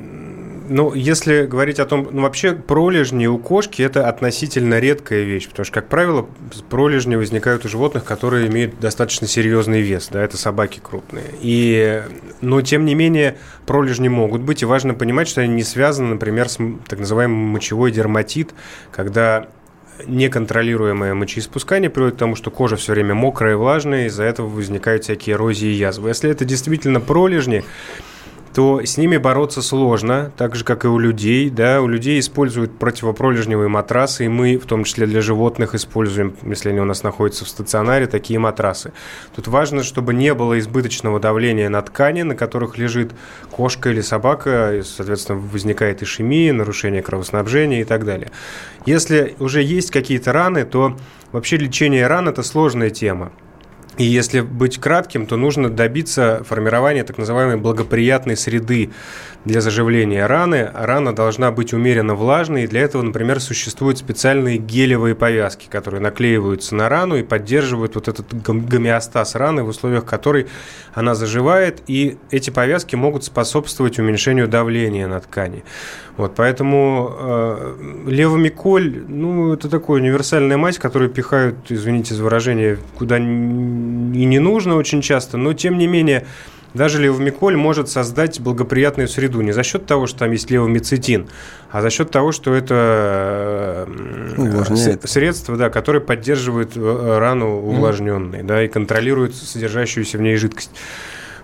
ну, 0.70 0.94
если 0.94 1.46
говорить 1.46 1.80
о 1.80 1.86
том, 1.86 2.08
ну, 2.12 2.22
вообще 2.22 2.54
пролежни 2.54 3.28
у 3.28 3.38
кошки 3.38 3.82
это 3.82 4.08
относительно 4.08 4.80
редкая 4.80 5.24
вещь, 5.24 5.48
потому 5.48 5.66
что, 5.66 5.74
как 5.74 5.88
правило, 5.88 6.28
пролежни 6.70 7.16
возникают 7.16 7.66
у 7.66 7.70
животных, 7.70 8.04
которые 8.04 8.48
имеют 8.48 8.80
достаточно 8.80 9.28
серьезный 9.28 9.82
вес, 9.82 10.10
да, 10.12 10.24
это 10.24 10.38
собаки 10.38 10.80
крупные. 10.82 11.26
И, 11.42 12.04
но, 12.42 12.62
тем 12.62 12.86
не 12.86 12.96
менее, 12.96 13.38
пролежни 13.66 14.08
могут 14.08 14.42
быть, 14.42 14.62
и 14.62 14.66
важно 14.66 14.94
понимать, 14.94 15.28
что 15.28 15.42
они 15.42 15.54
не 15.54 15.64
связаны, 15.64 16.14
например, 16.16 16.50
с 16.50 16.58
так 16.88 17.00
называемым 17.00 17.38
мочевой 17.38 17.92
дерматит, 17.92 18.54
когда 18.92 19.48
неконтролируемое 20.06 21.14
мочеиспускание 21.14 21.90
приводит 21.90 22.16
к 22.16 22.20
тому, 22.20 22.36
что 22.36 22.52
кожа 22.52 22.76
все 22.76 22.94
время 22.94 23.16
мокрая 23.16 23.54
и 23.54 23.56
влажная, 23.56 24.08
из-за 24.08 24.24
этого 24.24 24.48
возникают 24.48 25.04
всякие 25.04 25.36
эрозии 25.36 25.70
и 25.70 25.74
язвы. 25.74 26.10
Если 26.10 26.30
это 26.30 26.46
действительно 26.46 27.00
пролежни, 27.00 27.64
то 28.58 28.82
с 28.84 28.98
ними 28.98 29.18
бороться 29.18 29.62
сложно, 29.62 30.32
так 30.36 30.56
же, 30.56 30.64
как 30.64 30.84
и 30.84 30.88
у 30.88 30.98
людей. 30.98 31.52
Да? 31.52 31.80
У 31.80 31.88
людей 31.88 32.20
используют 32.20 32.80
противопролежневые 32.80 33.70
матрасы, 33.70 34.26
и 34.26 34.30
мы, 34.30 34.58
в 34.58 34.66
том 34.66 34.84
числе 34.84 35.06
для 35.06 35.22
животных, 35.22 35.76
используем, 35.76 36.36
если 36.42 36.70
они 36.70 36.80
у 36.80 36.86
нас 36.86 37.04
находятся 37.04 37.46
в 37.46 37.50
стационаре, 37.50 38.08
такие 38.08 38.40
матрасы. 38.40 38.94
Тут 39.36 39.48
важно, 39.48 39.84
чтобы 39.84 40.16
не 40.16 40.34
было 40.34 40.58
избыточного 40.58 41.20
давления 41.20 41.70
на 41.70 41.84
ткани, 41.84 42.24
на 42.24 42.36
которых 42.36 42.80
лежит 42.80 43.12
кошка 43.52 43.92
или 43.92 44.02
собака, 44.02 44.78
и, 44.78 44.82
соответственно, 44.82 45.38
возникает 45.38 46.02
ишемия, 46.02 46.52
нарушение 46.52 47.04
кровоснабжения 47.04 47.82
и 47.82 47.86
так 47.86 48.06
далее. 48.06 48.32
Если 48.88 49.36
уже 49.38 49.62
есть 49.62 49.92
какие-то 49.92 50.34
раны, 50.34 50.66
то 50.66 50.98
вообще 51.32 51.58
лечение 51.58 52.08
ран– 52.08 52.28
это 52.30 52.42
сложная 52.42 52.90
тема. 52.90 53.32
И 53.98 54.04
если 54.04 54.42
быть 54.42 54.80
кратким, 54.80 55.26
то 55.26 55.38
нужно 55.38 55.70
добиться 55.70 56.44
формирования 56.48 57.04
так 57.04 57.18
называемой 57.18 57.58
благоприятной 57.58 58.38
среды 58.38 58.92
для 59.44 59.60
заживления 59.60 60.28
раны. 60.28 60.70
Рана 60.74 61.16
должна 61.16 61.52
быть 61.52 61.74
умеренно 61.74 62.14
влажной, 62.14 62.66
и 62.66 62.68
для 62.68 62.82
этого, 62.82 63.02
например, 63.02 63.40
существуют 63.40 63.98
специальные 63.98 64.58
гелевые 64.58 65.16
повязки, 65.16 65.68
которые 65.68 66.02
наклеиваются 66.02 66.76
на 66.76 66.90
рану 66.90 67.16
и 67.16 67.24
поддерживают 67.24 67.96
вот 67.96 68.08
этот 68.08 68.34
гомеостаз 68.44 69.36
раны, 69.36 69.64
в 69.64 69.70
условиях 69.70 70.06
которой 70.06 70.48
она 70.94 71.16
заживает, 71.16 71.82
и 71.88 72.18
эти 72.30 72.50
повязки 72.50 72.96
могут 72.96 73.24
способствовать 73.24 73.98
уменьшению 73.98 74.48
давления 74.48 75.08
на 75.08 75.20
ткани. 75.22 75.64
Вот, 76.18 76.34
поэтому 76.36 77.16
э, 77.16 77.76
левомиколь, 78.08 79.04
ну, 79.08 79.54
это 79.54 79.70
такая 79.70 79.98
универсальная 79.98 80.58
мазь, 80.58 80.80
которую 80.80 81.12
пихают, 81.12 81.58
извините 81.70 82.16
за 82.16 82.24
выражение, 82.24 82.80
куда 82.98 83.20
и 84.14 84.26
не 84.26 84.40
нужно 84.40 84.76
очень 84.76 85.02
часто, 85.02 85.38
но 85.38 85.54
тем 85.54 85.78
не 85.78 85.88
менее 85.88 86.26
даже 86.74 87.02
левомиколь 87.02 87.56
может 87.56 87.90
создать 87.90 88.40
благоприятную 88.40 89.08
среду 89.08 89.42
не 89.42 89.52
за 89.52 89.64
счет 89.64 89.86
того, 89.86 90.08
что 90.08 90.20
там 90.20 90.32
есть 90.32 90.50
левомицетин, 90.52 91.28
а 91.72 91.82
за 91.82 91.90
счет 91.90 92.12
того, 92.12 92.32
что 92.32 92.54
это 92.54 93.88
Увлажняет. 94.38 95.10
средство, 95.10 95.58
да, 95.58 95.70
которое 95.70 96.00
поддерживает 96.00 96.76
э, 96.76 97.18
рану 97.20 97.58
увлажненной, 97.58 98.40
mm. 98.40 98.44
да, 98.44 98.64
и 98.64 98.68
контролирует 98.68 99.36
содержащуюся 99.36 100.18
в 100.18 100.22
ней 100.22 100.36
жидкость. 100.36 100.72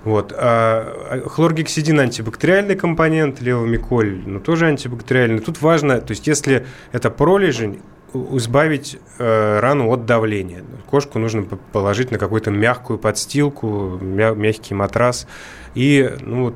Вот. 0.04 0.34
А, 0.36 1.22
а 1.26 1.30
хлоргексидин 1.30 2.00
антибактериальный 2.00 2.76
компонент, 2.76 3.42
левомиколь, 3.42 4.22
ну, 4.26 4.40
тоже 4.40 4.68
антибактериальный. 4.68 5.40
Тут 5.40 5.62
важно, 5.62 6.02
то 6.02 6.12
есть 6.12 6.28
если 6.28 6.66
это 6.92 7.10
пролежень, 7.10 7.80
избавить 8.14 8.98
э, 9.20 9.60
рану 9.60 9.90
от 9.90 10.06
давления. 10.06 10.64
Кошку 10.90 11.20
нужно 11.20 11.44
положить 11.72 12.12
на 12.12 12.18
какую-то 12.18 12.52
мягкую 12.52 13.00
подстилку, 13.00 13.98
мя- 14.02 14.34
мягкий 14.34 14.76
матрас 14.76 15.28
и 15.76 16.12
ну, 16.22 16.46
вот, 16.46 16.56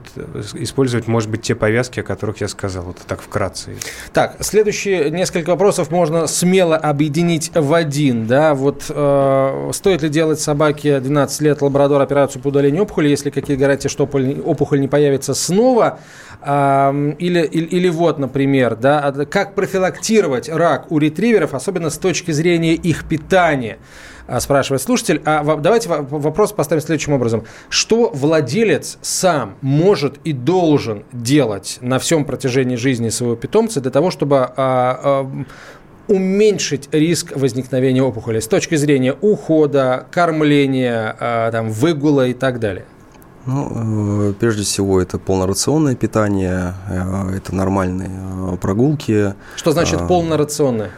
использовать, 0.53 1.07
может 1.07 1.29
быть, 1.29 1.41
те 1.41 1.55
повязки, 1.55 1.99
о 1.99 2.03
которых 2.03 2.41
я 2.41 2.47
сказал. 2.47 2.85
Вот 2.85 2.97
так 3.07 3.21
вкратце. 3.21 3.75
Так, 4.13 4.37
следующие 4.41 5.09
несколько 5.09 5.49
вопросов 5.49 5.89
можно 5.91 6.27
смело 6.27 6.77
объединить 6.77 7.51
в 7.53 7.73
один. 7.73 8.27
Да? 8.27 8.53
Вот, 8.53 8.85
э, 8.89 9.71
стоит 9.73 10.03
ли 10.03 10.09
делать 10.09 10.39
собаке 10.39 10.99
12 10.99 11.41
лет 11.41 11.61
лабрадор 11.61 12.01
операцию 12.01 12.41
по 12.41 12.49
удалению 12.49 12.83
опухоли, 12.83 13.09
если 13.09 13.29
какие 13.29 13.57
гарантии, 13.57 13.87
что 13.87 14.03
опухоль 14.03 14.79
не 14.79 14.87
появится 14.87 15.33
снова? 15.33 15.99
Э, 16.41 17.13
или, 17.17 17.41
или, 17.41 17.65
или 17.65 17.89
вот, 17.89 18.19
например, 18.19 18.75
да, 18.75 19.11
как 19.29 19.55
профилактировать 19.55 20.47
рак 20.49 20.91
у 20.91 20.99
ретриверов, 20.99 21.53
особенно 21.53 21.89
с 21.89 21.97
точки 21.97 22.31
зрения 22.31 22.75
их 22.75 23.05
питания? 23.05 23.79
А, 24.27 24.39
спрашивает 24.39 24.81
слушатель. 24.81 25.21
А 25.25 25.43
давайте 25.55 25.89
вопрос 25.89 26.51
поставим 26.51 26.81
следующим 26.81 27.13
образом. 27.13 27.43
Что 27.69 28.11
владелец 28.13 28.97
сам 29.01 29.55
может 29.61 30.17
и 30.23 30.33
должен 30.33 31.05
делать 31.13 31.77
на 31.81 31.97
всем 31.97 32.25
протяжении 32.25 32.75
жизни 32.75 33.09
своего 33.09 33.35
питомца 33.35 33.79
для 33.79 33.91
того, 33.91 34.11
чтобы 34.11 34.39
а, 34.39 34.51
а, 34.57 35.31
уменьшить 36.07 36.89
риск 36.91 37.33
возникновения 37.35 38.03
опухоли 38.03 38.39
с 38.39 38.47
точки 38.47 38.75
зрения 38.75 39.13
ухода, 39.13 40.07
кормления, 40.11 41.49
там, 41.51 41.69
выгула 41.69 42.27
и 42.27 42.33
так 42.33 42.59
далее? 42.59 42.85
Ну, 43.47 44.29
э, 44.29 44.33
прежде 44.33 44.63
всего, 44.63 45.01
это 45.01 45.17
полнорационное 45.17 45.95
питание, 45.95 46.73
э, 46.89 47.37
это 47.37 47.55
нормальные 47.55 48.11
э, 48.11 48.57
прогулки. 48.57 49.33
Что 49.55 49.71
значит 49.71 50.05
полнорационное? 50.05 50.91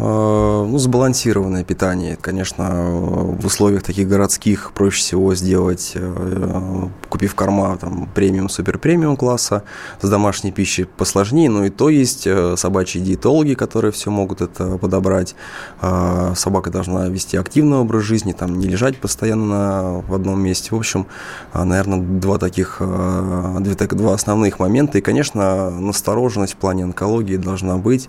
Э, 0.00 0.64
ну, 0.68 0.78
сбалансированное 0.78 1.64
питание. 1.64 2.16
Конечно, 2.20 2.68
в 2.70 3.44
условиях 3.44 3.82
таких 3.82 4.08
городских 4.08 4.70
проще 4.72 5.00
всего 5.00 5.34
сделать, 5.34 5.92
э, 5.94 6.88
купив 7.08 7.34
корма 7.34 7.76
там, 7.76 8.08
премиум, 8.14 8.48
супер 8.48 8.78
премиум 8.78 9.16
класса. 9.16 9.64
С 10.00 10.08
домашней 10.08 10.52
пищей 10.52 10.84
посложнее, 10.84 11.50
но 11.50 11.64
и 11.64 11.70
то 11.70 11.88
есть 11.88 12.28
э, 12.28 12.54
собачьи 12.56 13.00
диетологи, 13.00 13.54
которые 13.54 13.90
все 13.90 14.10
могут 14.10 14.40
это 14.40 14.78
подобрать. 14.78 15.34
Собака 15.80 16.70
должна 16.70 17.08
вести 17.08 17.36
активный 17.36 17.78
образ 17.78 18.02
жизни, 18.04 18.32
там, 18.32 18.58
не 18.58 18.68
лежать 18.68 18.98
постоянно 18.98 20.04
в 20.06 20.14
одном 20.14 20.40
месте. 20.40 20.68
В 20.70 20.78
общем, 20.78 21.06
наверное, 21.54 21.98
два 21.98 22.38
таких, 22.38 22.80
два 22.80 24.14
основных 24.14 24.58
момента. 24.58 24.98
И, 24.98 25.00
конечно, 25.00 25.70
настороженность 25.70 26.54
в 26.54 26.56
плане 26.56 26.84
онкологии 26.84 27.36
должна 27.36 27.76
быть. 27.76 28.08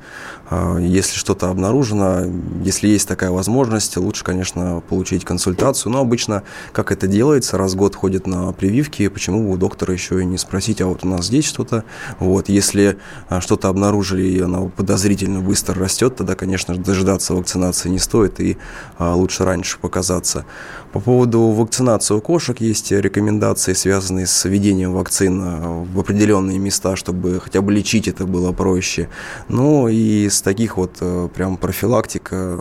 Если 0.79 1.17
что-то 1.17 1.49
обнаружить, 1.49 1.78
обнаружено. 1.80 2.25
Если 2.63 2.88
есть 2.88 3.07
такая 3.07 3.32
возможность, 3.32 3.97
лучше, 3.97 4.23
конечно, 4.23 4.82
получить 4.88 5.25
консультацию. 5.25 5.91
Но 5.91 5.99
обычно, 5.99 6.43
как 6.71 6.91
это 6.91 7.07
делается, 7.07 7.57
раз 7.57 7.73
в 7.73 7.75
год 7.75 7.95
ходит 7.95 8.27
на 8.27 8.51
прививки, 8.51 9.07
почему 9.07 9.43
бы 9.43 9.53
у 9.53 9.57
доктора 9.57 9.93
еще 9.93 10.21
и 10.21 10.25
не 10.25 10.38
спросить, 10.38 10.82
а 10.82 10.88
вот 10.88 11.03
у 11.03 11.07
нас 11.07 11.27
здесь 11.27 11.45
что-то. 11.45 11.84
Вот, 12.19 12.49
если 12.49 12.97
а, 13.30 13.41
что-то 13.41 13.69
обнаружили, 13.69 14.23
и 14.23 14.39
оно 14.41 14.69
подозрительно 14.69 15.39
быстро 15.39 15.75
растет, 15.75 16.15
тогда, 16.15 16.36
конечно, 16.36 16.75
дожидаться 16.75 17.34
вакцинации 17.34 17.89
не 17.89 17.99
стоит, 17.99 18.39
и 18.39 18.57
а, 18.97 19.15
лучше 19.15 19.45
раньше 19.45 19.80
показаться. 19.80 20.45
По 20.91 20.99
поводу 20.99 21.41
вакцинации 21.49 22.15
у 22.15 22.21
кошек 22.21 22.59
есть 22.61 22.91
рекомендации, 22.91 23.73
связанные 23.73 24.25
с 24.25 24.45
введением 24.45 24.93
вакцин 24.93 25.41
а, 25.43 25.85
в 25.85 25.99
определенные 25.99 26.57
места, 26.57 26.95
чтобы 26.95 27.39
хотя 27.39 27.61
бы 27.61 27.71
лечить 27.71 28.07
это 28.07 28.25
было 28.25 28.51
проще. 28.53 29.07
Ну 29.49 29.87
и 29.87 30.27
с 30.29 30.41
таких 30.41 30.77
вот 30.77 30.97
э, 31.01 31.29
прям 31.33 31.57
профилактика 31.57 32.59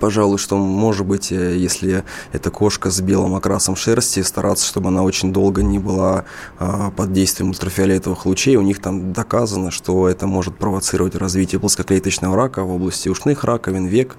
Пожалуй, 0.00 0.38
что 0.38 0.56
может 0.56 1.06
быть, 1.06 1.30
э, 1.30 1.56
если 1.56 2.02
это 2.32 2.50
кошка 2.50 2.90
с 2.90 3.00
белым 3.00 3.34
окрасом 3.34 3.76
шерсти, 3.76 4.20
стараться, 4.22 4.66
чтобы 4.66 4.88
она 4.88 5.02
очень 5.02 5.32
долго 5.32 5.62
не 5.62 5.78
была 5.78 6.24
а, 6.58 6.90
под 6.90 7.12
действием 7.12 7.50
ультрафиолетовых 7.50 8.26
лучей. 8.26 8.56
У 8.56 8.62
них 8.62 8.80
там 8.80 9.12
доказано, 9.12 9.70
что 9.70 10.08
это 10.08 10.26
может 10.26 10.58
провоцировать 10.58 11.14
развитие 11.14 11.60
плоскоклеточного 11.60 12.36
рака 12.36 12.64
в 12.64 12.72
области 12.72 13.08
ушных 13.08 13.44
раковин, 13.44 13.86
век. 13.86 14.16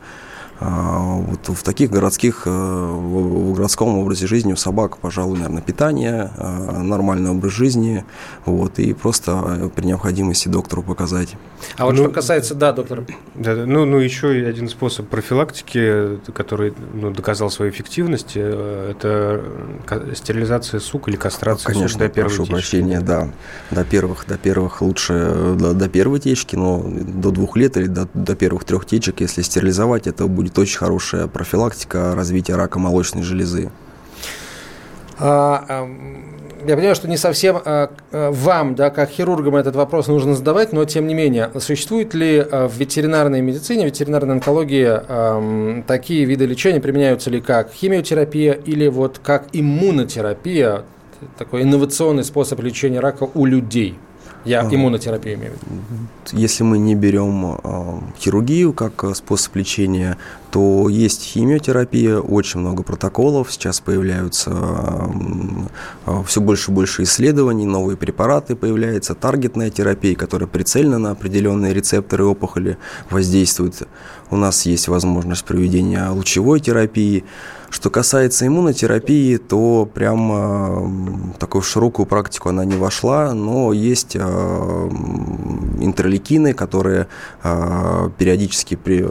А, 0.59 1.17
вот 1.17 1.49
в 1.49 1.63
таких 1.63 1.91
городских, 1.91 2.43
э, 2.45 2.49
в 2.49 3.53
городском 3.53 3.97
образе 3.97 4.25
жизни 4.25 4.53
у 4.53 4.55
собак, 4.55 4.97
пожалуй, 4.97 5.37
наверное, 5.37 5.61
питание, 5.61 6.31
а, 6.35 6.81
нормальный 6.81 7.29
образ 7.29 7.53
жизни, 7.53 8.05
вот, 8.45 8.79
и 8.79 8.93
просто 8.93 9.43
э, 9.45 9.69
при 9.75 9.85
необходимости 9.85 10.47
доктору 10.47 10.81
показать. 10.81 11.35
А 11.77 11.85
вот 11.85 11.95
ну, 11.95 12.03
что 12.03 12.11
касается, 12.11 12.55
да, 12.55 12.73
доктор. 12.73 13.05
Да, 13.35 13.53
ну, 13.53 13.85
ну, 13.85 13.97
еще 13.97 14.29
один 14.29 14.67
способ 14.67 15.07
профилактики, 15.07 16.19
который 16.33 16.73
ну, 16.93 17.11
доказал 17.11 17.51
свою 17.51 17.71
эффективность, 17.71 18.31
э, 18.35 18.93
это 18.97 19.43
стерилизация 20.15 20.79
сук 20.79 21.07
или 21.07 21.17
кастрация 21.17 21.71
Конечно, 21.71 21.89
сук 21.89 21.99
до 21.99 22.09
первой 22.09 22.29
прошу 22.29 22.43
течки. 22.43 22.53
прощения, 22.53 23.01
да, 23.01 23.29
до 23.69 23.83
первых, 23.83 24.25
до 24.27 24.37
первых 24.37 24.81
лучше, 24.81 25.55
до, 25.55 25.73
до 25.73 25.87
первой 25.87 26.19
течки, 26.19 26.55
но 26.55 26.83
до 26.83 27.29
двух 27.29 27.55
лет 27.57 27.77
или 27.77 27.85
до, 27.85 28.07
до 28.15 28.35
первых 28.35 28.63
трех 28.63 28.87
течек, 28.87 29.21
если 29.21 29.43
стерилизовать, 29.43 30.07
это 30.07 30.25
будет 30.25 30.46
будет 30.47 30.59
очень 30.59 30.77
хорошая 30.77 31.27
профилактика 31.27 32.15
развития 32.15 32.55
рака 32.55 32.79
молочной 32.79 33.23
железы. 33.23 33.69
А, 35.19 35.87
я 36.65 36.75
понимаю, 36.75 36.95
что 36.95 37.07
не 37.07 37.17
совсем 37.17 37.57
а, 37.57 37.91
а, 38.11 38.31
вам, 38.31 38.75
да, 38.75 38.89
как 38.89 39.09
хирургам, 39.09 39.55
этот 39.55 39.75
вопрос 39.75 40.07
нужно 40.07 40.35
задавать, 40.35 40.73
но 40.73 40.85
тем 40.85 41.07
не 41.07 41.13
менее, 41.13 41.51
существует 41.59 42.13
ли 42.13 42.39
а, 42.39 42.67
в 42.67 42.75
ветеринарной 42.77 43.41
медицине, 43.41 43.85
ветеринарной 43.85 44.35
онкологии 44.35 44.87
а, 44.87 45.83
такие 45.87 46.25
виды 46.25 46.45
лечения, 46.45 46.79
применяются 46.79 47.29
ли 47.29 47.41
как 47.41 47.71
химиотерапия 47.71 48.53
или 48.53 48.87
вот 48.87 49.19
как 49.23 49.47
иммунотерапия, 49.53 50.83
такой 51.37 51.63
инновационный 51.63 52.23
способ 52.23 52.59
лечения 52.61 52.99
рака 52.99 53.27
у 53.33 53.45
людей? 53.45 53.97
Я 54.47 54.61
а, 54.61 54.73
иммунотерапию 54.73 55.35
имею 55.35 55.51
в 55.51 55.55
виду. 55.55 56.39
Если 56.39 56.63
мы 56.63 56.77
не 56.77 56.95
берем 56.95 57.57
э, 57.61 57.99
хирургию 58.17 58.71
как 58.71 59.15
способ 59.15 59.55
лечения, 59.57 60.17
то 60.51 60.87
есть 60.87 61.23
химиотерапия, 61.23 62.19
очень 62.19 62.61
много 62.61 62.83
протоколов, 62.83 63.51
сейчас 63.51 63.81
появляются 63.81 64.51
э, 66.05 66.23
все 66.25 66.39
больше 66.39 66.71
и 66.71 66.73
больше 66.73 67.03
исследований, 67.03 67.65
новые 67.65 67.97
препараты 67.97 68.55
появляются, 68.55 69.15
таргетная 69.15 69.69
терапия, 69.69 70.15
которая 70.15 70.47
прицельно 70.47 70.97
на 70.97 71.11
определенные 71.11 71.73
рецепторы 71.73 72.23
опухоли 72.23 72.77
воздействует. 73.09 73.85
У 74.29 74.37
нас 74.37 74.65
есть 74.65 74.87
возможность 74.87 75.43
проведения 75.43 76.09
лучевой 76.09 76.61
терапии, 76.61 77.25
что 77.69 77.89
касается 77.89 78.47
иммунотерапии, 78.47 79.37
то 79.37 79.89
прям 79.91 81.33
э, 81.33 81.37
такую 81.39 81.61
широкую 81.61 82.05
практику 82.05 82.49
она 82.49 82.65
не 82.65 82.75
вошла, 82.75 83.33
но 83.33 83.73
есть 83.73 84.15
э, 84.15 84.19
интерлейкины, 84.19 86.53
которые 86.53 87.07
э, 87.43 88.09
периодически 88.17 88.75
при, 88.75 89.05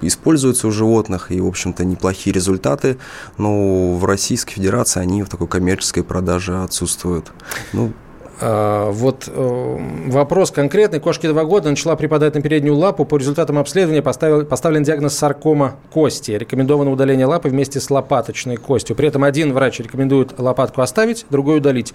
используются 0.00 0.68
у 0.68 0.70
животных, 0.70 1.32
и, 1.32 1.40
в 1.40 1.46
общем-то, 1.46 1.84
неплохие 1.84 2.32
результаты, 2.32 2.98
но 3.36 3.94
в 3.94 4.04
Российской 4.04 4.54
Федерации 4.54 5.00
они 5.00 5.22
в 5.22 5.28
такой 5.28 5.48
коммерческой 5.48 6.02
продаже 6.02 6.62
отсутствуют. 6.62 7.32
Ну, 7.72 7.92
вот 8.40 9.24
э, 9.26 9.78
вопрос 10.06 10.50
конкретный. 10.50 11.00
Кошке 11.00 11.28
два 11.28 11.44
года 11.44 11.70
начала 11.70 11.96
припадать 11.96 12.34
на 12.34 12.40
переднюю 12.40 12.76
лапу. 12.76 13.04
По 13.04 13.16
результатам 13.16 13.58
обследования 13.58 14.02
поставил, 14.02 14.44
поставлен 14.44 14.82
диагноз 14.82 15.14
саркома 15.14 15.76
кости. 15.92 16.32
Рекомендовано 16.32 16.92
удаление 16.92 17.26
лапы 17.26 17.48
вместе 17.48 17.80
с 17.80 17.90
лопаточной 17.90 18.56
костью. 18.56 18.94
При 18.94 19.08
этом 19.08 19.24
один 19.24 19.52
врач 19.52 19.80
рекомендует 19.80 20.38
лопатку 20.38 20.82
оставить, 20.82 21.26
другой 21.30 21.58
удалить. 21.58 21.94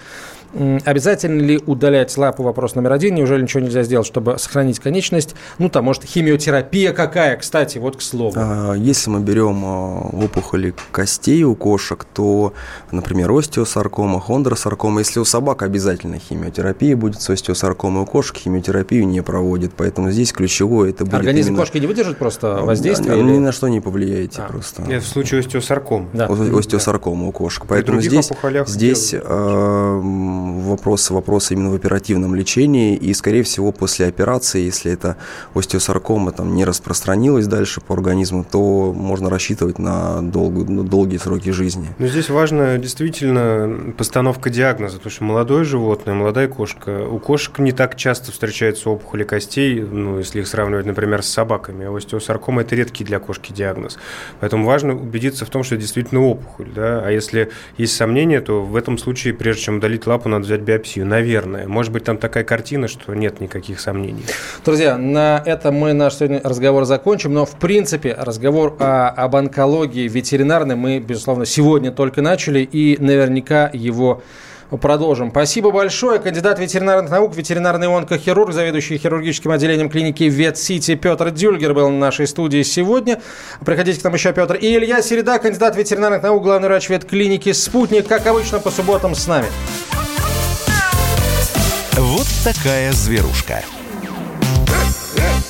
Обязательно 0.85 1.41
ли 1.41 1.61
удалять 1.65 2.15
лапу? 2.17 2.43
Вопрос 2.43 2.75
номер 2.75 2.91
один. 2.91 3.15
Неужели 3.15 3.41
ничего 3.41 3.63
нельзя 3.63 3.83
сделать, 3.83 4.05
чтобы 4.05 4.37
сохранить 4.37 4.79
конечность? 4.79 5.35
Ну, 5.57 5.69
там, 5.69 5.85
может, 5.85 6.03
химиотерапия 6.03 6.93
какая, 6.93 7.37
кстати, 7.37 7.77
вот 7.77 7.97
к 7.97 8.01
слову. 8.01 8.33
А, 8.35 8.73
если 8.73 9.09
мы 9.09 9.21
берем 9.21 9.63
а, 9.65 10.09
опухоли 10.11 10.73
костей 10.91 11.43
у 11.43 11.55
кошек, 11.55 12.05
то, 12.13 12.53
например, 12.91 13.31
остеосаркома, 13.31 14.19
хондросаркома, 14.19 14.99
если 14.99 15.19
у 15.19 15.25
собак 15.25 15.63
обязательно 15.63 16.19
химиотерапия 16.19 16.32
будет 16.95 17.21
с 17.21 17.29
остеосаркомой, 17.29 18.03
у 18.03 18.05
кошек 18.05 18.37
химиотерапию 18.37 19.07
не 19.07 19.21
проводит, 19.21 19.73
поэтому 19.75 20.11
здесь 20.11 20.31
ключевое 20.31 20.89
это 20.91 21.05
будет 21.05 21.15
Организм 21.15 21.49
именно... 21.49 21.61
кошки 21.61 21.77
не 21.77 21.87
выдержит 21.87 22.17
просто 22.17 22.61
воздействие? 22.61 23.21
Ни 23.21 23.37
на 23.39 23.51
что 23.51 23.67
не 23.67 23.79
повлияете 23.79 24.41
а. 24.41 24.47
просто. 24.47 24.83
Нет, 24.83 25.03
в 25.03 25.07
случае 25.07 25.39
остеосаркомы. 25.41 26.07
Да. 26.13 26.25
Остеосаркома 26.25 27.27
у 27.27 27.31
кошек. 27.31 27.65
Поэтому 27.67 28.01
здесь, 28.01 28.29
здесь 28.67 29.15
вопросы, 29.23 31.13
вопросы 31.13 31.53
именно 31.53 31.71
в 31.71 31.75
оперативном 31.75 32.35
лечении, 32.35 32.95
и, 32.95 33.13
скорее 33.13 33.43
всего, 33.43 33.71
после 33.71 34.07
операции, 34.07 34.61
если 34.61 34.91
это 34.91 35.17
остеосаркома 35.53 36.31
там, 36.31 36.55
не 36.55 36.65
распространилась 36.65 37.47
дальше 37.47 37.81
по 37.81 37.93
организму, 37.93 38.45
то 38.49 38.93
можно 38.93 39.29
рассчитывать 39.29 39.79
на 39.79 40.21
долгую, 40.21 40.71
на 40.71 40.83
долгие 40.83 41.17
сроки 41.17 41.51
жизни. 41.51 41.87
Но 41.97 42.07
здесь 42.07 42.29
важно 42.29 42.77
действительно 42.77 43.93
постановка 43.97 44.49
диагноза, 44.49 44.97
потому 44.97 45.11
что 45.11 45.23
молодое 45.23 45.63
животное, 45.63 46.15
молодая 46.23 46.47
кошка, 46.47 47.05
у 47.05 47.19
кошек 47.19 47.59
не 47.59 47.73
так 47.73 47.97
часто 47.97 48.31
встречаются 48.31 48.89
опухоли 48.89 49.25
костей, 49.25 49.81
ну, 49.81 50.19
если 50.19 50.39
их 50.39 50.47
сравнивать, 50.47 50.85
например, 50.85 51.21
с 51.21 51.27
собаками, 51.27 51.85
а 51.85 51.95
остеосаркома– 51.95 52.61
это 52.63 52.77
редкий 52.77 53.03
для 53.03 53.19
кошки 53.19 53.51
диагноз. 53.51 53.99
Поэтому 54.39 54.65
важно 54.65 54.93
убедиться 54.93 55.45
в 55.45 55.49
том, 55.49 55.63
что 55.63 55.75
это 55.75 55.81
действительно 55.81 56.21
опухоль, 56.21 56.69
да, 56.73 57.03
а 57.05 57.11
если 57.11 57.51
есть 57.77 57.95
сомнения, 57.95 58.39
то 58.39 58.61
в 58.63 58.77
этом 58.77 58.97
случае, 58.97 59.33
прежде 59.33 59.63
чем 59.63 59.77
удалить 59.77 60.07
лапу, 60.07 60.29
надо 60.29 60.45
взять 60.45 60.61
биопсию, 60.61 61.05
наверное. 61.05 61.67
Может 61.67 61.91
быть, 61.91 62.05
там 62.05 62.17
такая 62.17 62.45
картина, 62.45 62.87
что 62.87 63.13
нет 63.13 63.41
никаких 63.41 63.81
сомнений. 63.81 64.23
Друзья, 64.63 64.97
на 64.97 65.43
этом 65.45 65.75
мы 65.75 65.91
наш 65.91 66.15
сегодня 66.15 66.39
разговор 66.41 66.85
закончим, 66.85 67.33
но 67.33 67.45
в 67.45 67.55
принципе 67.57 68.15
разговор 68.17 68.77
о, 68.79 69.09
об 69.09 69.35
онкологии 69.35 70.07
ветеринарной 70.07 70.75
мы, 70.75 70.99
безусловно, 70.99 71.45
сегодня 71.45 71.91
только 71.91 72.21
начали 72.21 72.61
и 72.61 72.95
наверняка 72.97 73.69
его 73.73 74.23
продолжим. 74.77 75.31
Спасибо 75.31 75.71
большое. 75.71 76.19
Кандидат 76.19 76.59
ветеринарных 76.59 77.11
наук, 77.11 77.35
ветеринарный 77.35 77.87
онкохирург, 77.87 78.53
заведующий 78.53 78.97
хирургическим 78.97 79.51
отделением 79.51 79.89
клиники 79.89 80.23
Ветсити 80.23 80.95
Петр 80.95 81.31
Дюльгер 81.31 81.73
был 81.73 81.89
на 81.89 81.97
нашей 81.97 82.27
студии 82.27 82.63
сегодня. 82.63 83.21
Приходите 83.65 83.99
к 83.99 84.03
нам 84.03 84.13
еще, 84.13 84.33
Петр. 84.33 84.55
И 84.55 84.75
Илья 84.75 85.01
Середа, 85.01 85.39
кандидат 85.39 85.75
ветеринарных 85.75 86.23
наук, 86.23 86.43
главный 86.43 86.67
врач 86.67 86.89
ветклиники 86.89 87.51
«Спутник», 87.51 88.07
как 88.07 88.25
обычно, 88.27 88.59
по 88.59 88.71
субботам 88.71 89.15
с 89.15 89.27
нами. 89.27 89.47
Вот 91.95 92.27
такая 92.43 92.91
зверушка. 92.91 93.61